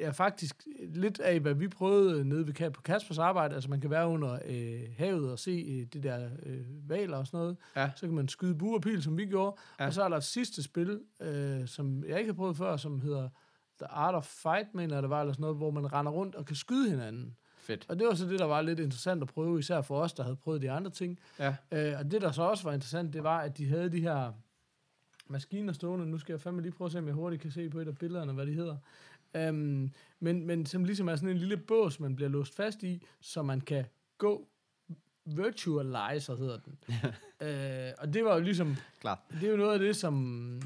ja 0.00 0.10
faktisk 0.10 0.66
lidt 0.94 1.20
af, 1.20 1.40
hvad 1.40 1.54
vi 1.54 1.68
prøvede 1.68 2.24
nede 2.24 2.46
ved, 2.46 2.70
på 2.70 2.82
Kaspers 2.82 3.18
arbejde, 3.18 3.54
altså 3.54 3.70
man 3.70 3.80
kan 3.80 3.90
være 3.90 4.08
under 4.08 4.38
øh, 4.46 4.80
havet 4.96 5.32
og 5.32 5.38
se 5.38 5.50
øh, 5.50 5.86
de 5.92 6.08
der 6.08 6.28
øh, 6.46 6.88
valer 6.88 7.16
og 7.16 7.26
sådan 7.26 7.38
noget, 7.40 7.56
Ja. 7.76 7.90
så 7.96 8.06
kan 8.06 8.14
man 8.14 8.28
skyde 8.28 8.54
bue 8.54 8.76
og 8.76 8.82
pil, 8.82 9.02
som 9.02 9.16
vi 9.18 9.26
gjorde, 9.26 9.56
ja. 9.80 9.86
og 9.86 9.92
så 9.94 10.02
er 10.02 10.08
der 10.08 10.16
et 10.16 10.24
sidste 10.24 10.62
spil, 10.62 11.00
øh, 11.20 11.66
som 11.68 12.04
jeg 12.04 12.18
ikke 12.18 12.28
har 12.28 12.36
prøvet 12.36 12.56
før, 12.56 12.76
som 12.76 13.00
hedder 13.00 13.28
The 13.78 13.86
Art 13.86 14.14
of 14.14 14.24
Fight, 14.26 14.74
mener 14.74 14.94
jeg 14.94 15.02
det 15.02 15.10
var, 15.10 15.20
eller 15.20 15.32
sådan 15.32 15.40
noget, 15.42 15.56
hvor 15.56 15.70
man 15.70 15.92
render 15.92 16.12
rundt 16.12 16.34
og 16.34 16.46
kan 16.46 16.56
skyde 16.56 16.90
hinanden. 16.90 17.36
Fedt. 17.58 17.86
Og 17.88 17.98
det 17.98 18.06
var 18.06 18.14
så 18.14 18.26
det, 18.26 18.38
der 18.38 18.44
var 18.44 18.62
lidt 18.62 18.80
interessant 18.80 19.22
at 19.22 19.28
prøve, 19.28 19.58
især 19.58 19.80
for 19.82 20.00
os, 20.00 20.12
der 20.12 20.22
havde 20.22 20.36
prøvet 20.36 20.62
de 20.62 20.70
andre 20.70 20.90
ting. 20.90 21.18
Ja. 21.38 21.56
Øh, 21.72 21.98
og 21.98 22.10
det, 22.10 22.22
der 22.22 22.32
så 22.32 22.42
også 22.42 22.64
var 22.64 22.72
interessant, 22.72 23.12
det 23.12 23.22
var, 23.24 23.38
at 23.38 23.58
de 23.58 23.68
havde 23.68 23.92
de 23.92 24.00
her 24.00 24.32
maskiner 25.28 25.72
stående. 25.72 26.06
Nu 26.06 26.18
skal 26.18 26.32
jeg 26.32 26.40
fandme 26.40 26.62
lige 26.62 26.72
prøve 26.72 26.86
at 26.86 26.92
se, 26.92 26.98
om 26.98 27.06
jeg 27.06 27.14
hurtigt 27.14 27.42
kan 27.42 27.50
se 27.50 27.70
på 27.70 27.78
et 27.80 27.88
af 27.88 27.98
billederne, 27.98 28.32
hvad 28.32 28.46
de 28.46 28.52
hedder. 28.52 28.76
Um, 29.34 29.90
men, 30.20 30.46
men 30.46 30.66
som 30.66 30.84
ligesom 30.84 31.08
er 31.08 31.16
sådan 31.16 31.28
en 31.28 31.36
lille 31.38 31.56
bås, 31.56 32.00
man 32.00 32.16
bliver 32.16 32.28
låst 32.28 32.56
fast 32.56 32.82
i, 32.82 33.02
så 33.20 33.42
man 33.42 33.60
kan 33.60 33.84
gå 34.18 34.48
virtualizer, 35.26 36.36
hedder 36.36 36.58
den. 36.58 36.78
øh, 37.48 37.92
og 37.98 38.14
det 38.14 38.24
var 38.24 38.34
jo 38.34 38.40
ligesom, 38.40 38.76
Klart. 39.00 39.18
det 39.40 39.42
er 39.42 39.50
jo 39.50 39.56
noget 39.56 39.72
af 39.72 39.78
det, 39.78 39.96
som 39.96 40.60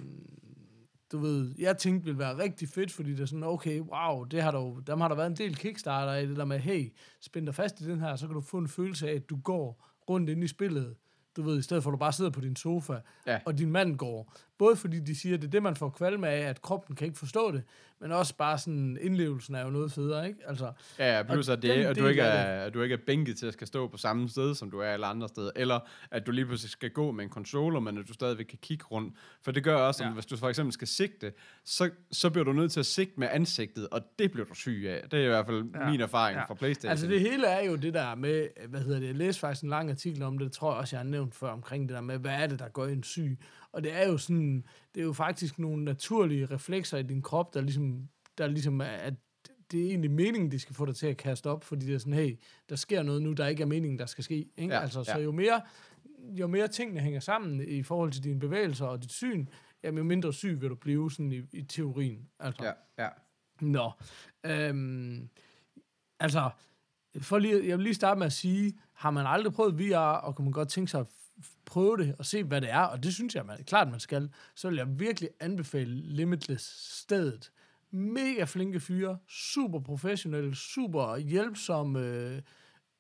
du 1.13 1.19
ved, 1.19 1.55
jeg 1.59 1.79
tænkte 1.79 2.05
ville 2.05 2.19
være 2.19 2.39
rigtig 2.39 2.69
fedt, 2.69 2.93
fordi 2.93 3.11
det 3.11 3.21
er 3.21 3.27
sådan, 3.27 3.43
okay, 3.43 3.81
wow, 3.81 4.25
det 4.25 4.43
har 4.43 4.51
der 4.51 4.81
dem 4.87 5.01
har 5.01 5.09
der 5.09 5.15
været 5.15 5.27
en 5.31 5.37
del 5.37 5.57
Kickstarter 5.57 6.15
i 6.15 6.27
det 6.27 6.37
der 6.37 6.45
med, 6.45 6.59
hey, 6.59 6.93
spænd 7.21 7.47
dig 7.47 7.55
fast 7.55 7.81
i 7.81 7.85
den 7.85 8.01
her, 8.01 8.17
så 8.17 8.27
kan 8.27 8.35
du 8.35 8.41
få 8.41 8.59
en 8.59 8.69
følelse 8.69 9.09
af, 9.09 9.15
at 9.15 9.31
du 9.31 9.37
går 9.37 9.87
rundt 10.11 10.31
ind 10.31 10.45
i 10.45 10.47
spillet. 10.49 10.97
Du 11.37 11.43
ved, 11.43 11.59
i 11.59 11.63
stedet 11.63 11.83
for 11.83 11.91
at 11.91 11.93
du 11.93 11.99
bare 11.99 12.13
sidder 12.13 12.31
på 12.31 12.41
din 12.41 12.57
sofa, 12.57 12.99
Ja. 13.27 13.41
og 13.47 13.59
din 13.59 13.71
mand 13.71 13.97
går. 13.97 14.33
Både 14.59 14.77
fordi 14.77 15.01
de 15.01 15.15
siger, 15.21 15.35
at 15.35 15.43
det 15.43 15.49
er 15.49 15.51
det, 15.51 15.63
man 15.63 15.77
får 15.77 15.89
kvalme 15.89 16.29
af, 16.29 16.49
at 16.49 16.63
kroppen 16.63 16.97
kan 16.97 17.07
ikke 17.07 17.19
forstå 17.19 17.53
det, 17.53 17.63
men 18.01 18.13
også 18.13 18.37
bare 18.37 18.59
sådan, 18.59 18.99
indlevelsen 19.01 19.55
er 19.55 19.65
jo 19.65 19.71
noget 19.71 19.93
federe, 19.93 20.29
ikke? 20.29 20.41
Altså, 20.47 20.73
Ja, 20.99 21.17
ja, 21.17 21.23
plus 21.23 21.49
at, 21.49 21.63
det, 21.63 21.71
at, 21.71 21.97
du 21.97 22.07
ikke 22.07 22.23
er, 22.23 22.65
at 22.65 22.75
du 22.75 22.83
ikke 22.83 22.93
er 22.93 22.99
bænket 23.07 23.37
til 23.37 23.47
at 23.47 23.53
skal 23.53 23.67
stå 23.67 23.89
på 23.89 23.97
samme 23.97 24.29
sted, 24.29 24.55
som 24.55 24.71
du 24.71 24.79
er 24.79 24.87
alle 24.87 25.07
andre 25.07 25.29
steder, 25.29 25.51
eller 25.57 25.81
at 26.11 26.27
du 26.27 26.33
lige 26.33 26.47
pludselig 26.47 26.71
skal 26.71 26.91
gå 26.91 27.11
med 27.13 27.25
en 27.25 27.31
controller, 27.31 27.81
men 27.81 27.99
at 27.99 28.09
du 28.09 28.13
stadigvæk 28.13 28.45
kan 28.47 28.59
kigge 28.63 28.85
rundt. 28.85 29.15
For 29.43 29.53
det 29.53 29.65
gør 29.65 29.77
også, 29.77 30.03
at 30.05 30.09
Ja. 30.09 30.15
hvis 30.15 30.27
du 30.27 30.37
for 30.37 30.49
eksempel 30.49 30.73
skal 30.73 30.89
sigte, 30.89 31.33
så, 31.65 31.91
så 32.13 32.31
bliver 32.31 32.45
du 32.45 32.53
nødt 32.53 32.73
til 32.73 32.81
at 32.81 32.87
sigte 32.87 33.21
med 33.21 33.29
ansigtet, 33.31 33.89
og 33.89 34.01
det 34.19 34.33
bliver 34.33 34.47
du 34.47 34.55
syg 34.55 34.85
af. 34.89 35.09
Det 35.11 35.21
er 35.21 35.25
i 35.25 35.29
hvert 35.29 35.47
fald 35.47 35.65
ja. 35.75 35.91
min 35.91 36.01
erfaring 36.01 36.39
ja. 36.39 36.45
fra 36.45 36.55
Playstation. 36.55 36.91
Altså 36.91 37.07
det 37.07 37.21
hele 37.21 37.47
er 37.47 37.65
jo 37.65 37.77
det 37.77 37.95
der 37.95 38.15
med, 38.15 38.49
hvad 38.69 38.81
hedder 38.81 39.01
det, 39.01 39.07
jeg 39.07 39.15
læste 39.15 39.41
faktisk 39.41 39.63
en 39.63 39.71
lang 39.71 39.91
artikel 39.91 40.23
om 40.23 40.39
det, 40.39 40.53
tror 40.53 40.73
jeg 40.73 40.81
også, 40.81 40.97
jeg 40.97 41.01
har 41.01 41.11
nævnt 41.11 41.35
før, 41.35 41.51
omkring 41.51 41.89
det 41.89 41.95
der 41.95 42.01
med, 42.01 42.19
hvad 42.19 42.35
er 42.35 42.47
det, 42.47 42.59
der 42.59 42.69
gør 42.69 42.85
en 42.85 43.03
syg? 43.03 43.39
Og 43.75 43.85
det 43.85 43.93
er 43.93 44.09
jo 44.09 44.19
sådan, 44.19 44.65
det 44.95 45.01
er 45.01 45.05
jo 45.05 45.13
faktisk 45.13 45.59
nogle 45.59 45.85
naturlige 45.85 46.47
reflekser 46.47 46.99
i 46.99 47.03
din 47.03 47.23
krop, 47.23 47.55
der 47.55 47.61
ligesom, 47.61 48.09
der 48.39 48.47
ligesom 48.47 48.81
er, 48.81 48.85
at 48.85 49.15
det 49.71 49.83
er 49.83 49.89
egentlig 49.89 50.11
meningen, 50.11 50.51
de 50.51 50.59
skal 50.59 50.75
få 50.75 50.87
dig 50.87 50.97
til 50.97 51.07
at 51.07 51.17
kaste 51.17 51.51
op, 51.51 51.65
fordi 51.65 51.87
det 51.87 51.95
er 51.95 51.99
sådan, 51.99 52.13
hey, 52.13 52.39
der 52.69 52.77
sker 52.77 53.03
noget 53.03 53.23
nu, 53.23 53.33
der 53.33 53.47
ikke 53.47 53.63
er 53.63 53.67
meningen, 53.67 53.99
der 53.99 54.07
skal 54.07 54.25
ske. 54.25 54.49
Ikke? 54.57 54.75
Ja, 54.75 54.81
altså, 54.81 55.05
så 55.05 55.13
ja. 55.13 55.19
jo 55.19 55.33
mere, 55.33 55.63
jo 56.19 56.47
mere 56.47 56.69
tingene 56.69 57.01
hænger 57.01 57.21
sammen 57.21 57.69
i 57.69 57.83
forhold 57.83 58.13
til 58.13 58.25
dine 58.25 58.41
bevægelser 58.41 58.87
og 58.87 59.03
dit 59.03 59.13
syn, 59.13 59.47
jamen, 59.83 59.99
jo 59.99 60.05
mindre 60.05 60.33
syg 60.33 60.61
vil 60.61 60.71
du 60.71 60.75
blive 60.75 61.11
sådan 61.11 61.33
i, 61.33 61.43
i 61.53 61.63
teorien. 61.63 62.29
Altså. 62.41 62.65
Ja, 62.65 63.05
ja. 63.05 63.09
Nå. 63.61 63.91
Øhm, 64.47 65.29
altså, 66.21 66.51
for 67.21 67.39
lige, 67.39 67.69
jeg 67.69 67.79
vil 67.79 67.85
lige 67.85 67.95
starte 67.95 68.19
med 68.19 68.27
at 68.27 68.33
sige, 68.33 68.79
har 68.93 69.11
man 69.11 69.27
aldrig 69.27 69.53
prøvet 69.53 69.79
VR, 69.79 69.97
og 69.97 70.37
kunne 70.37 70.45
man 70.45 70.53
godt 70.53 70.69
tænke 70.69 70.91
sig 70.91 71.01
at 71.01 71.07
prøve 71.67 71.97
det 71.97 72.15
og 72.19 72.27
se, 72.27 72.45
hvad 72.45 72.61
det 72.61 72.71
er, 72.71 72.81
og 72.81 73.03
det 73.03 73.15
synes 73.15 73.35
jeg 73.35 73.47
man, 73.47 73.65
klart, 73.65 73.91
man 73.91 74.01
skal, 74.01 74.31
så 74.55 74.69
vil 74.69 74.77
jeg 74.77 75.01
virkelig 75.01 75.31
anbefale 75.41 75.95
Limitless 75.95 76.95
stedet. 77.03 77.51
Mega 77.91 78.45
flinke 78.45 78.81
fyre, 78.81 79.19
super 79.29 79.81
professionelle, 79.81 80.55
super 80.57 81.17
hjælpsomme, 81.17 82.01
øh, 82.01 82.43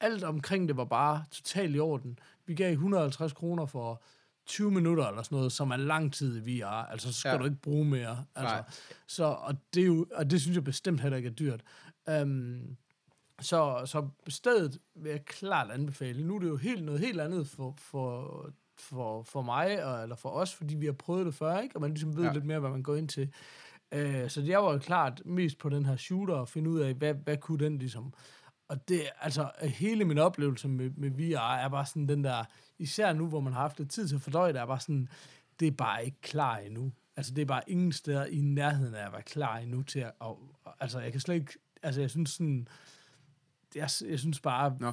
alt 0.00 0.24
omkring 0.24 0.68
det 0.68 0.76
var 0.76 0.84
bare 0.84 1.24
totalt 1.30 1.76
i 1.76 1.78
orden. 1.78 2.18
Vi 2.46 2.54
gav 2.54 2.72
150 2.72 3.32
kroner 3.32 3.66
for 3.66 4.02
20 4.46 4.70
minutter 4.70 5.06
eller 5.06 5.22
sådan 5.22 5.36
noget, 5.36 5.52
som 5.52 5.70
er 5.70 5.76
lang 5.76 6.12
tid 6.12 6.46
i 6.46 6.60
VR. 6.62 6.66
Altså, 6.66 7.12
så 7.12 7.18
skal 7.20 7.28
Ja. 7.28 7.32
ja. 7.34 7.38
du 7.38 7.44
ikke 7.44 7.60
bruge 7.62 7.84
mere. 7.84 8.24
Altså, 8.34 8.54
Nej. 8.54 8.64
så, 9.06 9.24
og, 9.24 9.54
det 9.74 9.82
er 9.82 9.86
jo, 9.86 10.06
og 10.14 10.30
det 10.30 10.40
synes 10.42 10.54
jeg 10.54 10.64
bestemt 10.64 11.00
heller 11.00 11.16
ikke 11.16 11.28
er 11.28 11.32
dyrt. 11.32 11.62
Um, 12.22 12.76
så, 13.40 13.82
så 13.86 14.08
stedet 14.28 14.78
vil 14.94 15.10
jeg 15.10 15.24
klart 15.24 15.70
anbefale. 15.70 16.26
Nu 16.26 16.34
er 16.36 16.40
det 16.40 16.48
jo 16.48 16.56
helt, 16.56 16.84
noget 16.84 17.00
helt 17.00 17.20
andet 17.20 17.48
for, 17.48 17.74
for, 17.78 18.50
for, 18.78 19.22
for 19.22 19.42
mig, 19.42 19.84
og, 19.84 20.02
eller 20.02 20.16
for 20.16 20.28
os, 20.28 20.54
fordi 20.54 20.74
vi 20.74 20.86
har 20.86 20.92
prøvet 20.92 21.26
det 21.26 21.34
før, 21.34 21.58
ikke? 21.58 21.76
og 21.76 21.80
man 21.80 21.90
ligesom 21.90 22.16
ved 22.16 22.24
Ja. 22.24 22.32
lidt 22.32 22.44
mere, 22.44 22.60
hvad 22.60 22.70
man 22.70 22.82
går 22.82 22.96
ind 22.96 23.08
til. 23.08 23.32
Uh, 23.96 24.28
så 24.28 24.42
jeg 24.46 24.62
var 24.62 24.72
jo 24.72 24.78
klart 24.78 25.22
mest 25.24 25.58
på 25.58 25.68
den 25.68 25.86
her 25.86 25.96
shooter, 25.96 26.34
og 26.34 26.48
finde 26.48 26.70
ud 26.70 26.80
af, 26.80 26.94
hvad, 26.94 27.14
hvad 27.14 27.36
kunne 27.36 27.64
den 27.64 27.78
ligesom... 27.78 28.14
Og 28.68 28.88
det, 28.88 29.00
altså, 29.20 29.50
hele 29.62 30.04
min 30.04 30.18
oplevelse 30.18 30.68
med, 30.68 30.90
med 30.96 31.10
VR 31.10 31.54
er 31.54 31.68
bare 31.68 31.86
sådan 31.86 32.08
den 32.08 32.24
der, 32.24 32.44
især 32.78 33.12
nu, 33.12 33.26
hvor 33.26 33.40
man 33.40 33.52
har 33.52 33.60
haft 33.60 33.78
lidt 33.78 33.90
tid 33.90 34.08
til 34.08 34.14
at 34.14 34.22
fordøje 34.22 34.52
det, 34.52 34.60
er 34.60 34.66
bare 34.66 34.80
sådan, 34.80 35.08
det 35.60 35.68
er 35.68 35.72
bare 35.72 36.04
ikke 36.04 36.20
klar 36.20 36.56
endnu. 36.56 36.92
Altså, 37.16 37.34
det 37.34 37.42
er 37.42 37.46
bare 37.46 37.62
ingen 37.66 37.92
steder 37.92 38.24
i 38.24 38.40
nærheden 38.40 38.94
af 38.94 39.06
at 39.06 39.12
være 39.12 39.22
klar 39.22 39.56
endnu 39.58 39.82
til 39.82 39.98
at, 39.98 40.12
og, 40.18 40.38
altså, 40.80 41.00
jeg 41.00 41.12
kan 41.12 41.20
slet 41.20 41.34
ikke, 41.34 41.52
altså, 41.82 42.00
jeg 42.00 42.10
synes 42.10 42.30
sådan, 42.30 42.68
jeg, 43.74 43.88
jeg 44.08 44.18
synes 44.18 44.40
bare, 44.40 44.76
Nå. 44.80 44.92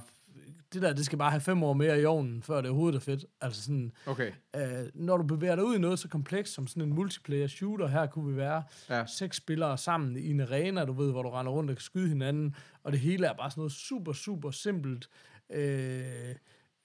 det 0.74 0.82
der, 0.82 0.94
det 0.94 1.06
skal 1.06 1.18
bare 1.18 1.32
have 1.32 1.42
fem 1.42 1.64
år 1.64 1.74
mere 1.74 2.02
i 2.02 2.06
ovnen, 2.06 2.44
før 2.44 2.62
det 2.62 2.70
overhovedet 2.70 2.96
er 2.98 3.02
fedt. 3.04 3.26
Altså 3.42 3.62
sådan, 3.62 3.92
Okay. 4.06 4.32
øh, 4.56 4.88
når 4.94 5.18
du 5.18 5.24
bevæger 5.24 5.56
dig 5.56 5.66
ud 5.66 5.76
i 5.76 5.80
noget 5.80 6.00
så 6.00 6.08
komplekst 6.08 6.54
som 6.54 6.68
sådan 6.68 6.84
en 6.84 6.94
multiplayer 6.96 7.48
shooter, 7.48 7.88
her 7.88 8.06
kunne 8.06 8.32
vi 8.32 8.38
være 8.38 8.64
Ja. 8.90 9.06
seks 9.06 9.38
spillere 9.38 9.78
sammen 9.78 10.16
i 10.18 10.30
en 10.32 10.40
arena, 10.40 10.86
du 10.86 10.94
ved, 10.94 11.12
hvor 11.12 11.24
du 11.24 11.30
render 11.30 11.52
rundt 11.52 11.70
og 11.70 11.76
kan 11.76 11.82
skyde 11.84 12.08
hinanden, 12.10 12.56
og 12.84 12.92
det 12.92 13.00
hele 13.00 13.28
er 13.28 13.34
bare 13.34 13.52
sådan 13.52 13.60
noget 13.62 13.72
super, 13.72 14.14
super 14.14 14.52
simpelt, 14.52 15.10
øh, 15.50 16.36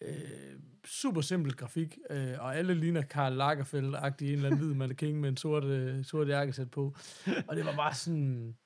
øh, 0.01 0.15
super 0.85 1.21
simpelt 1.21 1.57
grafik, 1.57 1.99
øh, 2.11 2.35
og 2.39 2.57
alle 2.57 2.75
ligner 2.75 3.03
Karl 3.03 3.33
Lagerfeld-agtig 3.41 4.23
en 4.27 4.33
eller 4.33 4.47
anden 4.47 4.61
hvid 4.61 4.75
mannequin 4.75 5.17
med 5.17 5.29
en 5.29 5.37
sort, 5.37 5.65
øh, 5.65 6.05
sort 6.05 6.29
jakkesæt 6.29 6.71
på. 6.71 6.97
Og 7.49 7.57
det 7.57 7.65
var 7.65 7.77
bare 7.77 7.95
sådan, 7.95 8.57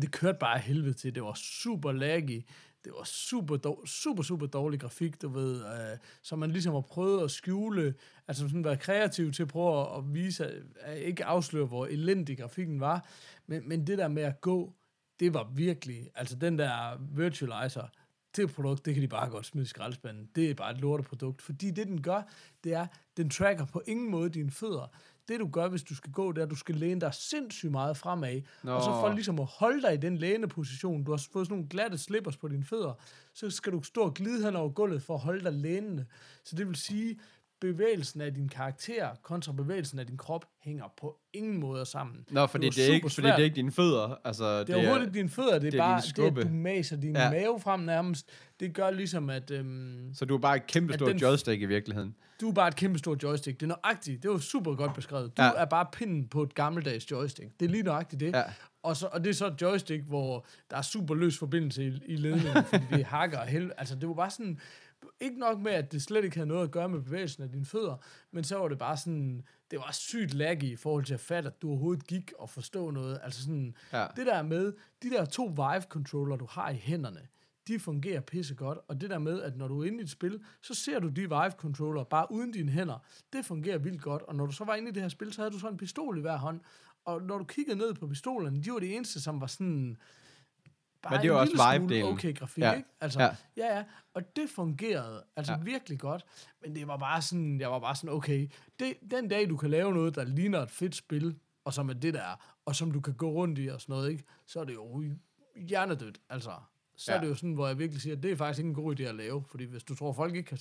det 0.00 0.10
kørte 0.10 0.38
bare 0.38 0.54
af 0.54 0.62
helvede 0.62 0.94
til. 0.94 1.14
Det 1.14 1.22
var 1.22 1.34
super 1.34 1.92
laggy. 1.92 2.42
Det 2.84 2.92
var 2.98 3.04
super, 3.04 3.56
dår, 3.56 3.86
super, 3.86 4.22
super 4.22 4.46
dårlig 4.46 4.80
grafik, 4.80 5.22
du 5.22 5.28
ved. 5.28 5.64
Øh, 5.64 5.98
så 6.22 6.36
man 6.36 6.50
ligesom 6.50 6.74
har 6.74 6.80
prøvet 6.80 7.24
at 7.24 7.30
skjule, 7.30 7.94
altså 8.28 8.48
sådan 8.48 8.64
være 8.64 8.76
kreativ 8.76 9.32
til 9.32 9.42
at 9.42 9.48
prøve 9.48 9.80
at, 9.80 9.98
at 9.98 10.14
vise, 10.14 10.62
at 10.80 10.98
ikke 10.98 11.24
afsløre, 11.24 11.66
hvor 11.66 11.86
elendig 11.86 12.38
grafikken 12.38 12.80
var. 12.80 13.08
Men, 13.46 13.68
men 13.68 13.86
det 13.86 13.98
der 13.98 14.08
med 14.08 14.22
at 14.22 14.40
gå, 14.40 14.74
det 15.20 15.34
var 15.34 15.50
virkelig, 15.54 16.10
altså 16.14 16.36
den 16.36 16.58
der 16.58 16.98
virtualizer, 17.16 17.88
det 18.36 18.52
produkt, 18.52 18.86
det 18.86 18.94
kan 18.94 19.02
de 19.02 19.08
bare 19.08 19.30
godt 19.30 19.46
smide 19.46 19.64
i 19.64 19.68
skraldespanden. 19.68 20.28
Det 20.34 20.50
er 20.50 20.54
bare 20.54 20.72
et 20.72 20.80
lorteprodukt, 20.80 21.42
fordi 21.42 21.70
det 21.70 21.86
den 21.86 22.02
gør, 22.02 22.22
det 22.64 22.74
er, 22.74 22.86
den 23.16 23.30
tracker 23.30 23.64
på 23.64 23.82
ingen 23.86 24.10
måde 24.10 24.30
dine 24.30 24.50
fødder. 24.50 24.86
Det 25.28 25.40
du 25.40 25.48
gør, 25.48 25.68
hvis 25.68 25.82
du 25.82 25.94
skal 25.94 26.12
gå, 26.12 26.32
det 26.32 26.38
er, 26.38 26.44
at 26.44 26.50
du 26.50 26.56
skal 26.56 26.74
læne 26.74 27.00
dig 27.00 27.14
sindssygt 27.14 27.72
meget 27.72 27.96
fremad, 27.96 28.42
Nå. 28.62 28.72
og 28.72 28.82
så 28.82 28.90
for 28.90 29.12
ligesom 29.12 29.38
at 29.38 29.46
holde 29.46 29.82
dig 29.82 29.94
i 29.94 29.96
den 29.96 30.16
læneposition, 30.16 31.04
du 31.04 31.10
har 31.10 31.26
fået 31.32 31.46
sådan 31.46 31.56
nogle 31.56 31.68
glatte 31.68 31.98
slippers 31.98 32.36
på 32.36 32.48
dine 32.48 32.64
fødder, 32.64 32.92
så 33.34 33.50
skal 33.50 33.72
du 33.72 33.82
stå 33.82 34.00
og 34.00 34.14
glide 34.14 34.44
hen 34.44 34.56
over 34.56 34.68
gulvet 34.68 35.02
for 35.02 35.14
at 35.14 35.20
holde 35.20 35.44
dig 35.44 35.52
lænende. 35.52 36.06
Så 36.44 36.56
det 36.56 36.68
vil 36.68 36.76
sige, 36.76 37.18
bevægelsen 37.72 38.20
af 38.20 38.34
din 38.34 38.48
karakter 38.48 39.08
kontra 39.22 39.52
bevægelsen 39.52 39.98
af 39.98 40.06
din 40.06 40.16
krop 40.16 40.44
hænger 40.62 40.84
på 41.00 41.16
ingen 41.32 41.60
måde 41.60 41.86
sammen. 41.86 42.24
Nå, 42.30 42.46
fordi 42.46 42.66
var 42.66 42.70
det, 42.70 42.88
er 42.88 42.94
ikke, 42.94 43.10
fordi 43.10 43.26
det 43.26 43.32
er 43.34 43.36
ikke 43.44 43.56
dine 43.56 43.72
fødder. 43.72 44.20
Altså, 44.24 44.60
Det 44.60 44.70
er 44.70 44.76
overhovedet 44.76 45.02
ikke 45.06 45.18
dine 45.18 45.28
fødder, 45.28 45.58
det 45.58 45.66
er, 45.66 45.70
det 45.70 45.74
er 45.80 45.82
bare 45.84 46.00
det, 46.30 46.38
at 46.40 46.46
du 46.46 46.52
maser 46.54 46.96
din 46.96 47.16
Ja. 47.16 47.30
mave 47.30 47.60
frem 47.60 47.80
nærmest. 47.80 48.28
Det 48.60 48.74
gør 48.74 48.90
ligesom, 48.90 49.30
at 49.30 49.50
øhm, 49.50 50.10
Så 50.14 50.24
du 50.24 50.34
er 50.34 50.38
bare 50.38 50.56
et 50.56 50.66
kæmpe 50.66 50.92
At 50.92 50.98
stort 50.98 51.08
den- 51.10 51.18
joystick 51.18 51.62
i 51.62 51.66
virkeligheden. 51.66 52.14
du 52.40 52.48
er 52.48 52.52
bare 52.52 52.68
et 52.68 52.76
kæmpe 52.76 52.98
stort 52.98 53.22
joystick. 53.22 53.60
Det 53.60 53.70
er 53.70 53.76
nøjagtigt. 53.84 54.22
Det 54.22 54.30
var 54.30 54.38
super 54.38 54.74
godt 54.74 54.94
beskrevet. 54.94 55.36
Du 55.36 55.42
Ja. 55.42 55.48
ja. 55.48 55.52
er 55.56 55.64
bare 55.64 55.86
pinden 55.92 56.28
på 56.28 56.42
et 56.42 56.54
gammeldags 56.54 57.10
joystick. 57.10 57.60
Det 57.60 57.66
er 57.66 57.70
lige 57.70 57.82
nøjagtigt 57.82 58.20
det. 58.20 58.32
Ja. 58.34 58.42
Og, 58.82 58.96
så, 58.96 59.06
og 59.12 59.24
det 59.24 59.30
er 59.30 59.34
så 59.34 59.46
et 59.46 59.62
joystick, 59.62 60.02
hvor 60.04 60.46
der 60.70 60.76
er 60.76 60.82
super 60.82 61.14
løs 61.14 61.38
forbindelse 61.38 61.84
i, 61.84 62.00
i 62.06 62.16
ledningen, 62.16 62.64
fordi 62.64 62.84
det 62.92 63.04
hakker 63.04 63.38
og 63.38 63.46
helvede. 63.46 63.72
Altså, 63.78 63.94
det 63.94 64.08
var 64.08 64.14
bare 64.14 64.30
sådan... 64.30 64.60
Ikke 65.20 65.38
nok 65.38 65.60
med, 65.60 65.72
at 65.72 65.92
det 65.92 66.02
slet 66.02 66.24
ikke 66.24 66.36
havde 66.36 66.48
noget 66.48 66.64
at 66.64 66.70
gøre 66.70 66.88
med 66.88 67.00
bevægelsen 67.00 67.42
af 67.42 67.50
dine 67.50 67.64
fødder, 67.64 67.96
men 68.30 68.44
så 68.44 68.58
var 68.58 68.68
det 68.68 68.78
bare 68.78 68.96
sådan... 68.96 69.42
Det 69.70 69.78
var 69.78 69.92
sygt 69.92 70.34
laggy 70.34 70.64
i 70.64 70.76
forhold 70.76 71.04
til 71.04 71.14
at 71.14 71.20
fatte, 71.20 71.46
at 71.46 71.62
du 71.62 71.68
overhovedet 71.68 72.06
gik 72.06 72.32
og 72.38 72.50
forstå 72.50 72.90
noget. 72.90 73.20
Altså 73.22 73.42
sådan... 73.42 73.76
Ja. 73.92 74.06
Det 74.16 74.26
der 74.26 74.42
med, 74.42 74.72
de 75.02 75.10
der 75.10 75.24
to 75.24 75.44
Vive-controller, 75.44 76.36
du 76.36 76.46
har 76.50 76.70
i 76.70 76.74
hænderne, 76.74 77.20
de 77.68 77.78
fungerer 77.78 78.20
pisse 78.20 78.54
godt, 78.54 78.78
og 78.88 79.00
det 79.00 79.10
der 79.10 79.18
med, 79.18 79.42
at 79.42 79.56
når 79.56 79.68
du 79.68 79.82
er 79.82 79.86
inde 79.86 79.98
i 79.98 80.02
et 80.02 80.10
spil, 80.10 80.40
så 80.62 80.74
ser 80.74 80.98
du 80.98 81.08
de 81.08 81.20
Vive-controller 81.20 82.04
bare 82.04 82.26
uden 82.30 82.52
dine 82.52 82.72
hænder. 82.72 82.98
Det 83.32 83.44
fungerer 83.44 83.78
vildt 83.78 84.02
godt, 84.02 84.22
og 84.22 84.34
når 84.34 84.46
du 84.46 84.52
så 84.52 84.64
var 84.64 84.74
inde 84.74 84.88
i 84.88 84.92
det 84.92 85.02
her 85.02 85.08
spil, 85.08 85.32
så 85.32 85.40
havde 85.40 85.54
du 85.54 85.58
så 85.58 85.68
en 85.68 85.76
pistol 85.76 86.18
i 86.18 86.20
hver 86.20 86.36
hånd, 86.36 86.60
og 87.04 87.22
når 87.22 87.38
du 87.38 87.44
kiggede 87.44 87.76
ned 87.76 87.94
på 87.94 88.06
pistolerne, 88.06 88.62
de 88.62 88.72
var 88.72 88.78
det 88.78 88.96
eneste, 88.96 89.20
som 89.20 89.40
var 89.40 89.46
sådan... 89.46 89.96
Bare 91.04 91.12
Men 91.12 91.20
det 91.22 91.24
er 91.24 91.28
jo 91.28 91.34
en 91.34 91.40
også 91.40 91.52
lille 91.52 91.76
smule 91.88 91.94
Vive-delen. 91.94 92.12
Okay 92.12 92.34
grafik, 92.36 92.62
Ja. 92.64 92.72
ikke? 92.72 92.88
Altså, 93.00 93.22
Ja. 93.22 93.28
ja. 93.56 93.76
ja. 93.76 93.84
Og 94.14 94.36
det 94.36 94.50
fungerede 94.50 95.22
altså 95.36 95.52
Ja. 95.52 95.58
virkelig 95.58 95.98
godt. 95.98 96.24
Men 96.62 96.74
det 96.76 96.88
var 96.88 96.96
bare 96.96 97.22
sådan, 97.22 97.60
jeg 97.60 97.70
var 97.70 97.78
bare 97.78 97.96
sådan, 97.96 98.10
okay, 98.10 98.48
det, 98.80 98.94
den 99.10 99.28
dag 99.28 99.48
du 99.48 99.56
kan 99.56 99.70
lave 99.70 99.92
noget, 99.94 100.14
der 100.14 100.24
ligner 100.24 100.60
et 100.60 100.70
fedt 100.70 100.94
spil, 100.96 101.36
og 101.64 101.74
som 101.74 101.88
er 101.88 101.92
det 101.94 102.14
der, 102.14 102.44
og 102.66 102.74
som 102.76 102.90
du 102.92 103.00
kan 103.00 103.14
gå 103.14 103.30
rundt 103.30 103.58
i 103.58 103.66
og 103.68 103.80
sådan 103.80 103.92
noget, 103.92 104.10
ikke? 104.10 104.24
så 104.46 104.60
er 104.60 104.64
det 104.64 104.74
jo 104.74 105.04
hjernedødt, 105.56 106.18
altså. 106.30 106.50
Så 106.96 107.12
Ja. 107.12 107.16
er 107.16 107.20
det 107.22 107.28
jo 107.28 107.34
sådan, 107.34 107.52
hvor 107.52 107.66
jeg 107.66 107.78
virkelig 107.78 108.02
siger, 108.02 108.16
at 108.16 108.22
det 108.22 108.32
er 108.32 108.36
faktisk 108.36 108.58
ikke 108.58 108.68
en 108.68 108.74
god 108.74 109.00
idé 109.00 109.02
at 109.02 109.14
lave, 109.14 109.44
fordi 109.50 109.64
hvis 109.64 109.82
du 109.84 109.94
tror, 109.94 110.10
at 110.10 110.16
folk 110.16 110.34
ikke 110.34 110.48
kan 110.48 110.58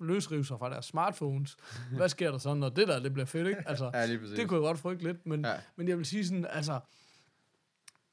løsrive 0.00 0.44
sig 0.44 0.58
fra 0.58 0.70
deres 0.70 0.84
smartphones, 0.84 1.56
hvad 1.92 2.08
sker 2.08 2.30
der 2.30 2.38
så, 2.38 2.54
når 2.54 2.68
det 2.68 2.88
der, 2.88 2.98
det 3.00 3.12
bliver 3.12 3.26
fedt, 3.26 3.48
ikke? 3.48 3.62
Altså, 3.68 3.90
Ja, 3.94 4.06
det 4.06 4.48
kunne 4.48 4.56
jeg 4.56 4.66
godt 4.66 4.78
frygte 4.78 5.04
lidt, 5.04 5.26
men, 5.26 5.44
ja. 5.44 5.54
men 5.76 5.88
jeg 5.88 5.98
vil 5.98 6.06
sige 6.06 6.26
sådan, 6.26 6.46
altså, 6.50 6.80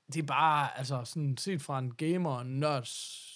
det 0.08 0.18
er 0.22 0.26
bare, 0.26 0.78
altså 0.78 1.02
sådan 1.06 1.38
set 1.38 1.62
fra 1.62 1.80
en 1.80 1.94
gamer 1.96 2.30
og 2.32 2.46
nørd, 2.46 2.84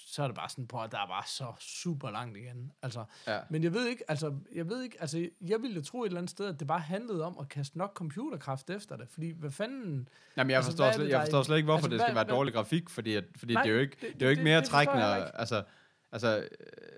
så 0.07 0.23
er 0.23 0.27
det 0.27 0.35
bare 0.35 0.49
sådan 0.49 0.67
på, 0.67 0.81
at 0.81 0.91
der 0.91 0.97
er 0.97 1.07
bare 1.07 1.23
så 1.27 1.45
super 1.59 2.11
langt 2.11 2.37
igen. 2.37 2.71
Altså, 2.81 3.03
Ja. 3.27 3.39
Men 3.49 3.63
jeg 3.63 3.73
ved 3.73 3.87
ikke, 3.87 4.03
altså, 4.07 4.35
jeg 4.55 4.69
ved 4.69 4.83
ikke, 4.83 4.97
altså, 5.01 5.29
jeg 5.41 5.61
ville 5.61 5.81
tro 5.81 6.01
et 6.03 6.07
eller 6.07 6.17
andet 6.19 6.29
sted, 6.31 6.45
at 6.47 6.59
det 6.59 6.67
bare 6.67 6.79
handlede 6.79 7.25
om 7.25 7.37
at 7.39 7.49
kaste 7.49 7.77
nok 7.77 7.93
computerkraft 7.93 8.69
efter 8.69 8.97
det, 8.97 9.07
fordi 9.09 9.31
hvad 9.31 9.51
fanden... 9.51 10.07
Jamen, 10.37 10.49
jeg 10.51 10.57
Altså, 10.57 10.71
forstår, 10.71 10.85
hvad 10.85 10.93
slet, 10.93 11.05
det, 11.05 11.11
jeg 11.11 11.21
forstår 11.21 11.43
slet 11.43 11.55
ikke, 11.57 11.65
hvorfor 11.65 11.77
altså, 11.77 11.89
det 11.89 11.99
skal 11.99 12.05
hvad- 12.13 12.15
være 12.15 12.23
hvad- 12.25 12.35
dårlig 12.35 12.53
grafik, 12.53 12.89
fordi, 12.89 13.15
at, 13.15 13.23
fordi 13.37 13.53
Nej, 13.53 13.63
det 13.63 13.69
er 13.69 13.73
jo 13.73 13.79
ikke, 13.81 13.97
det- 14.01 14.13
det, 14.13 14.21
er 14.21 14.25
jo 14.25 14.29
ikke 14.29 14.39
det- 14.39 14.43
mere 14.43 14.59
det 14.61 14.69
trækkende. 14.69 15.01
heller 15.01 15.17
ikke. 15.25 15.37
Altså, 15.39 15.63
altså 16.11 16.47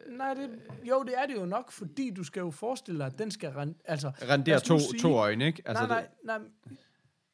Nej, 0.09 0.33
det, 0.33 0.49
jo, 0.83 1.03
det 1.03 1.13
er 1.17 1.25
det 1.25 1.35
jo 1.35 1.45
nok, 1.45 1.71
fordi 1.71 2.09
du 2.09 2.23
skal 2.23 2.39
jo 2.39 2.51
forestille 2.51 2.99
dig, 2.99 3.05
at 3.07 3.17
den 3.19 3.31
skal 3.31 3.49
rende, 3.49 3.73
altså... 3.85 4.11
rendere 4.29 4.59
to, 4.59 4.79
sige- 4.79 4.99
to 4.99 5.13
øjne, 5.17 5.45
ikke? 5.45 5.61
Altså, 5.65 5.87
nej, 5.87 6.07
nej, 6.23 6.37
nej. 6.37 6.47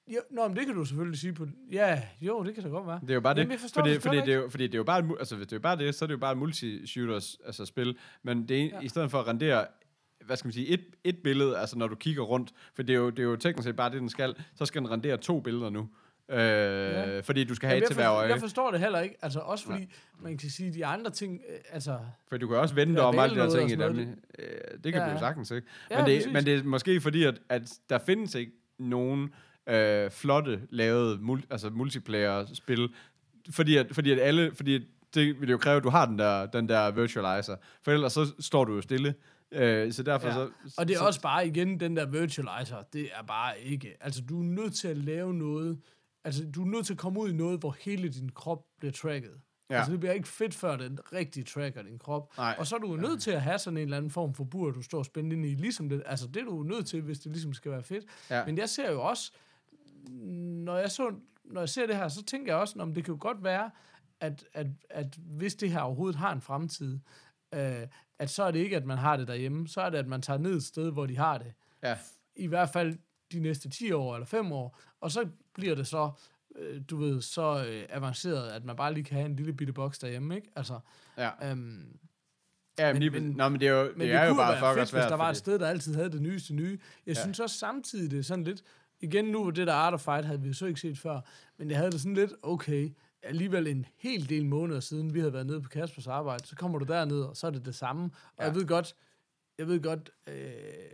Jo, 0.08 0.20
nå, 0.32 0.48
men 0.48 0.58
det 0.58 0.66
kan 0.66 0.76
du 0.76 0.86
selvfølgelig 0.86 1.20
sige 1.20 1.34
på... 1.34 1.48
Ja, 1.72 2.02
jo, 2.22 2.44
det 2.44 2.54
kan 2.56 2.64
da 2.64 2.70
godt 2.70 2.88
være. 2.88 3.00
Det 3.02 3.10
er 3.10 3.14
jo 3.14 3.22
bare 3.22 3.34
det, 3.34 3.42
Jamen, 3.42 3.60
forstår 3.60 3.82
fordi, 3.82 3.94
det 3.94 4.02
fordi, 4.02 4.18
det 4.18 4.30
er 4.30 4.36
jo, 4.36 4.50
fordi 4.50 4.68
det 4.68 4.74
er 4.74 4.78
jo 4.78 4.84
bare, 4.84 5.00
et 5.00 5.16
altså 5.20 5.36
hvis 5.36 5.48
det 5.48 5.56
er 5.56 5.60
bare 5.60 5.78
det, 5.78 5.96
så 5.96 6.06
er 6.06 6.08
det 6.08 6.14
jo 6.14 6.20
bare 6.20 6.32
et 6.32 6.38
multi-shooters 6.38 7.38
altså 7.46 7.66
spil, 7.66 7.98
men 8.24 8.48
det 8.50 8.62
er, 8.62 8.66
ja. 8.66 8.70
Ja. 8.76 8.80
i 8.82 8.88
stedet 8.88 9.12
for 9.12 9.20
at 9.20 9.28
rendere 9.28 9.66
hvad 10.26 10.38
skal 10.38 10.48
man 10.48 10.54
sige, 10.54 10.68
et, 10.68 10.86
et 11.04 11.18
billede, 11.24 11.58
altså 11.58 11.78
når 11.78 11.88
du 11.88 11.96
kigger 11.96 12.24
rundt, 12.24 12.52
for 12.76 12.84
det 12.84 12.94
er 12.94 12.98
jo, 12.98 13.10
det 13.10 13.20
er 13.20 13.24
jo 13.24 13.36
teknisk 13.36 13.66
set 13.68 13.76
bare 13.76 13.92
det, 13.92 14.02
den 14.02 14.10
skal, 14.10 14.36
så 14.56 14.66
skal 14.66 14.82
den 14.82 14.92
rendere 14.92 15.18
to 15.18 15.40
billeder 15.40 15.70
nu. 15.70 15.90
Øh, 16.30 16.38
ja. 16.40 17.20
Fordi 17.20 17.44
du 17.44 17.56
skal 17.56 17.68
have 17.68 17.76
Jamen, 17.76 17.84
et 17.84 17.88
til 17.88 17.96
hver 17.96 18.12
øje. 18.12 18.30
jeg 18.30 18.40
forstår 18.40 18.72
det 18.72 18.80
heller 18.80 19.00
ikke. 19.00 19.16
Altså 19.22 19.40
også 19.40 19.66
fordi, 19.66 19.94
man 20.20 20.38
kan 20.38 20.50
sige, 20.50 20.74
de 20.74 20.86
andre 20.86 21.12
ting, 21.12 21.42
øh, 21.50 21.58
altså... 21.70 22.00
For 22.30 22.38
du 22.38 22.48
kan 22.48 22.58
også 22.58 22.76
vente 22.76 23.02
Ja, 23.02 23.08
om 23.08 23.20
alt 23.20 23.36
det 23.36 23.40
der 23.40 23.58
ting 23.58 23.72
i 23.72 23.76
dem. 23.76 24.00
Øh, 24.00 24.48
det 24.84 24.94
kan 24.94 24.94
Ja, 24.94 25.00
du 25.00 25.06
jo 25.06 25.12
ja. 25.12 25.20
sagtens, 25.20 25.52
ikke? 25.52 25.68
Ja, 25.92 25.98
men, 25.98 26.06
det, 26.06 26.18
præcis. 26.18 26.34
men 26.34 26.46
det 26.46 26.60
er 26.60 26.64
måske 26.64 27.02
fordi, 27.02 27.24
at, 27.24 27.40
at 27.50 27.74
der 27.90 27.98
findes 27.98 28.36
ikke 28.36 28.52
nogen 28.80 29.34
øh, 29.68 30.12
flotte 30.12 30.62
lavet 30.70 31.20
mul- 31.20 31.48
altså 31.50 31.70
multiplayer-spil, 31.70 32.90
fordi 33.50 33.78
at, 33.78 33.88
fordi 33.92 34.12
at 34.12 34.20
alle, 34.20 34.52
fordi 34.56 34.76
at 34.76 34.82
det 35.14 35.42
vil 35.42 35.50
jo 35.50 35.58
kræve, 35.58 35.78
at 35.78 35.84
du 35.84 35.90
har 35.90 36.06
den 36.06 36.20
der, 36.20 36.46
den 36.46 36.70
der 36.70 36.92
virtualizer, 36.92 37.56
for 37.84 37.92
ellers 37.92 38.14
så 38.14 38.34
står 38.40 38.66
du 38.66 38.76
jo 38.76 38.82
stille. 38.82 39.16
Øh, 39.52 39.94
så 39.94 40.04
derfor 40.04 40.28
Ja. 40.28 40.34
så... 40.34 40.50
Og 40.78 40.88
det 40.88 40.94
er 40.94 40.98
så, 40.98 41.06
også 41.06 41.22
bare 41.22 41.48
igen, 41.48 41.80
den 41.80 41.96
der 41.98 42.06
virtualizer, 42.06 42.82
det 42.94 43.02
er 43.02 43.24
bare 43.28 43.60
ikke... 43.60 43.98
Altså, 44.02 44.22
du 44.22 44.40
er 44.40 44.44
nødt 44.44 44.74
til 44.74 44.88
at 44.88 44.98
lave 44.98 45.34
noget... 45.34 45.80
Altså, 46.24 46.46
du 46.56 46.62
er 46.62 46.68
nødt 46.68 46.86
til 46.86 46.94
at 46.94 47.00
komme 47.00 47.20
ud 47.20 47.30
i 47.30 47.34
noget, 47.34 47.60
hvor 47.60 47.76
hele 47.80 48.10
din 48.10 48.30
krop 48.30 48.66
bliver 48.80 48.92
tracket. 48.92 49.32
Ja. 49.70 49.76
Altså, 49.76 49.92
det 49.92 50.00
bliver 50.00 50.14
ikke 50.14 50.28
fedt, 50.28 50.54
før 50.54 50.76
den 50.78 51.00
rigtig 51.14 51.46
tracker 51.48 51.82
din 51.82 52.00
krop. 52.00 52.38
Nej. 52.38 52.56
Og 52.58 52.68
så 52.68 52.76
er 52.76 52.80
du 52.80 52.92
jo 52.92 52.96
nødt 52.98 53.22
til 53.22 53.32
at 53.32 53.42
have 53.42 53.60
sådan 53.60 53.78
en 53.78 53.84
eller 53.84 53.98
anden 53.98 54.12
form 54.12 54.34
for 54.34 54.44
bur, 54.44 54.72
du 54.72 54.82
står 54.82 55.04
spændt 55.04 55.34
ind 55.34 55.46
i. 55.46 55.50
Ligesom 55.56 55.90
det, 55.90 56.04
altså, 56.06 56.28
det 56.28 56.38
er 56.38 56.46
du 56.46 56.64
nødt 56.64 56.88
til, 56.88 57.02
hvis 57.02 57.20
det 57.20 57.32
ligesom 57.32 57.54
skal 57.54 57.72
være 57.72 57.84
fedt. 57.84 58.06
Ja. 58.30 58.46
Men 58.46 58.58
jeg 58.58 58.70
ser 58.70 58.92
jo 58.92 59.02
også, 59.02 59.32
når 60.10 60.78
jeg, 60.78 60.92
så, 60.92 61.14
når 61.44 61.62
jeg 61.62 61.70
ser 61.70 61.88
det 61.88 61.96
her, 61.96 62.08
så 62.08 62.24
tænker 62.26 62.52
jeg 62.54 62.60
også, 62.62 62.76
om 62.80 62.94
det 62.94 63.06
kan 63.06 63.14
jo 63.14 63.18
godt 63.22 63.44
være, 63.44 63.72
at, 64.20 64.46
at, 64.54 64.68
at 64.90 65.16
hvis 65.18 65.56
det 65.56 65.72
her 65.72 65.80
overhovedet 65.82 66.16
har 66.16 66.34
en 66.34 66.42
fremtid, 66.42 67.00
øh, 67.54 67.88
at 68.20 68.30
så 68.30 68.44
er 68.44 68.52
det 68.52 68.60
ikke, 68.60 68.76
at 68.76 68.86
man 68.86 68.98
har 68.98 69.18
det 69.18 69.28
derhjemme, 69.28 69.68
så 69.68 69.82
er 69.82 69.90
det, 69.90 69.98
at 69.98 70.08
man 70.08 70.22
tager 70.22 70.38
ned 70.40 70.56
et 70.56 70.64
sted, 70.64 70.92
hvor 70.92 71.06
de 71.06 71.18
har 71.18 71.38
det. 71.38 71.54
ja. 71.84 71.98
I 72.38 72.48
hvert 72.48 72.70
fald 72.70 72.98
de 73.32 73.40
næste 73.40 73.70
10 73.70 73.92
år 73.92 74.16
eller 74.16 74.26
5 74.26 74.52
år, 74.52 74.80
og 75.02 75.12
så 75.12 75.26
bliver 75.54 75.76
det 75.76 75.88
så, 75.88 76.12
øh, 76.56 76.82
du 76.90 76.98
ved, 76.98 77.22
så 77.22 77.66
øh, 77.68 77.86
avanceret, 77.90 78.50
at 78.52 78.66
man 78.66 78.76
bare 78.76 78.94
lige 78.94 79.04
kan 79.04 79.16
have 79.18 79.26
en 79.26 79.36
lille 79.36 79.54
bitte 79.54 79.74
boks 79.74 80.00
derhjemme, 80.00 80.36
ikke? 80.36 80.48
Altså, 80.56 80.80
ja. 81.18 81.30
øhm, 81.52 81.98
ja 82.80 82.86
men, 82.86 82.94
men- 82.94 83.00
lige, 83.00 83.10
men- 83.10 83.32
Nå, 83.32 83.50
men 83.50 83.60
det 83.62 83.68
er 83.68 83.72
jo, 83.72 83.92
men 83.92 84.02
det 84.02 84.12
er 84.16 84.26
jo 84.26 84.34
bare 84.34 84.60
svært. 84.60 84.78
hvis 84.78 84.90
der 85.10 85.16
var 85.16 85.24
et 85.30 85.30
fordi- 85.30 85.40
sted, 85.40 85.60
der 85.60 85.68
altid 85.68 85.96
havde 85.96 86.12
det 86.12 86.22
nyeste 86.22 86.54
nye. 86.54 86.80
Jeg 87.06 87.16
ja. 87.16 87.22
synes 87.22 87.40
også 87.40 87.58
samtidig, 87.58 88.12
det 88.12 88.20
er 88.20 88.24
sådan 88.24 88.44
lidt... 88.44 88.64
Igen 89.06 89.26
nu, 89.26 89.50
det 89.50 89.68
der 89.68 89.74
Art 89.74 89.94
of 89.94 90.02
Fight 90.02 90.26
havde 90.26 90.42
vi 90.42 90.48
jo 90.48 90.54
så 90.54 90.66
ikke 90.66 90.80
set 90.80 90.98
før, 90.98 91.20
men 91.58 91.70
jeg 91.70 91.78
havde 91.78 91.92
det 91.92 92.02
sådan 92.02 92.14
lidt, 92.16 92.34
okay, 92.42 92.90
alligevel 93.24 93.68
en 93.68 93.86
hel 93.98 94.30
del 94.30 94.46
måneder 94.46 94.80
siden, 94.80 95.14
vi 95.14 95.20
havde 95.20 95.34
været 95.34 95.46
nede 95.48 95.62
på 95.62 95.70
Kaspers 95.70 96.08
arbejde, 96.08 96.48
så 96.48 96.56
kommer 96.56 96.80
du 96.80 96.86
derned, 96.86 97.22
og 97.22 97.38
så 97.38 97.48
er 97.48 97.52
det 97.52 97.66
det 97.66 97.76
samme. 97.76 98.04
Og 98.04 98.12
Ja. 98.40 98.44
jeg 98.46 98.56
ved 98.56 98.66
godt, 98.68 98.96
jeg 99.58 99.68
ved 99.68 99.82
godt, 99.82 100.10
øh, 100.28 100.36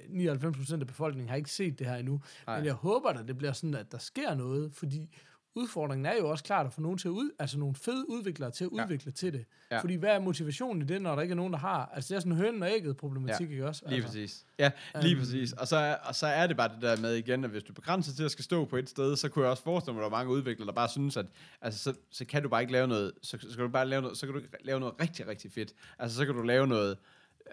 99% 0.09 0.81
af 0.81 0.87
befolkningen 0.87 1.29
har 1.29 1.35
ikke 1.35 1.51
set 1.51 1.79
det 1.79 1.87
her 1.87 1.95
endnu, 1.95 2.21
Nej. 2.47 2.57
men 2.57 2.65
jeg 2.65 2.73
håber 2.73 3.09
at 3.09 3.27
det 3.27 3.37
bliver 3.37 3.53
sådan, 3.53 3.73
at 3.73 3.91
der 3.91 3.97
sker 3.97 4.35
noget, 4.35 4.73
fordi 4.73 5.09
udfordringen 5.55 6.05
er 6.05 6.13
jo 6.19 6.29
også 6.29 6.43
klart 6.43 6.65
at 6.65 6.73
få 6.73 6.81
nogen 6.81 6.97
til 6.97 7.07
at 7.07 7.11
ud, 7.11 7.31
altså 7.39 7.59
nogle 7.59 7.75
fede 7.75 8.09
udviklere 8.09 8.51
til 8.51 8.63
at 8.65 8.69
Ja. 8.77 8.83
udvikle 8.83 9.11
til 9.11 9.33
det. 9.33 9.45
Ja. 9.71 9.79
Fordi 9.81 9.95
hvad 9.95 10.09
er 10.09 10.19
motivationen 10.19 10.81
i 10.81 10.85
det, 10.85 11.01
når 11.01 11.15
der 11.15 11.21
ikke 11.21 11.31
er 11.31 11.35
nogen, 11.35 11.53
der 11.53 11.59
har? 11.59 11.91
Altså 11.95 12.07
det 12.09 12.15
er 12.15 12.19
sådan 12.19 12.31
en 12.31 12.37
høn 12.37 12.63
og 12.63 12.69
ægget 12.71 12.97
problematik, 12.97 13.47
Ja. 13.47 13.51
ikke 13.51 13.67
også? 13.67 13.83
Lige 13.85 13.95
altså. 13.95 14.07
præcis. 14.07 14.45
Ja, 14.59 14.71
lige 15.01 15.11
Øhm. 15.11 15.19
præcis. 15.19 15.53
Og 15.53 15.67
så, 15.67 15.75
er, 15.77 15.95
og 15.95 16.15
så 16.15 16.27
er 16.27 16.47
det 16.47 16.57
bare 16.57 16.69
det 16.75 16.81
der 16.81 17.01
med 17.01 17.15
igen, 17.15 17.43
at 17.43 17.49
hvis 17.49 17.63
du 17.63 17.73
begrænser 17.73 18.13
til 18.15 18.23
at 18.23 18.31
skal 18.31 18.43
stå 18.43 18.65
på 18.65 18.77
et 18.77 18.89
sted, 18.89 19.15
så 19.15 19.29
kunne 19.29 19.43
jeg 19.43 19.51
også 19.51 19.63
forestille 19.63 19.93
mig, 19.93 20.05
at 20.05 20.11
der 20.11 20.17
er 20.17 20.19
mange 20.23 20.33
udviklere, 20.33 20.67
der 20.67 20.73
bare 20.73 20.89
synes, 20.89 21.17
at 21.17 21.25
altså, 21.61 21.79
så, 21.83 21.93
så 22.11 22.25
kan 22.25 22.43
du 22.43 22.49
bare 22.49 22.61
ikke 22.61 22.73
lave 22.73 22.87
noget, 22.87 23.11
så, 23.21 23.37
så 23.41 23.55
kan 23.55 23.65
du 23.65 23.69
bare 23.71 23.87
lave 23.87 24.01
noget, 24.01 24.17
så 24.17 24.25
kan 24.25 24.35
du 24.35 24.41
lave 24.63 24.79
noget 24.79 24.95
rigtig, 25.01 25.27
rigtig 25.27 25.51
fedt. 25.51 25.73
Altså, 25.99 26.17
så 26.17 26.25
kan 26.25 26.35
du 26.35 26.41
lave 26.41 26.67
noget, 26.67 26.97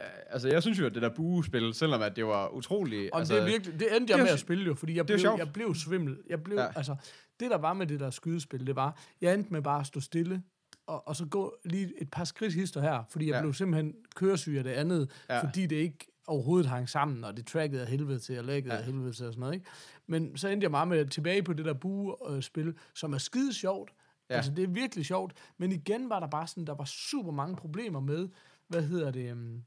øh, 0.01 0.07
altså, 0.31 0.49
jeg 0.49 0.63
synes 0.63 0.79
jo, 0.81 0.87
at 0.87 0.95
det 0.95 1.03
der 1.03 1.09
buespil, 1.09 1.75
selvom 1.75 2.03
at 2.03 2.17
det 2.17 2.27
var 2.27 2.49
utroligt... 2.49 3.13
Og 3.13 3.19
altså, 3.19 3.35
det, 3.35 3.43
er 3.43 3.47
virkelig, 3.47 3.81
det 3.81 3.97
endte 3.97 4.01
det 4.01 4.11
jeg 4.11 4.19
er 4.19 4.25
med 4.25 4.33
at 4.33 4.41
spille 4.41 4.65
jo, 4.65 4.75
fordi 4.75 4.97
jeg 4.97 5.09
det 5.09 5.21
blev, 5.21 5.35
jeg 5.39 5.53
blev 5.53 5.75
svimmel. 5.75 6.19
Jeg 6.29 6.43
blev, 6.43 6.57
ja. 6.59 6.67
altså, 6.77 6.97
det 7.41 7.51
der 7.51 7.59
var 7.59 7.73
med 7.73 7.87
det 7.87 8.01
der 8.01 8.11
skydespil, 8.11 8.67
det 8.67 8.77
var, 8.77 8.99
jeg 9.21 9.35
endte 9.35 9.53
med 9.53 9.63
bare 9.63 9.81
at 9.81 9.87
stå 9.87 10.01
stille, 10.01 10.43
og, 10.87 11.09
og 11.09 11.17
så 11.17 11.27
gå 11.27 11.57
lige 11.65 11.93
et 12.03 12.11
par 12.11 12.25
skridt 12.25 12.55
hister 12.55 12.81
her, 12.81 13.05
fordi 13.11 13.27
jeg 13.27 13.35
Ja. 13.35 13.41
blev 13.41 13.53
simpelthen 13.55 13.95
køresyg 14.15 14.55
af 14.59 14.65
det 14.65 14.71
andet, 14.71 15.11
Ja. 15.31 15.45
fordi 15.45 15.67
det 15.67 15.77
ikke 15.77 16.07
overhovedet 16.27 16.67
hang 16.71 16.89
sammen, 16.89 17.25
og 17.25 17.37
det 17.37 17.47
trackede 17.47 17.83
af 17.83 17.89
helvede 17.89 18.19
til, 18.19 18.39
og 18.39 18.45
læggede 18.45 18.75
Ja. 18.75 18.81
af 18.81 18.87
helvede 18.87 19.13
til, 19.13 19.27
og 19.27 19.33
sådan 19.33 19.41
noget, 19.41 19.55
ikke? 19.55 19.67
Men 20.07 20.37
så 20.37 20.49
endte 20.49 20.65
jeg 20.65 20.71
meget 20.71 20.89
med 20.89 21.07
tilbage 21.07 21.43
på 21.43 21.53
det 21.53 21.65
der 21.65 21.73
bue-spil, 21.75 22.75
som 22.95 23.13
er 23.13 23.19
skide 23.19 23.53
sjovt. 23.55 23.93
Ja. 24.31 24.35
Altså, 24.35 24.51
det 24.51 24.65
er 24.65 24.69
virkelig 24.69 25.07
sjovt. 25.07 25.33
Men 25.59 25.73
igen 25.73 26.09
var 26.11 26.21
der 26.21 26.27
bare 26.27 26.47
sådan, 26.47 26.65
der 26.67 26.75
var 26.75 26.85
super 26.85 27.33
mange 27.33 27.57
problemer 27.57 28.01
med, 28.01 28.29
hvad 28.69 28.83
hedder 28.83 29.11
det, 29.11 29.33
um, 29.33 29.63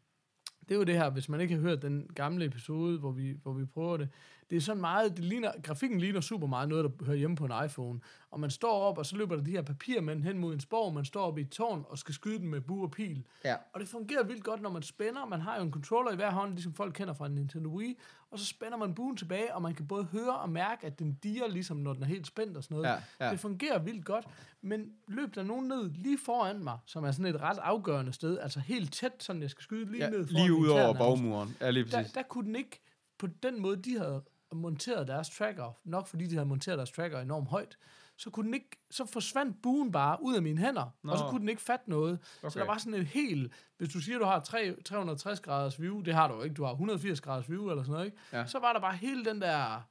det 0.61 0.71
er 0.71 0.75
jo 0.75 0.83
det 0.83 0.95
her, 0.95 1.09
hvis 1.09 1.29
man 1.29 1.41
ikke 1.41 1.53
har 1.55 1.61
hørt 1.61 1.81
den 1.81 2.07
gamle 2.15 2.45
episode, 2.45 2.99
hvor 2.99 3.11
vi, 3.11 3.35
hvor 3.43 3.53
vi 3.53 3.65
prøver 3.65 3.97
det. 3.97 4.09
Det 4.51 4.57
er 4.57 4.61
sådan 4.61 4.81
meget, 4.81 5.17
det 5.17 5.25
ligner, 5.25 5.51
grafikken 5.63 5.99
ligner 5.99 6.21
super 6.21 6.47
meget 6.47 6.69
noget, 6.69 6.83
der 6.83 7.05
hører 7.05 7.17
hjemme 7.17 7.35
på 7.35 7.45
en 7.45 7.51
iPhone. 7.65 7.99
Og 8.31 8.39
man 8.39 8.49
står 8.49 8.81
op, 8.81 8.97
og 8.97 9.05
så 9.05 9.17
løber 9.17 9.35
der 9.35 9.43
de 9.43 9.51
her 9.51 9.61
papirmænd 9.61 10.23
hen 10.23 10.37
mod 10.37 10.53
en 10.53 10.59
spor, 10.59 10.89
man 10.89 11.05
står 11.05 11.21
op 11.21 11.37
i 11.37 11.41
et 11.41 11.49
tårn 11.49 11.85
og 11.89 11.97
skal 11.97 12.13
skyde 12.13 12.39
dem 12.39 12.47
med 12.47 12.61
bue 12.61 12.83
og 12.83 12.91
pil. 12.91 13.23
Ja. 13.45 13.55
Og 13.73 13.79
det 13.79 13.89
fungerer 13.89 14.23
vildt 14.23 14.43
godt, 14.43 14.61
når 14.61 14.69
man 14.69 14.81
spænder. 14.81 15.25
Man 15.25 15.41
har 15.41 15.57
jo 15.57 15.63
en 15.63 15.71
controller 15.71 16.11
i 16.11 16.15
hver 16.15 16.31
hånd, 16.31 16.51
ligesom 16.53 16.73
folk 16.73 16.93
kender 16.93 17.13
fra 17.13 17.25
en 17.25 17.35
Nintendo 17.35 17.69
Wii. 17.69 17.97
Og 18.31 18.39
så 18.39 18.45
spænder 18.45 18.77
man 18.77 18.95
buen 18.95 19.17
tilbage, 19.17 19.55
og 19.55 19.61
man 19.61 19.73
kan 19.75 19.87
både 19.87 20.03
høre 20.03 20.39
og 20.39 20.49
mærke, 20.49 20.87
at 20.87 20.99
den 20.99 21.13
diger, 21.13 21.47
ligesom 21.47 21.77
når 21.77 21.93
den 21.93 22.03
er 22.03 22.07
helt 22.07 22.27
spændt 22.27 22.57
og 22.57 22.63
sådan 22.63 22.75
noget. 22.77 22.89
Ja, 22.89 23.25
ja. 23.25 23.31
Det 23.31 23.39
fungerer 23.39 23.79
vildt 23.79 24.05
godt. 24.05 24.25
Men 24.61 24.91
løb 25.07 25.35
der 25.35 25.43
nogen 25.43 25.67
ned 25.67 25.89
lige 25.89 26.17
foran 26.25 26.63
mig, 26.63 26.77
som 26.85 27.03
er 27.03 27.11
sådan 27.11 27.35
et 27.35 27.41
ret 27.41 27.57
afgørende 27.57 28.13
sted, 28.13 28.39
altså 28.39 28.59
helt 28.59 28.93
tæt, 28.93 29.11
sådan 29.19 29.41
jeg 29.41 29.49
skal 29.49 29.63
skyde 29.63 29.91
lige 29.91 30.03
ja, 30.03 30.09
ned 30.09 30.27
foran 30.27 30.43
lige 30.43 30.53
ud 30.53 30.67
over 30.67 30.93
bagmuren. 30.93 31.57
Ja, 31.61 31.69
lige 31.69 31.83
der, 31.83 31.97
præcis. 31.97 32.13
der 32.13 32.23
kunne 32.23 32.45
den 32.45 32.55
ikke, 32.55 32.81
på 33.17 33.27
den 33.27 33.61
måde, 33.61 33.75
de 33.77 33.97
havde 33.97 34.23
monteret 34.53 35.07
deres 35.07 35.29
tracker, 35.29 35.77
nok 35.83 36.07
fordi 36.07 36.27
de 36.27 36.35
havde 36.35 36.45
monteret 36.45 36.77
deres 36.77 36.91
tracker 36.91 37.19
enormt 37.19 37.47
højt, 37.49 37.77
så 38.17 38.29
kunne 38.29 38.45
den 38.45 38.53
ikke, 38.53 38.69
så 38.91 39.05
forsvandt 39.05 39.61
buen 39.61 39.91
bare 39.91 40.17
ud 40.21 40.35
af 40.35 40.41
mine 40.41 40.57
hænder, 40.57 40.95
Nå. 41.03 41.11
og 41.11 41.17
så 41.17 41.25
kunne 41.29 41.39
den 41.41 41.49
ikke 41.49 41.61
fatte 41.61 41.89
noget. 41.89 42.19
Okay. 42.39 42.49
Så 42.49 42.59
der 42.59 42.65
var 42.65 42.77
sådan 42.77 42.93
et 42.93 43.05
helt, 43.07 43.53
hvis 43.77 43.89
du 43.93 43.99
siger, 43.99 44.17
du 44.19 44.25
har 44.25 44.39
3, 44.39 44.75
360 44.85 45.39
graders 45.39 45.81
view, 45.81 46.01
det 46.01 46.13
har 46.13 46.27
du 46.27 46.41
ikke, 46.41 46.53
du 46.53 46.63
har 46.63 46.71
180 46.71 47.21
graders 47.21 47.49
view 47.49 47.69
eller 47.69 47.83
sådan 47.83 47.91
noget, 47.93 48.05
ikke? 48.05 48.17
Ja. 48.33 48.45
Så 48.45 48.59
var 48.59 48.73
der 48.73 48.79
bare 48.79 48.95
hele 48.95 49.25
den 49.25 49.41
der, 49.41 49.81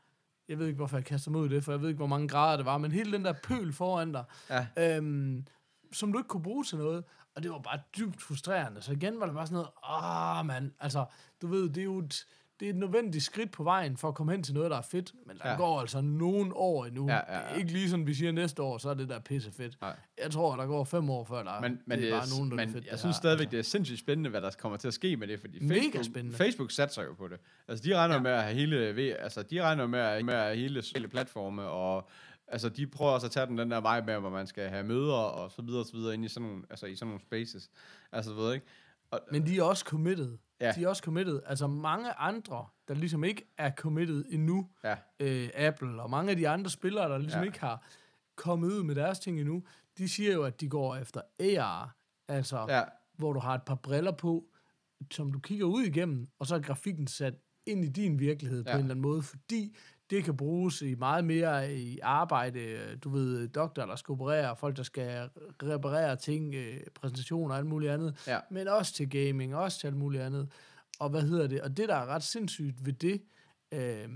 jeg 0.49 0.59
ved 0.59 0.67
ikke, 0.67 0.77
hvorfor 0.77 0.97
jeg 0.97 1.05
kaster 1.05 1.31
mig 1.31 1.41
ud 1.41 1.51
i 1.51 1.55
det, 1.55 1.65
for 1.65 1.73
jeg 1.73 1.81
ved 1.81 1.89
ikke, 1.89 1.99
hvor 1.99 2.07
mange 2.07 2.29
grader 2.29 2.57
det 2.57 2.67
var, 2.67 2.79
men 2.79 2.93
hele 2.93 3.13
den 3.13 3.25
der 3.25 3.33
pøl 3.43 3.73
foran 3.73 4.13
dig, 4.13 4.25
Ja. 4.51 4.67
øhm, 4.97 5.47
som 5.93 6.13
du 6.13 6.19
ikke 6.19 6.29
kunne 6.29 6.43
bruge 6.43 6.65
til 6.65 6.79
noget. 6.79 7.05
Og 7.35 7.43
det 7.43 7.51
var 7.51 7.59
bare 7.59 7.81
dybt 7.99 8.23
frustrerende. 8.23 8.83
Så 8.83 8.93
igen 8.93 9.21
var 9.21 9.27
det 9.27 9.35
bare 9.35 9.47
sådan 9.47 9.55
noget, 9.55 9.71
ah 9.85 10.47
mand, 10.47 10.73
altså, 10.81 11.05
du 11.43 11.47
ved, 11.47 11.69
det 11.69 11.79
er 11.79 11.85
jo 11.85 11.99
et, 11.99 12.27
det 12.61 12.67
er 12.67 12.71
et 12.71 12.77
nødvendigt 12.77 13.25
skridt 13.25 13.51
på 13.53 13.63
vejen 13.65 13.97
for 13.97 14.09
at 14.09 14.15
komme 14.15 14.33
hen 14.33 14.43
til 14.43 14.55
noget, 14.55 14.71
der 14.71 14.77
er 14.77 14.83
fedt, 14.83 15.13
men 15.27 15.37
der 15.39 15.51
Ja. 15.51 15.57
går 15.57 15.81
altså 15.81 16.01
nogen 16.01 16.53
år 16.55 16.85
endnu. 16.85 17.09
Ja, 17.09 17.15
ja, 17.15 17.21
ja. 17.39 17.39
Det 17.39 17.51
er 17.51 17.55
ikke 17.55 17.73
lige 17.73 17.91
sådan, 17.91 18.07
vi 18.07 18.15
siger 18.15 18.33
næste 18.33 18.63
år, 18.63 18.79
så 18.79 18.91
er 18.91 18.95
det 18.95 19.09
der 19.09 19.19
pisse 19.19 19.53
fedt. 19.53 19.81
Nej. 19.81 19.97
Jeg 20.23 20.31
tror, 20.31 20.57
der 20.57 20.67
går 20.67 20.85
fem 20.85 21.11
år 21.11 21.25
før 21.25 21.43
der 21.43 21.61
Men, 21.61 21.81
men, 21.87 21.99
det 21.99 22.09
er 22.09 22.19
bare 22.19 22.29
nogen, 22.37 22.51
der 22.51 22.57
men 22.57 22.69
er 22.69 22.73
fedt. 22.73 22.87
jeg 22.87 22.99
synes 22.99 23.17
her. 23.17 23.21
stadigvæk, 23.21 23.45
Altså, 23.47 23.51
det 23.57 23.59
er 23.59 23.63
sindssygt 23.71 23.99
spændende, 24.01 24.31
hvad 24.31 24.41
der 24.41 24.51
kommer 24.59 24.79
til 24.79 24.89
at 24.89 24.95
ske 24.95 25.17
med 25.17 25.29
det, 25.29 25.41
fordi 25.41 25.59
Mega 25.65 25.81
Facebook, 25.81 26.05
spændende. 26.05 26.37
Facebook 26.37 26.71
satser 26.71 27.03
jo 27.03 27.15
på 27.15 27.29
det. 27.29 27.39
Altså, 27.69 27.85
de 27.89 27.97
regner 27.97 28.15
ja. 28.15 28.21
Med 28.21 28.31
at 28.31 28.43
have 28.43 28.55
hele, 28.55 28.77
altså, 29.15 29.43
de 29.43 29.63
regner 29.63 29.87
med 29.87 29.99
at, 30.01 30.25
med 30.25 30.35
at 30.35 30.41
have 30.45 30.57
hele 30.57 30.83
sociale 30.83 31.09
platforme, 31.09 31.63
og 31.63 32.09
altså, 32.49 32.69
de 32.69 32.87
prøver 32.87 33.13
også 33.13 33.27
at 33.27 33.31
tage 33.31 33.47
den, 33.47 33.59
den 33.59 33.71
der 33.71 33.81
vej 33.81 34.01
med, 34.05 34.15
hvor 34.19 34.31
man 34.31 34.47
skal 34.47 34.69
have 34.69 34.85
møder, 34.85 35.15
og 35.15 35.51
så 35.51 35.63
videre, 35.63 35.81
og 35.81 35.87
så 35.87 35.93
videre, 35.97 36.15
ind 36.15 36.25
i 36.25 36.29
sådan 36.29 36.49
nogle, 36.49 36.63
altså, 36.71 36.87
i 36.87 36.95
sådan 36.95 37.07
nogle 37.09 37.21
spaces. 37.21 37.71
Altså, 38.13 38.33
ved 38.35 38.55
ikke? 38.55 38.67
Og, 39.11 39.21
Men 39.33 39.47
de 39.47 39.59
er 39.59 39.63
også 39.63 39.85
committed. 39.85 40.39
Ja. 40.61 40.73
De 40.73 40.85
er 40.85 40.89
også 40.89 41.03
committed. 41.03 41.41
Altså 41.47 41.67
mange 41.67 42.13
andre, 42.13 42.67
der 42.89 42.95
ligesom 42.95 43.25
ikke 43.25 43.53
er 43.59 43.71
committed 43.71 44.25
endnu, 44.29 44.69
ja, 44.85 44.97
øh, 45.21 45.51
Apple 45.55 46.03
og 46.03 46.11
mange 46.11 46.31
af 46.31 46.37
de 46.37 46.49
andre 46.49 46.71
spillere, 46.71 47.09
der 47.09 47.19
ligesom 47.19 47.41
Ja. 47.41 47.47
ikke 47.47 47.61
har 47.61 47.87
kommet 48.37 48.69
ud 48.73 48.83
med 48.83 48.95
deres 48.95 49.19
ting 49.19 49.41
endnu, 49.41 49.63
de 49.99 50.09
siger 50.09 50.33
jo, 50.33 50.43
at 50.45 50.61
de 50.61 50.69
går 50.69 50.97
efter 50.97 51.21
AR, 51.41 51.97
altså 52.29 52.67
ja, 52.69 52.83
hvor 53.17 53.33
du 53.33 53.41
har 53.41 53.55
et 53.55 53.63
par 53.63 53.75
briller 53.75 54.13
på, 54.13 54.45
som 55.11 55.33
du 55.33 55.39
kigger 55.39 55.67
ud 55.67 55.83
igennem, 55.83 56.27
og 56.39 56.47
så 56.47 56.55
er 56.55 56.59
grafikken 56.61 57.07
sat 57.07 57.35
ind 57.67 57.85
i 57.85 57.89
din 57.89 58.19
virkelighed. 58.19 58.65
Ja. 58.65 58.73
på 58.73 58.77
en 58.79 58.85
eller 58.85 58.91
anden 58.95 59.03
måde, 59.03 59.23
fordi 59.23 59.77
det 60.11 60.25
kan 60.25 60.37
bruges 60.37 60.83
i 60.83 60.95
meget 60.95 61.25
mere 61.25 61.75
i 61.75 61.99
arbejde, 62.03 62.61
du 63.05 63.11
ved, 63.11 63.49
doktorer, 63.49 63.87
der 63.87 63.97
skal 63.97 64.13
operere, 64.13 64.57
folk, 64.57 64.77
der 64.77 64.83
skal 64.83 65.31
reparere 65.63 66.17
ting, 66.17 66.55
øh, 66.55 66.81
præsentationer 66.95 67.55
og 67.55 67.59
alt 67.59 67.67
muligt 67.67 67.93
andet, 67.93 68.25
Ja. 68.27 68.39
men 68.51 68.69
også 68.69 68.95
til 68.95 69.11
gaming, 69.11 69.55
også 69.57 69.81
til 69.81 69.87
alt 69.87 69.97
muligt 69.97 70.23
andet. 70.23 70.51
Og 71.01 71.11
hvad 71.11 71.23
hedder 71.23 71.47
det? 71.47 71.61
Og 71.61 71.77
det, 71.77 71.89
der 71.89 71.95
er 71.97 72.07
ret 72.07 72.23
sindssygt 72.23 72.87
ved 72.87 72.93
det, 72.93 73.23
øh, 73.73 74.09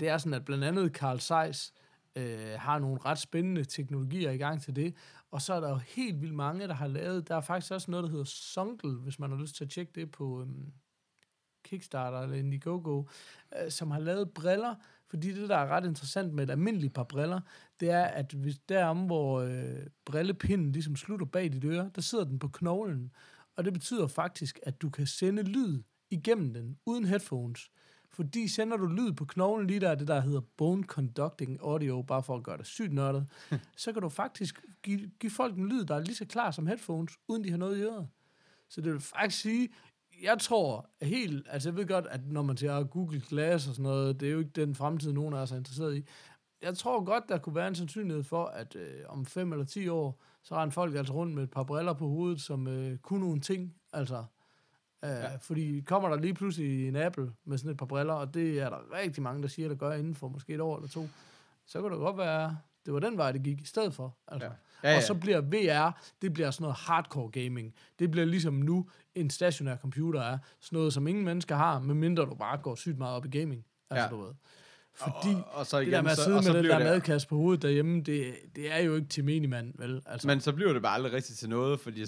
det 0.00 0.08
er 0.08 0.18
sådan, 0.18 0.34
at 0.34 0.44
blandt 0.44 0.64
andet 0.64 0.92
Carl 0.96 1.20
Zeiss 1.20 1.72
øh, 2.16 2.38
har 2.58 2.78
nogle 2.78 2.98
ret 3.04 3.18
spændende 3.18 3.64
teknologier 3.64 4.30
i 4.30 4.36
gang 4.36 4.62
til 4.62 4.76
det, 4.76 4.94
og 5.30 5.42
så 5.42 5.54
er 5.54 5.60
der 5.60 5.68
jo 5.68 5.76
helt 5.76 6.20
vildt 6.20 6.34
mange, 6.34 6.68
der 6.68 6.74
har 6.74 6.86
lavet, 6.86 7.28
der 7.28 7.36
er 7.36 7.40
faktisk 7.40 7.72
også 7.72 7.90
noget, 7.90 8.04
der 8.04 8.10
hedder 8.10 8.24
Sungle, 8.24 8.92
hvis 8.98 9.18
man 9.18 9.30
har 9.30 9.38
lyst 9.38 9.54
til 9.56 9.64
at 9.64 9.70
tjekke 9.70 9.92
det 9.94 10.10
på 10.10 10.40
øhm, 10.40 10.72
Kickstarter 11.62 12.20
eller 12.20 12.36
Indiegogo, 12.36 13.04
øh, 13.62 13.70
som 13.70 13.90
har 13.90 14.00
lavet 14.00 14.30
briller, 14.30 14.74
fordi 15.08 15.32
det, 15.32 15.48
der 15.48 15.56
er 15.56 15.66
ret 15.66 15.84
interessant 15.84 16.34
med 16.34 16.44
et 16.44 16.50
almindeligt 16.50 16.94
par 16.94 17.04
briller, 17.04 17.40
det 17.80 17.90
er, 17.90 18.04
at 18.04 18.32
hvis 18.32 18.58
derom, 18.58 19.06
hvor 19.06 19.40
øh, 19.40 19.86
brillepinden 20.04 20.72
ligesom 20.72 20.96
slutter 20.96 21.26
bag 21.26 21.52
dit 21.52 21.64
øre, 21.64 21.90
der 21.94 22.00
sidder 22.00 22.24
den 22.24 22.38
på 22.38 22.48
knoglen, 22.48 23.12
og 23.56 23.64
det 23.64 23.72
betyder 23.72 24.06
faktisk, 24.06 24.58
at 24.62 24.82
du 24.82 24.90
kan 24.90 25.06
sende 25.06 25.42
lyd 25.42 25.82
igennem 26.10 26.54
den, 26.54 26.78
uden 26.86 27.04
headphones. 27.04 27.70
Fordi 28.10 28.48
sender 28.48 28.76
du 28.76 28.86
lyd 28.86 29.12
på 29.12 29.24
knoglen 29.24 29.66
lige 29.66 29.80
der, 29.80 29.94
det 29.94 30.08
der 30.08 30.20
hedder 30.20 30.40
bone 30.56 30.84
conducting 30.84 31.58
audio, 31.60 32.02
bare 32.02 32.22
for 32.22 32.36
at 32.36 32.42
gøre 32.42 32.58
det 32.58 32.66
sygt 32.66 32.92
nørdet, 32.92 33.28
så 33.76 33.92
kan 33.92 34.02
du 34.02 34.08
faktisk 34.08 34.62
give, 34.82 35.10
give 35.20 35.30
folk 35.30 35.56
en 35.56 35.68
lyd, 35.68 35.84
der 35.84 35.94
er 35.94 36.00
lige 36.00 36.14
så 36.14 36.24
klar 36.24 36.50
som 36.50 36.66
headphones, 36.66 37.18
uden 37.28 37.44
de 37.44 37.50
har 37.50 37.58
noget 37.58 37.78
i 37.78 37.82
øret. 37.82 38.08
Så 38.68 38.80
det 38.80 38.92
vil 38.92 39.00
faktisk 39.00 39.42
sige, 39.42 39.68
jeg 40.22 40.38
tror 40.38 40.90
helt, 41.02 41.46
altså 41.50 41.68
jeg 41.68 41.76
ved 41.76 41.86
godt, 41.86 42.06
at 42.06 42.20
når 42.26 42.42
man 42.42 42.56
siger 42.56 42.84
Google 42.84 43.22
Glass 43.28 43.68
og 43.68 43.74
sådan 43.74 43.82
noget, 43.82 44.20
det 44.20 44.28
er 44.28 44.32
jo 44.32 44.38
ikke 44.38 44.50
den 44.50 44.74
fremtid, 44.74 45.12
nogen 45.12 45.34
af 45.34 45.38
os 45.38 45.52
er 45.52 45.56
interesseret 45.56 45.96
i. 45.96 46.04
Jeg 46.62 46.76
tror 46.78 47.04
godt, 47.04 47.28
der 47.28 47.38
kunne 47.38 47.54
være 47.54 47.68
en 47.68 47.74
sandsynlighed 47.74 48.22
for, 48.22 48.44
at 48.44 48.76
øh, 48.76 49.00
om 49.08 49.26
5 49.26 49.52
eller 49.52 49.64
10 49.64 49.88
år, 49.88 50.22
så 50.42 50.54
render 50.54 50.72
folk 50.72 50.96
altså 50.96 51.12
rundt 51.12 51.34
med 51.34 51.42
et 51.42 51.50
par 51.50 51.62
briller 51.62 51.92
på 51.92 52.08
hovedet, 52.08 52.40
som 52.40 52.68
øh, 52.68 52.98
kunne 52.98 53.20
nogle 53.20 53.40
ting, 53.40 53.74
altså. 53.92 54.24
Øh, 55.04 55.10
ja. 55.10 55.36
Fordi 55.36 55.80
kommer 55.80 56.08
der 56.08 56.16
lige 56.16 56.34
pludselig 56.34 56.88
en 56.88 56.96
Apple 56.96 57.32
med 57.44 57.58
sådan 57.58 57.70
et 57.70 57.76
par 57.76 57.86
briller, 57.86 58.14
og 58.14 58.34
det 58.34 58.60
er 58.60 58.70
der 58.70 58.92
rigtig 58.92 59.22
mange, 59.22 59.42
der 59.42 59.48
siger, 59.48 59.68
der 59.68 59.74
gør 59.74 59.92
inden 59.92 60.14
for 60.14 60.28
måske 60.28 60.54
et 60.54 60.60
år 60.60 60.76
eller 60.76 60.88
to, 60.88 61.08
så 61.66 61.82
kan 61.82 61.90
det 61.90 61.98
godt 61.98 62.18
være, 62.18 62.58
det 62.86 62.94
var 62.94 63.00
den 63.00 63.16
vej, 63.16 63.32
det 63.32 63.42
gik 63.42 63.60
i 63.60 63.66
stedet 63.66 63.94
for. 63.94 64.16
Altså. 64.28 64.46
Ja. 64.46 64.52
Ja. 64.84 64.90
Ja. 64.90 64.96
Og 64.96 65.02
så 65.02 65.14
bliver 65.14 65.40
VR, 65.40 66.02
det 66.22 66.32
bliver 66.32 66.50
sådan 66.50 66.62
noget 66.62 66.76
hardcore 66.76 67.30
gaming. 67.30 67.74
Det 67.98 68.10
bliver 68.10 68.26
ligesom 68.26 68.54
nu 68.54 68.88
en 69.14 69.30
stationær 69.30 69.76
computer 69.76 70.20
er. 70.20 70.38
Sådan 70.60 70.76
noget, 70.76 70.92
som 70.92 71.06
ingen 71.06 71.24
mennesker 71.24 71.56
har, 71.56 71.78
medmindre 71.80 72.22
du 72.22 72.34
bare 72.34 72.58
går 72.58 72.74
sygt 72.74 72.98
meget 72.98 73.16
op 73.16 73.26
i 73.26 73.38
gaming. 73.38 73.64
Altså, 73.90 74.04
Ja. 74.04 74.10
du 74.10 74.24
ved. 74.24 74.34
Fordi 74.94 75.34
og, 75.34 75.54
og 75.54 75.66
så 75.66 75.76
det 75.78 75.82
igen, 75.82 75.92
der 75.94 76.02
med 76.02 76.10
at 76.10 76.16
så, 76.16 76.24
sidde 76.24 76.42
så 76.42 76.48
med 76.48 76.56
den 76.56 76.62
bliver 76.62 76.78
der 76.78 76.84
det, 76.84 76.92
madkasse 76.92 77.28
på 77.28 77.36
hovedet 77.36 77.62
derhjemme, 77.62 78.02
det, 78.02 78.34
det 78.56 78.72
er 78.72 78.78
jo 78.78 78.94
ikke 78.94 79.08
til 79.08 79.24
menigmand, 79.24 79.74
vel? 79.78 80.02
Altså, 80.06 80.26
Men 80.26 80.40
så 80.40 80.52
bliver 80.52 80.72
det 80.72 80.82
bare 80.82 80.94
aldrig 80.94 81.12
rigtigt 81.12 81.38
til 81.38 81.48
noget, 81.48 81.80
fordi 81.80 82.00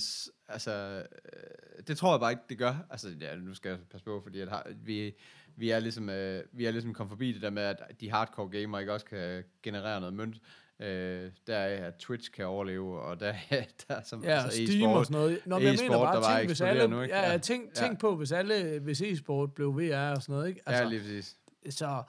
altså, 0.49 1.03
øh, 1.33 1.83
det 1.87 1.99
tror 1.99 2.13
jeg 2.13 2.21
bare 2.21 2.31
ikke, 2.33 2.43
det 2.49 2.59
gør. 2.59 2.75
Altså, 2.91 3.09
ja, 3.21 3.37
nu 3.37 3.55
skal 3.55 3.69
jeg 3.69 3.79
passe 3.91 4.05
på, 4.05 4.21
fordi 4.23 4.41
at 4.41 4.49
vi, 4.77 5.13
vi, 5.57 5.71
er 5.71 5.79
ligesom, 5.79 6.11
øh, 6.11 6.43
vi 6.53 6.65
er 6.65 6.71
ligesom 6.71 6.95
kommet 6.95 7.11
forbi 7.11 7.33
det 7.33 7.43
der 7.43 7.51
med, 7.51 7.63
at 7.63 7.83
de 8.01 8.11
hardcore 8.11 8.49
gamer 8.49 8.79
ikke 8.79 8.93
også 8.93 9.07
kan 9.07 9.45
generere 9.63 10.01
noget 10.01 10.15
mønt. 10.15 10.37
Øh, 10.81 11.31
der 11.47 11.57
er, 11.57 11.87
at 11.87 11.95
Twitch 11.95 12.31
kan 12.33 12.47
overleve, 12.47 13.01
og 13.01 13.21
der, 13.21 13.35
der 13.89 13.95
er 13.95 14.03
som 14.03 14.25
Ja, 14.25 14.43
altså, 14.43 14.67
Steam 14.67 14.91
og 14.91 15.07
sådan 15.07 15.21
noget. 15.21 15.41
Nå, 15.47 15.59
men 15.59 15.67
jeg 15.67 15.73
mener 15.81 15.85
e-sport, 15.97 16.15
der 16.15 16.21
bare, 16.21 16.39
tænk, 16.41 16.49
hvis 16.49 16.61
alle, 16.61 16.89
nu, 16.89 17.03
ikke? 17.03 17.15
ja, 17.15 17.31
Ja. 17.31 17.39
tænk, 17.39 17.65
Ja. 17.77 17.87
tænk 17.87 18.01
på, 18.01 18.17
hvis 18.17 18.33
alle, 18.33 18.79
hvis 18.79 19.01
e-sport 19.03 19.53
blev 19.55 19.75
VR 19.77 20.11
og 20.17 20.23
sådan 20.23 20.33
noget, 20.35 20.49
ikke? 20.49 20.61
Altså, 20.67 20.83
ja, 20.83 20.89
lige 20.89 21.01
præcis. 21.01 21.37
så 21.71 22.03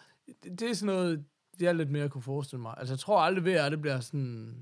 det, 0.43 0.59
det 0.59 0.69
er 0.69 0.73
sådan 0.73 0.95
noget, 0.95 1.25
er 1.67 1.73
lidt 1.73 1.89
mere 1.91 2.09
kunne 2.09 2.21
forestille 2.21 2.61
mig. 2.61 2.73
Altså, 2.77 2.93
jeg 2.93 2.99
tror 2.99 3.19
aldrig 3.19 3.45
VR, 3.45 3.69
det 3.69 3.81
bliver 3.81 3.99
sådan... 3.99 4.55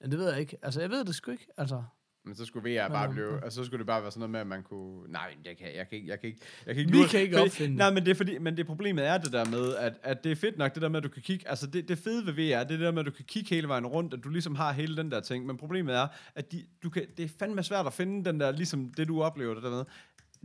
Ja, 0.00 0.06
det 0.06 0.18
ved 0.18 0.30
jeg 0.30 0.40
ikke. 0.40 0.56
Altså, 0.62 0.80
jeg 0.80 0.90
ved 0.90 1.04
det 1.04 1.14
sgu 1.14 1.30
ikke. 1.30 1.46
Altså, 1.56 1.82
Men 2.24 2.34
så 2.34 2.44
skulle 2.44 2.70
VR 2.82 2.88
bare 2.88 3.08
blive, 3.10 3.26
øh, 3.26 3.40
altså, 3.42 3.56
så 3.60 3.64
skulle 3.64 3.78
det 3.78 3.86
bare 3.86 4.02
være 4.02 4.10
sådan 4.10 4.20
noget 4.20 4.30
med, 4.30 4.40
at 4.40 4.46
man 4.46 4.62
kunne, 4.62 5.12
nej, 5.12 5.34
jeg 5.44 5.56
kan, 5.56 5.66
jeg 5.76 5.88
kan 5.88 5.98
ikke, 5.98 6.08
jeg 6.10 6.20
kan 6.20 6.26
ikke, 6.28 6.40
jeg 6.66 6.74
kan 6.74 6.80
ikke 6.80 6.92
Vi 6.92 6.98
lure- 6.98 7.08
kan 7.08 7.20
ikke 7.20 7.32
fordi, 7.36 7.48
opfinde. 7.48 7.76
Nej, 7.76 7.90
men 7.90 8.04
det 8.04 8.10
er 8.10 8.14
fordi, 8.14 8.38
men 8.38 8.56
det 8.56 8.66
problemet 8.66 9.06
er 9.06 9.18
det 9.18 9.32
der 9.32 9.44
med, 9.44 9.74
at, 9.76 9.92
at 10.02 10.24
det 10.24 10.32
er 10.32 10.36
fedt 10.36 10.58
nok, 10.58 10.74
det 10.74 10.82
der 10.82 10.88
med, 10.88 10.96
at 10.96 11.02
du 11.04 11.08
kan 11.08 11.22
kigge, 11.22 11.48
altså 11.48 11.66
det, 11.66 11.88
det 11.88 11.98
fede 11.98 12.26
ved 12.26 12.32
VR, 12.32 12.38
det 12.38 12.54
er 12.54 12.62
det 12.64 12.80
der 12.80 12.90
med, 12.90 13.00
at 13.00 13.06
du 13.06 13.10
kan 13.10 13.24
kigge 13.24 13.54
hele 13.54 13.68
vejen 13.68 13.86
rundt, 13.86 14.14
at 14.14 14.24
du 14.24 14.28
ligesom 14.28 14.54
har 14.54 14.72
hele 14.72 14.96
den 14.96 15.10
der 15.10 15.20
ting, 15.20 15.46
men 15.46 15.56
problemet 15.56 15.94
er, 15.94 16.06
at 16.34 16.52
de, 16.52 16.64
du 16.82 16.90
kan, 16.90 17.06
det 17.16 17.24
er 17.24 17.28
fandme 17.38 17.62
svært 17.62 17.86
at 17.86 17.92
finde 17.92 18.24
den 18.24 18.40
der, 18.40 18.50
ligesom 18.52 18.88
det 18.96 19.08
du 19.08 19.22
oplever 19.22 19.54
det 19.54 19.62
der 19.62 19.70
med, 19.70 19.84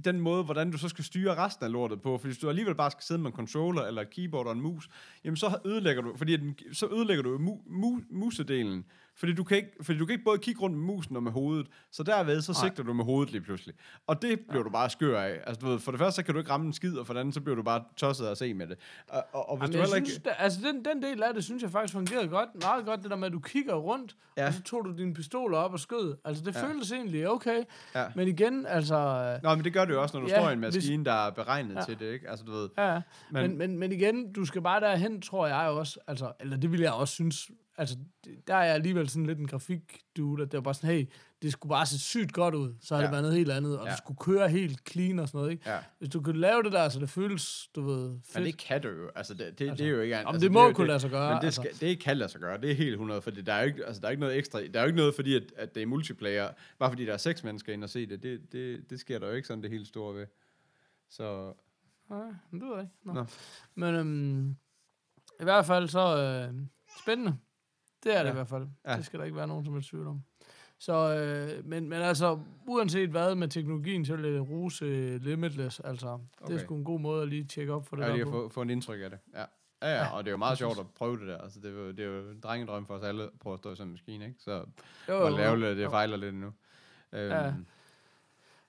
den 0.05 0.19
måde, 0.19 0.43
hvordan 0.43 0.71
du 0.71 0.77
så 0.77 0.89
skal 0.89 1.03
styre 1.03 1.35
resten 1.35 1.65
af 1.65 1.71
lortet 1.71 2.01
på, 2.01 2.17
fordi 2.17 2.27
hvis 2.29 2.37
du 2.37 2.49
alligevel 2.49 2.75
bare 2.75 2.91
skal 2.91 3.03
sidde 3.03 3.21
med 3.21 3.29
en 3.31 3.35
controller 3.35 3.81
eller 3.81 4.01
et 4.01 4.09
keyboard 4.09 4.45
og 4.47 4.51
en 4.53 4.61
mus, 4.61 4.89
jamen 5.23 5.37
så 5.37 5.57
ødelægger 5.65 6.01
du, 6.01 6.17
fordi 6.17 6.37
den, 6.37 6.55
så 6.73 6.87
ødelægger 6.93 7.23
du 7.23 7.37
mu, 7.37 7.57
mu, 7.65 7.99
musedelen, 8.09 8.85
fordi 9.17 9.33
du, 9.33 9.43
kan 9.43 9.57
ikke, 9.57 9.69
fordi 9.81 9.99
du 9.99 10.05
kan 10.05 10.13
ikke 10.13 10.23
både 10.25 10.37
kigge 10.37 10.61
rundt 10.61 10.75
med 10.77 10.85
musen 10.85 11.15
og 11.15 11.23
med 11.23 11.31
hovedet, 11.31 11.67
så 11.91 12.03
derved 12.03 12.41
så 12.41 12.53
sigter 12.53 12.83
du 12.83 12.93
med 12.93 13.05
hovedet 13.05 13.31
lige 13.31 13.41
pludselig. 13.41 13.75
Og 14.07 14.21
det 14.21 14.39
bliver 14.49 14.63
du 14.63 14.69
bare 14.69 14.89
skør 14.89 15.21
af. 15.21 15.39
Altså, 15.47 15.59
du 15.61 15.67
ved, 15.67 15.79
for 15.79 15.91
det 15.91 15.99
første, 15.99 16.15
så 16.15 16.23
kan 16.25 16.33
du 16.33 16.39
ikke 16.39 16.51
ramme 16.51 16.65
en 16.67 16.73
skid, 16.73 16.97
og 16.97 17.07
for 17.07 17.13
det 17.13 17.19
andet, 17.19 17.33
så 17.33 17.41
bliver 17.41 17.55
du 17.55 17.63
bare 17.63 17.83
tosset 17.97 18.25
af 18.25 18.31
at 18.31 18.37
se 18.37 18.53
med 18.53 18.67
det. 18.67 18.77
Og, 19.09 19.23
og, 19.33 19.49
og 19.49 19.57
hvis 19.57 19.63
Jamen, 19.63 19.71
du 19.73 19.77
jeg 19.77 19.83
heller 19.85 19.95
ikke... 19.95 20.07
synes, 20.09 20.23
der, 20.23 20.31
altså 20.33 20.59
den, 20.61 20.85
den 20.85 21.03
del 21.03 21.23
af 21.23 21.33
det, 21.33 21.43
synes 21.43 21.63
jeg 21.63 21.71
faktisk 21.71 21.93
fungerede 21.93 22.27
godt, 22.27 22.49
meget 22.61 22.85
godt, 22.85 23.01
det 23.03 23.09
der 23.11 23.17
med, 23.17 23.27
at 23.27 23.33
du 23.33 23.39
kigger 23.39 23.73
rundt, 23.75 24.15
Ja. 24.37 24.41
ja. 24.41 24.47
og 24.47 24.53
så 24.53 24.61
tog 24.61 24.85
du 24.85 24.91
dine 24.97 25.13
pistoler 25.13 25.57
op 25.57 25.73
og 25.73 25.79
skød. 25.79 26.15
Altså, 26.25 26.43
det 26.43 26.55
Ja. 26.55 26.59
ja. 26.59 26.67
føltes 26.67 26.91
egentlig 26.91 27.29
okay. 27.29 27.63
Ja. 27.95 28.05
Men 28.15 28.27
igen, 28.27 28.65
altså... 28.65 29.39
Nå, 29.43 29.55
men 29.55 29.63
det 29.63 29.73
gør 29.73 29.85
du 29.85 29.93
jo 29.93 30.01
også, 30.01 30.17
når 30.17 30.25
du 30.25 30.31
Ja, 30.31 30.39
står 30.39 30.49
i 30.49 30.53
en 30.53 30.59
hvis- 30.59 30.75
maskine, 30.75 31.05
der 31.05 31.13
er 31.13 31.29
beregnet 31.31 31.75
Ja. 31.75 31.81
til 31.81 31.99
det, 31.99 32.13
ikke? 32.13 32.29
Altså, 32.29 32.45
du 32.45 32.51
ved... 32.51 32.69
Ja, 32.77 33.01
Men- 33.31 33.41
men, 33.49 33.57
men, 33.57 33.77
men, 33.79 33.91
igen, 33.91 34.33
du 34.33 34.45
skal 34.45 34.61
bare 34.61 34.79
derhen, 34.79 35.21
tror 35.21 35.47
jeg 35.47 35.57
også, 35.69 35.99
altså, 36.07 36.31
eller 36.39 36.57
det 36.57 36.71
vil 36.71 36.79
jeg 36.79 36.91
også 36.93 37.13
synes, 37.13 37.49
altså, 37.77 37.97
det- 38.25 38.47
der 38.47 38.55
er 38.55 38.63
jeg 38.63 38.73
alligevel 38.75 39.09
sådan 39.09 39.25
lidt 39.25 39.39
en 39.39 39.47
grafik 39.47 40.01
dude, 40.17 40.43
at 40.43 40.51
det 40.51 40.57
var 40.57 40.61
bare 40.61 40.73
sådan, 40.73 40.89
hey, 40.89 41.05
det 41.41 41.51
skulle 41.51 41.69
bare 41.69 41.85
se 41.85 41.99
sygt 41.99 42.33
godt 42.33 42.55
ud, 42.55 42.73
så 42.81 42.95
har 42.95 43.01
Ja. 43.01 43.05
det 43.05 43.11
været 43.11 43.23
noget 43.23 43.37
helt 43.37 43.51
andet, 43.51 43.79
og 43.79 43.85
Ja. 43.85 43.91
det 43.91 43.97
skulle 43.97 44.17
køre 44.17 44.49
helt 44.49 44.89
clean 44.89 45.19
og 45.19 45.27
sådan 45.27 45.37
noget, 45.39 45.51
ikke? 45.51 45.69
Ja. 45.69 45.79
Hvis 45.99 46.09
du 46.09 46.21
kunne 46.21 46.39
lave 46.39 46.63
det 46.63 46.71
der, 46.71 46.89
så 46.89 46.99
det 46.99 47.09
føles, 47.09 47.69
du 47.75 47.81
ved, 47.81 48.19
fedt. 48.23 48.35
Men 48.35 48.43
det 48.43 48.57
kan 48.57 48.81
du 48.81 48.87
jo. 48.89 49.09
Altså, 49.15 49.33
det, 49.33 49.59
det, 49.59 49.69
Altså, 49.69 49.83
det 49.83 49.89
er 49.91 49.95
jo 49.95 50.01
ikke... 50.01 50.17
Altså, 50.17 50.39
det 50.39 50.51
må 50.51 50.59
er 50.63 50.67
jo 50.67 50.73
kunne 50.73 50.87
lade 50.87 50.99
sig 50.99 51.09
gøre, 51.09 51.29
Men 51.33 51.37
det, 51.41 51.45
altså. 51.45 51.61
skal, 51.61 51.87
det 51.89 51.99
kan 51.99 52.17
lade 52.17 52.29
sig 52.31 52.41
gøre. 52.41 52.61
Det 52.61 52.71
er 52.71 52.75
helt 52.75 52.91
100, 52.93 53.21
for 53.21 53.31
der 53.31 53.53
er 53.53 53.59
jo 53.61 53.67
ikke, 53.67 53.85
altså, 53.85 53.99
der 54.01 54.07
er 54.07 54.11
ikke 54.11 54.21
noget 54.21 54.37
ekstra. 54.37 54.59
Der 54.61 54.79
er 54.79 54.83
jo 54.83 54.87
ikke 54.87 54.97
noget, 54.97 55.15
fordi 55.15 55.35
at, 55.35 55.43
at 55.55 55.75
det 55.75 55.83
er 55.83 55.87
multiplayer. 55.87 56.49
Bare 56.79 56.91
fordi 56.91 57.05
der 57.05 57.13
er 57.13 57.17
seks 57.17 57.43
mennesker 57.43 57.73
ind 57.73 57.83
og 57.83 57.89
se 57.89 58.05
det. 58.05 58.23
Det, 58.23 58.51
det, 58.51 58.89
det 58.89 58.99
sker 58.99 59.19
der 59.19 59.27
jo 59.27 59.33
ikke 59.33 59.47
sådan 59.47 59.63
det 59.63 59.71
helt 59.71 59.87
store 59.87 60.15
ved. 60.15 60.25
Så 61.09 61.53
Nej, 62.09 62.19
det 62.51 62.61
ved 62.61 62.69
jeg 62.73 62.81
ikke. 62.81 62.93
Nå. 63.03 63.13
Nå. 63.13 63.25
Men 63.75 63.95
øhm, 63.95 64.49
i 65.39 65.43
hvert 65.43 65.65
fald 65.65 65.87
så 65.87 66.17
øh, 66.17 66.53
spændende. 67.03 67.37
Det 68.03 68.15
er 68.15 68.17
det 68.19 68.25
Ja. 68.25 68.29
i 68.29 68.33
hvert 68.33 68.47
fald. 68.47 68.67
Ja. 68.85 68.91
Ja. 68.91 68.97
Det 68.97 69.05
skal 69.05 69.19
der 69.19 69.25
ikke 69.25 69.37
være 69.37 69.47
nogen 69.47 69.65
som 69.65 69.73
helst 69.73 69.89
tvivl 69.89 70.07
om. 70.07 70.21
Så, 70.79 70.93
øh, 71.15 71.65
men, 71.65 71.89
men 71.89 72.01
altså, 72.01 72.39
uanset 72.67 73.09
hvad 73.09 73.35
med 73.35 73.47
teknologien, 73.47 74.05
så 74.05 74.15
vil 74.15 74.31
jeg 74.31 74.49
rose 74.49 74.85
øh, 74.85 75.21
Limitless. 75.21 75.79
Altså, 75.79 76.07
okay. 76.07 76.23
det 76.47 76.55
er 76.55 76.65
sgu 76.65 76.75
en 76.75 76.83
god 76.83 76.99
måde 76.99 77.21
at 77.21 77.27
lige 77.29 77.43
tjekke 77.43 77.73
op 77.73 77.87
for 77.87 77.95
det 77.95 78.03
jeg 78.03 78.09
der 78.09 78.15
lige 78.15 78.25
få, 78.25 78.49
få 78.49 78.61
en 78.61 78.69
indtryk 78.69 79.01
af 79.03 79.09
det. 79.09 79.19
Ja. 79.35 79.39
Ja, 79.81 79.87
ja, 79.89 79.95
Ja, 80.03 80.09
og 80.17 80.23
det 80.23 80.29
er 80.29 80.31
jo 80.31 80.37
meget 80.37 80.57
sjovt 80.57 80.79
at 80.79 80.85
prøve 80.95 81.19
det 81.19 81.27
der. 81.27 81.37
Altså, 81.37 81.59
det, 81.59 81.65
er 81.69 81.73
jo, 81.73 81.91
det 81.91 81.99
er 81.99 82.05
jo 82.05 82.29
en 82.31 82.39
drengedrøm 82.39 82.85
for 82.87 82.93
os 82.93 83.03
alle 83.03 83.23
at 83.23 83.29
prøve 83.39 83.53
at 83.53 83.59
stå 83.59 83.71
i 83.71 83.75
sådan 83.75 83.87
en 83.87 83.91
maskine, 83.91 84.25
ikke? 84.25 84.37
Så 84.39 84.65
Jo, 85.09 85.13
jo, 85.27 85.37
lavligt, 85.37 85.71
at 85.71 85.77
det 85.77 85.89
fejler 85.89 86.17
lidt 86.17 86.35
nu. 86.35 86.47
Øhm, 87.13 87.31
Ja. 87.31 87.53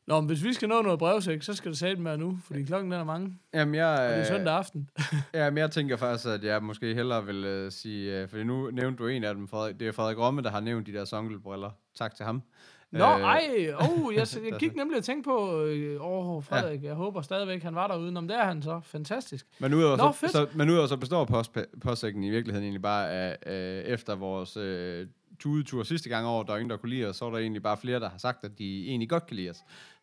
Nå, 0.08 0.20
men 0.20 0.26
hvis 0.26 0.44
vi 0.44 0.52
skal 0.52 0.68
nå 0.68 0.82
noget 0.82 0.98
brevsæk, 0.98 1.42
så 1.42 1.54
skal 1.54 1.70
det 1.70 1.78
sætte 1.78 2.02
med 2.02 2.16
nu, 2.16 2.38
fordi 2.44 2.62
klokken 2.62 2.92
den 2.92 3.00
er 3.00 3.04
mange, 3.04 3.38
Jamen, 3.54 3.74
jeg, 3.74 3.88
og 3.88 3.98
det 3.98 4.14
er 4.14 4.20
øh, 4.20 4.26
søndag 4.26 4.54
aften. 4.54 4.90
Ja, 5.34 5.50
men 5.50 5.58
jeg 5.58 5.70
tænker 5.70 5.96
faktisk, 5.96 6.26
at 6.28 6.44
jeg 6.44 6.62
måske 6.62 6.94
hellere 6.94 7.26
vil 7.26 7.64
uh, 7.64 7.72
sige, 7.72 8.22
uh, 8.22 8.28
fordi 8.28 8.44
nu 8.44 8.70
nævnte 8.70 9.02
du 9.02 9.08
en 9.08 9.24
af 9.24 9.34
dem, 9.34 9.48
Frederik, 9.48 9.80
det 9.80 9.88
er 9.88 9.92
Frederik 9.92 10.18
Romme, 10.18 10.42
der 10.42 10.50
har 10.50 10.60
nævnt 10.60 10.86
de 10.86 10.92
der 10.92 11.04
songelbriller. 11.04 11.70
Tak 11.98 12.14
til 12.14 12.24
ham. 12.24 12.42
Nå, 12.90 13.04
Øh, 13.04 13.20
ej, 13.20 13.40
oh, 13.80 14.14
jeg, 14.14 14.26
jeg 14.50 14.58
gik 14.58 14.76
nemlig 14.76 14.98
og 14.98 15.04
tænkte 15.04 15.28
på 15.28 15.62
øh, 15.62 15.96
over 16.00 16.40
Frederik. 16.40 16.82
Jeg 16.82 16.94
håber 16.94 17.22
stadigvæk, 17.22 17.62
han 17.62 17.74
var 17.74 17.86
derude. 17.86 18.16
Om 18.16 18.28
det 18.28 18.36
er 18.36 18.44
han 18.44 18.62
så. 18.62 18.80
Fantastisk. 18.84 19.46
Men 19.58 19.74
udover, 19.74 19.96
Nå, 19.96 20.12
så, 20.12 20.18
fedt. 20.18 20.32
så, 20.32 20.46
men 20.54 20.70
udover 20.70 20.86
så 20.86 20.96
består 20.96 21.24
post, 21.24 21.56
postsækken 21.80 22.24
i 22.24 22.30
virkeligheden 22.30 22.64
egentlig 22.64 22.82
bare 22.82 23.10
af, 23.10 23.36
øh, 23.46 23.92
efter 23.92 24.16
vores 24.16 24.56
øh, 24.56 25.06
tudetur 25.40 25.82
sidste 25.82 26.08
gang 26.08 26.26
over, 26.26 26.42
der 26.44 26.52
er 26.52 26.56
ingen, 26.56 26.70
der 26.70 26.76
kunne 26.76 26.90
lide 26.90 27.06
os, 27.06 27.16
så 27.16 27.24
er 27.26 27.30
der 27.30 27.38
egentlig 27.38 27.62
bare 27.62 27.76
flere, 27.76 28.00
der 28.00 28.08
har 28.10 28.18
sagt, 28.18 28.44
at 28.44 28.58
de 28.58 28.86
egentlig 28.88 29.08
godt 29.08 29.26
kan 29.26 29.36
lide 29.36 29.50
os. 29.50 29.58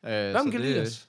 Øh, 0.05 0.11
Hvem 0.11 0.33
så 0.33 0.43
kan 0.43 0.51
det- 0.51 0.61
lide 0.61 0.81
os? 0.81 1.07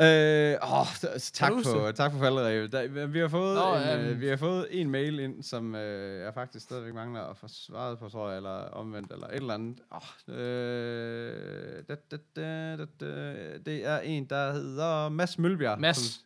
Øh, 0.00 0.54
åh, 0.62 0.86
tak, 1.32 1.52
for, 1.64 1.90
tak 1.90 2.12
for 2.12 2.18
falderevet. 2.18 2.72
Der, 2.72 3.06
vi, 3.06 3.18
har 3.18 3.28
fået 3.28 3.54
Nå, 3.56 3.76
en, 3.76 4.00
øh, 4.06 4.20
vi 4.20 4.28
har 4.28 4.36
fået 4.36 4.66
en 4.70 4.90
mail 4.90 5.18
ind, 5.20 5.42
som 5.42 5.74
øh, 5.74 6.20
jeg 6.24 6.34
faktisk 6.34 6.64
stadigvæk 6.64 6.94
mangler 6.94 7.20
at 7.20 7.36
få 7.36 7.48
svaret 7.48 7.98
på, 7.98 8.08
tror 8.08 8.28
jeg, 8.28 8.36
eller 8.36 8.50
omvendt, 8.50 9.12
eller 9.12 9.26
et 9.26 9.34
eller 9.36 9.54
andet. 9.54 9.78
Oh, 9.90 10.34
øh, 10.34 11.82
da, 11.88 11.94
da, 12.10 12.16
da, 12.36 12.76
da, 12.76 12.84
da, 13.00 13.34
det 13.66 13.86
er 13.86 13.98
en, 13.98 14.24
der 14.24 14.52
hedder 14.52 15.08
Mads 15.08 15.38
Mølbjerg. 15.38 15.80
Mads. 15.80 15.96
Som, 15.96 16.24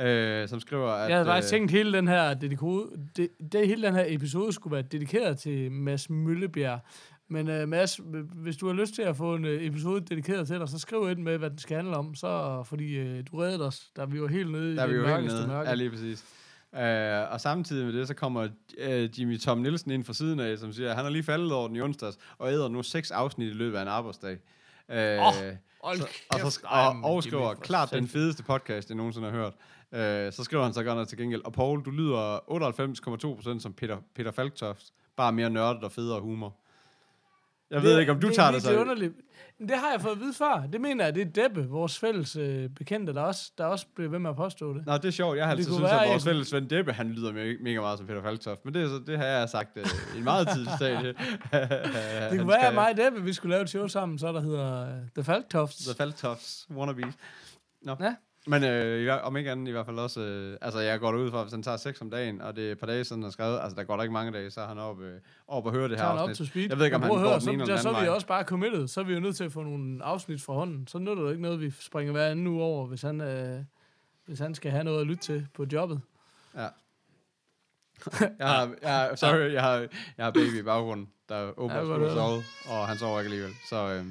øh, 0.00 0.48
som 0.48 0.60
skriver, 0.60 0.88
at... 0.88 1.10
Jeg 1.10 1.16
havde 1.16 1.26
faktisk 1.26 1.54
øh, 1.54 1.58
tænkt, 1.58 1.70
hele 1.70 1.92
den 1.92 2.08
her 2.08 2.34
dediko- 2.34 2.98
det, 3.16 3.28
det, 3.52 3.66
hele 3.66 3.82
den 3.86 3.94
her 3.94 4.04
episode 4.06 4.52
skulle 4.52 4.74
være 4.74 4.82
dedikeret 4.82 5.38
til 5.38 5.72
Mads 5.72 6.10
Møllebjerg. 6.10 6.80
Men 7.28 7.62
uh, 7.62 7.68
Mads, 7.68 8.00
hvis 8.34 8.56
du 8.56 8.66
har 8.66 8.74
lyst 8.74 8.94
til 8.94 9.02
at 9.02 9.16
få 9.16 9.34
en 9.34 9.44
uh, 9.44 9.50
episode 9.50 10.00
dedikeret 10.00 10.46
til 10.46 10.58
dig, 10.58 10.68
så 10.68 10.78
skriv 10.78 11.10
ind 11.10 11.18
med, 11.18 11.38
hvad 11.38 11.50
den 11.50 11.58
skal 11.58 11.76
handle 11.76 11.96
om. 11.96 12.14
Så, 12.14 12.62
fordi 12.66 13.00
uh, 13.00 13.18
du 13.30 13.36
reddede 13.36 13.66
os, 13.66 13.80
da 13.96 14.04
vi 14.04 14.22
var 14.22 14.28
helt 14.28 14.50
nede 14.50 14.76
Der 14.76 14.82
er 14.82 14.86
i 14.86 14.90
vi 14.90 14.96
det 14.96 15.04
mørkeste 15.04 15.46
mørke. 15.46 15.68
Ja, 15.68 15.74
lige 15.74 15.90
præcis. 15.90 16.24
Uh, 16.72 17.32
og 17.32 17.40
samtidig 17.40 17.86
med 17.86 17.92
det, 17.92 18.08
så 18.08 18.14
kommer 18.14 18.48
uh, 18.88 19.20
Jimmy 19.20 19.38
Tom 19.38 19.58
Nielsen 19.58 19.90
ind 19.90 20.04
fra 20.04 20.12
siden 20.12 20.40
af, 20.40 20.58
som 20.58 20.72
siger, 20.72 20.90
at 20.90 20.96
han 20.96 21.04
har 21.04 21.10
lige 21.12 21.22
faldet 21.22 21.52
over 21.52 21.66
den 21.66 21.76
i 21.76 21.80
onsdags, 21.80 22.18
og 22.38 22.52
æder 22.52 22.68
nu 22.68 22.82
seks 22.82 23.10
afsnit 23.10 23.50
i 23.50 23.54
løbet 23.54 23.78
af 23.78 23.82
en 23.82 23.88
arbejdsdag. 23.88 24.38
Åh, 24.90 24.96
hold 25.84 25.98
så, 25.98 26.06
og, 26.30 26.52
så, 26.52 26.60
og, 26.64 26.86
og 27.02 27.10
Jimmy, 27.10 27.20
skriver, 27.20 27.54
klart 27.54 27.90
den 27.90 28.08
fedeste 28.08 28.42
podcast, 28.42 28.88
jeg 28.88 28.96
nogensinde 28.96 29.30
har 29.30 29.36
hørt. 29.36 29.52
Uh, 29.92 29.98
så 30.32 30.40
skriver 30.44 30.64
han 30.64 30.72
så 30.74 30.82
godt 30.84 30.98
nok 30.98 31.08
til 31.08 31.18
gengæld, 31.18 31.44
og 31.44 31.52
Paul, 31.52 31.82
du 31.84 31.90
lyder 31.90 32.38
98,2% 33.56 33.60
som 33.60 33.72
Peter, 33.72 33.96
Peter 34.14 34.30
Falktoft, 34.30 34.84
bare 35.16 35.32
mere 35.32 35.50
nørdet 35.50 35.84
og 35.84 35.92
federe 35.92 36.20
humor. 36.20 36.56
Jeg 37.70 37.82
ved 37.82 37.98
ikke, 38.00 38.12
om 38.12 38.20
du 38.20 38.26
det, 38.26 38.36
tager 38.36 38.50
det, 38.50 38.54
det 38.62 38.68
Det, 38.68 38.70
er 38.70 38.74
så... 38.76 38.80
underligt. 38.80 39.12
Det 39.58 39.70
har 39.76 39.90
jeg 39.92 40.00
fået 40.00 40.12
at 40.12 40.20
vide 40.20 40.34
før. 40.34 40.66
Det 40.72 40.80
mener 40.80 41.04
jeg, 41.04 41.14
det 41.14 41.20
er 41.38 41.42
Deppe, 41.42 41.68
vores 41.68 41.98
fælles 41.98 42.36
øh, 42.36 42.68
bekendte, 42.70 43.14
der 43.14 43.22
også, 43.22 43.52
der 43.58 43.64
også 43.64 43.86
bliver 43.94 44.10
ved 44.10 44.18
med 44.18 44.30
at 44.30 44.36
påstå 44.36 44.74
det. 44.74 44.86
Nå, 44.86 44.96
det 44.96 45.04
er 45.04 45.10
sjovt. 45.10 45.36
Jeg 45.36 45.46
har 45.46 45.54
Det 45.54 45.58
altid 45.60 45.72
synes, 45.72 45.90
at 45.90 45.96
være 45.98 46.08
vores 46.08 46.22
en- 46.22 46.28
fælles 46.28 46.52
ven 46.52 46.70
Deppe, 46.70 46.92
han 46.92 47.08
lyder 47.12 47.32
me- 47.32 47.62
mega 47.62 47.80
meget 47.80 47.98
som 47.98 48.06
Peter 48.06 48.22
Falktoft. 48.22 48.64
Men 48.64 48.74
det, 48.74 48.88
så, 48.90 48.98
det 49.06 49.18
har 49.18 49.24
jeg 49.24 49.48
sagt 49.48 49.76
uh, 49.76 50.14
i 50.14 50.18
en 50.18 50.24
meget 50.24 50.48
tidlig 50.48 50.72
stadie. 50.76 51.08
Det 52.30 52.38
kunne 52.38 52.48
være, 52.48 52.66
at 52.68 52.74
mig 52.74 52.90
og 52.90 52.96
Deppe, 52.96 53.22
vi 53.22 53.32
skulle 53.32 53.50
lave 53.50 53.62
et 53.62 53.68
show 53.70 53.86
sammen, 53.86 54.18
så 54.18 54.32
der 54.32 54.40
hedder 54.40 54.82
uh, 54.82 54.98
The 55.14 55.24
Falktofts. 55.24 55.84
The 55.84 55.94
Falktofts 55.94 56.66
wannabes. 56.70 57.14
Nå. 57.82 57.96
Ja. 58.00 58.14
Men 58.46 58.64
øh, 58.64 59.02
i 59.02 59.08
om 59.08 59.36
ikke 59.36 59.50
andet 59.50 59.68
i 59.68 59.70
hvert 59.70 59.86
fald 59.86 59.98
også, 59.98 60.20
øh, 60.20 60.56
altså 60.60 60.80
jeg 60.80 61.00
går 61.00 61.12
ud 61.12 61.30
fra, 61.30 61.42
hvis 61.42 61.52
han 61.52 61.62
tager 61.62 61.76
6 61.76 62.00
om 62.00 62.10
dagen, 62.10 62.40
og 62.40 62.56
det 62.56 62.68
er 62.68 62.72
et 62.72 62.78
par 62.78 62.86
dage 62.86 63.04
siden, 63.04 63.22
han 63.22 63.26
har 63.26 63.30
skrevet, 63.30 63.60
altså 63.62 63.76
der 63.76 63.84
går 63.84 63.96
der 63.96 64.02
ikke 64.02 64.12
mange 64.12 64.32
dage, 64.32 64.50
så 64.50 64.60
er 64.60 64.66
han 64.66 64.78
oppe, 64.78 65.04
øh, 65.04 65.20
oppe 65.48 65.68
og 65.68 65.74
høre 65.74 65.88
det 65.88 65.98
her 66.00 66.06
han 66.06 66.18
op 66.18 66.28
afsnit. 66.28 66.36
to 66.46 66.50
speed. 66.50 66.68
Jeg 66.68 66.78
ved 66.78 66.84
ikke, 66.84 66.96
om 66.96 67.02
han 67.02 67.10
går 67.10 67.18
høre, 67.18 67.32
den 67.32 67.40
så, 67.40 67.50
ene 67.50 67.62
eller 67.62 67.74
den 67.74 67.82
så 67.82 67.90
er 67.90 68.02
vi 68.02 68.08
også 68.08 68.26
bare 68.26 68.44
committed. 68.44 68.88
Så 68.88 69.00
er 69.00 69.04
vi 69.04 69.14
jo 69.14 69.20
nødt 69.20 69.36
til 69.36 69.44
at 69.44 69.52
få 69.52 69.62
nogle 69.62 70.04
afsnit 70.04 70.42
fra 70.42 70.52
hånden. 70.52 70.86
Så 70.86 70.98
nytter 70.98 71.22
det 71.22 71.30
ikke 71.30 71.42
noget, 71.42 71.60
vi 71.60 71.70
springer 71.80 72.12
hver 72.12 72.26
anden 72.26 72.46
uge 72.46 72.62
over, 72.62 72.86
hvis 72.86 73.02
han, 73.02 73.20
øh, 73.20 73.60
hvis 74.26 74.38
han 74.38 74.54
skal 74.54 74.70
have 74.70 74.84
noget 74.84 75.00
at 75.00 75.06
lytte 75.06 75.22
til 75.22 75.46
på 75.54 75.66
jobbet. 75.72 76.00
Ja. 76.56 76.68
jeg 78.38 78.48
har, 78.48 78.74
jeg 78.82 79.12
sorry, 79.18 79.52
jeg 79.52 79.62
har, 79.62 79.76
jeg 80.16 80.24
har 80.24 80.30
baby 80.30 80.58
i 80.58 80.62
baggrunden, 80.62 81.08
der 81.28 81.52
åbner 81.56 81.76
Ja, 81.76 81.84
skulle 81.84 82.12
sove, 82.12 82.42
og 82.68 82.88
han 82.88 82.98
sover 82.98 83.20
ikke 83.20 83.28
alligevel. 83.28 83.52
Så, 83.68 83.76
øh, 83.76 84.04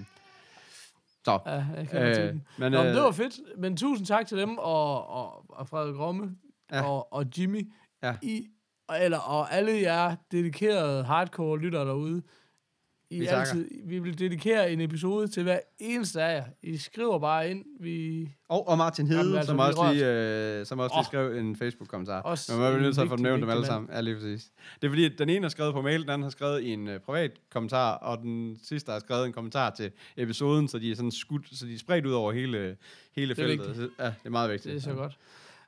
så. 1.26 1.40
Ja, 1.46 1.66
jeg 1.78 1.88
kan 1.92 2.02
Øh, 2.02 2.34
men, 2.34 2.72
Nå, 2.72 2.78
men 2.78 2.88
øh, 2.88 2.94
det 2.96 3.02
var 3.04 3.12
fedt. 3.12 3.40
Men 3.58 3.78
tusind 3.78 4.08
tak 4.08 4.28
til 4.28 4.38
dem 4.38 4.58
og, 4.58 5.08
og, 5.10 5.46
og 5.50 5.68
Frederik 5.68 6.00
Romme 6.00 6.36
Ja. 6.72 6.82
og, 6.90 7.14
og 7.14 7.26
Jimmy. 7.38 7.72
Ja. 8.04 8.16
I, 8.22 8.48
og- 8.88 9.04
eller, 9.04 9.18
og 9.20 9.54
alle 9.54 9.82
jer 9.82 10.16
dedikerede 10.32 11.04
hardcore 11.04 11.60
lyttere 11.60 11.86
derude. 11.86 12.22
I 13.12 13.20
Vi 13.20 13.26
takker. 13.26 13.40
altid, 13.40 13.70
vi 13.84 14.00
vil 14.00 14.20
dedikere 14.20 14.72
en 14.72 14.82
episode 14.82 15.28
til 15.28 15.44
hver 15.44 15.60
eneste 15.80 16.22
af 16.24 16.36
jer. 16.38 16.44
I 16.64 16.78
skriver 16.78 17.20
bare 17.20 17.52
ind. 17.52 17.66
Vi 17.80 18.30
Og, 18.50 18.68
og 18.68 18.78
Martin 18.78 19.08
Hede, 19.08 19.20
Jamen, 19.20 19.36
altså, 19.36 19.50
som, 19.50 19.60
også 19.60 19.94
lige, 19.94 20.60
øh, 20.60 20.66
som 20.66 20.80
også 20.80 20.94
lige 20.94 21.00
Åh. 21.00 21.06
skrev 21.06 21.38
en 21.38 21.56
Facebook-kommentar. 21.56 22.22
Også 22.22 22.52
Men 22.54 22.62
man 22.62 22.74
er 22.74 22.80
nødt 22.80 22.94
til 22.96 23.02
at 23.02 23.08
få 23.08 23.14
vigtig, 23.16 23.24
nævnt 23.24 23.42
dem 23.42 23.50
alle 23.50 23.66
sammen. 23.66 23.90
Ja, 23.94 24.02
lige 24.02 24.16
præcis. 24.16 24.52
Det 24.82 24.88
er 24.88 24.92
fordi, 24.92 25.06
at 25.06 25.12
den 25.18 25.30
ene 25.30 25.42
har 25.42 25.50
skrevet 25.50 25.74
på 25.74 25.82
mail, 25.82 26.02
den 26.02 26.10
anden 26.10 26.24
har 26.24 26.30
skrevet 26.30 26.62
i 26.62 26.70
en 26.74 26.88
uh, 26.88 26.94
privat 27.06 27.32
kommentar, 27.52 27.94
og 27.94 28.18
den 28.22 28.60
sidste 28.64 28.92
har 28.92 29.00
skrevet 29.00 29.26
en 29.26 29.34
kommentar 29.34 29.70
til 29.70 29.92
episoden, 30.18 30.68
så 30.68 30.80
de 30.80 30.92
er 30.92 30.96
sådan 30.96 31.12
skudt, 31.12 31.46
så 31.52 31.66
de 31.66 31.74
er 31.74 31.80
spredt 31.80 32.06
ud 32.06 32.12
over 32.12 32.32
hele, 32.32 32.78
hele 33.16 33.30
Det 33.30 33.38
feltet. 33.38 33.68
vigtigt. 33.68 33.92
Ja, 34.00 34.06
det 34.06 34.14
er 34.26 34.30
meget 34.30 34.52
vigtigt. 34.52 34.74
Det 34.74 34.80
er 34.80 34.84
så 34.84 34.94
godt. 34.94 35.18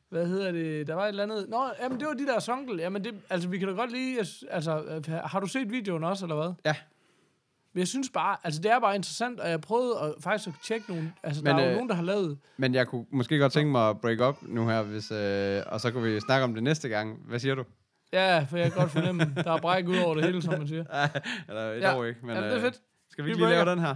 Hvad 0.09 0.27
hedder 0.27 0.51
det? 0.51 0.87
Der 0.87 0.95
var 0.95 1.03
et 1.03 1.07
eller 1.09 1.23
andet... 1.23 1.45
Nå, 1.49 1.63
jamen 1.81 1.99
det 1.99 2.07
var 2.07 2.13
de 2.13 2.25
der 2.27 2.39
sonkel. 2.39 2.77
Jamen 2.79 3.03
det, 3.03 3.13
altså 3.29 3.49
vi 3.49 3.57
kan 3.57 3.67
da 3.67 3.73
godt 3.73 4.27
s- 4.27 4.43
Altså, 4.49 4.83
øh, 4.83 5.13
har 5.23 5.39
du 5.39 5.47
set 5.47 5.71
videoen 5.71 6.03
også, 6.03 6.25
eller 6.25 6.35
hvad? 6.35 6.53
Ja. 6.65 6.75
Men 7.73 7.79
jeg 7.79 7.87
synes 7.87 8.09
bare... 8.13 8.37
Altså 8.43 8.61
det 8.61 8.71
er 8.71 8.79
bare 8.79 8.95
interessant, 8.95 9.39
og 9.39 9.49
jeg 9.49 9.61
prøvede 9.61 9.99
at, 9.99 10.13
faktisk 10.23 10.47
at 10.47 10.53
tjekke 10.63 10.89
nogle... 10.89 11.13
Altså 11.23 11.43
Men, 11.43 11.55
der 11.55 11.61
er 11.61 11.65
jo 11.65 11.69
øh, 11.69 11.73
nogen, 11.75 11.89
der 11.89 11.95
har 11.95 12.03
lavet... 12.03 12.37
Men 12.57 12.73
jeg 12.75 12.87
kunne 12.87 13.05
måske 13.11 13.37
godt 13.37 13.53
tænke 13.53 13.71
mig 13.71 13.89
at 13.89 14.01
break 14.01 14.19
up 14.21 14.37
nu 14.41 14.67
her, 14.67 14.81
hvis, 14.81 15.11
øh, 15.11 15.61
og 15.65 15.81
så 15.81 15.91
kunne 15.91 16.03
vi 16.13 16.19
snakke 16.19 16.43
om 16.43 16.53
det 16.53 16.63
næste 16.63 16.89
gang. 16.89 17.19
Hvad 17.27 17.39
siger 17.39 17.55
du? 17.55 17.63
Ja, 18.13 18.45
for 18.49 18.57
jeg 18.57 18.71
kan 18.71 18.79
godt 18.81 18.91
fornemme, 18.91 19.33
der 19.43 19.51
er 19.51 19.57
bræk 19.57 19.87
ud 19.87 19.97
over 19.97 20.15
det 20.15 20.23
hele, 20.25 20.41
som 20.41 20.53
man 20.57 20.67
siger. 20.67 20.83
Eller 21.49 21.61
et 21.71 21.79
Ja. 21.81 21.97
år 21.97 22.03
ikke. 22.05 22.19
Men, 22.25 22.29
Jamen, 22.35 22.43
det 22.43 22.51
er 22.51 22.57
øh, 22.57 22.63
fedt. 22.63 22.81
Skal 23.11 23.23
vi 23.23 23.27
Vi 23.27 23.31
ikke 23.31 23.45
lige 23.45 23.49
lave 23.55 23.71
den 23.71 23.79
her? 23.79 23.95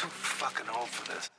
Too 0.00 0.10
fucking 0.10 0.68
old 0.80 0.88
for 0.88 1.04
this. 1.12 1.32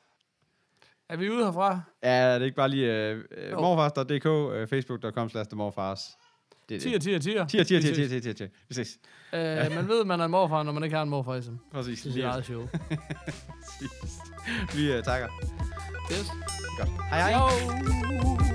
Er 1.09 1.17
vi 1.17 1.29
ude 1.29 1.45
herfra? 1.45 1.79
Ja, 2.03 2.33
det 2.33 2.41
er 2.41 2.45
ikke 2.45 2.55
bare 2.55 2.69
lige 2.69 2.93
øh, 3.09 3.23
øh, 3.37 3.53
morfars.dk, 3.57 4.25
øh, 4.55 4.67
facebook.com 4.67 5.29
slash 5.29 5.55
morfars. 5.55 6.17
Det 6.69 6.75
er 6.75 6.99
10 6.99 7.11
det. 7.11 7.21
10 7.21 7.31
10. 7.31 7.35
10 7.47 7.63
10 7.63 7.81
10 7.81 7.93
10 7.93 8.09
10 8.09 8.21
10 8.21 8.33
10. 8.33 8.43
Præcis. 8.67 8.97
Øh, 9.33 9.39
man 9.75 9.87
ved, 9.87 10.05
man 10.05 10.19
er 10.19 10.25
en 10.25 10.31
morfar, 10.31 10.63
når 10.63 10.71
man 10.71 10.83
ikke 10.83 10.95
har 10.95 11.03
en 11.03 11.09
morfar 11.09 11.35
i 11.35 11.41
sig. 11.41 11.53
Præcis. 11.71 12.01
Til 12.01 12.11
sit 12.11 12.13
Lige 12.13 12.25
eget 12.25 12.45
show. 12.45 12.67
præcis. 13.61 14.19
Vi 14.75 14.91
øh, 14.91 15.03
takker. 15.03 15.27
Yes. 16.11 16.27
Godt. 16.77 16.89
Hej 17.09 17.31
hej. 17.31 17.41
Jo. 17.41 18.46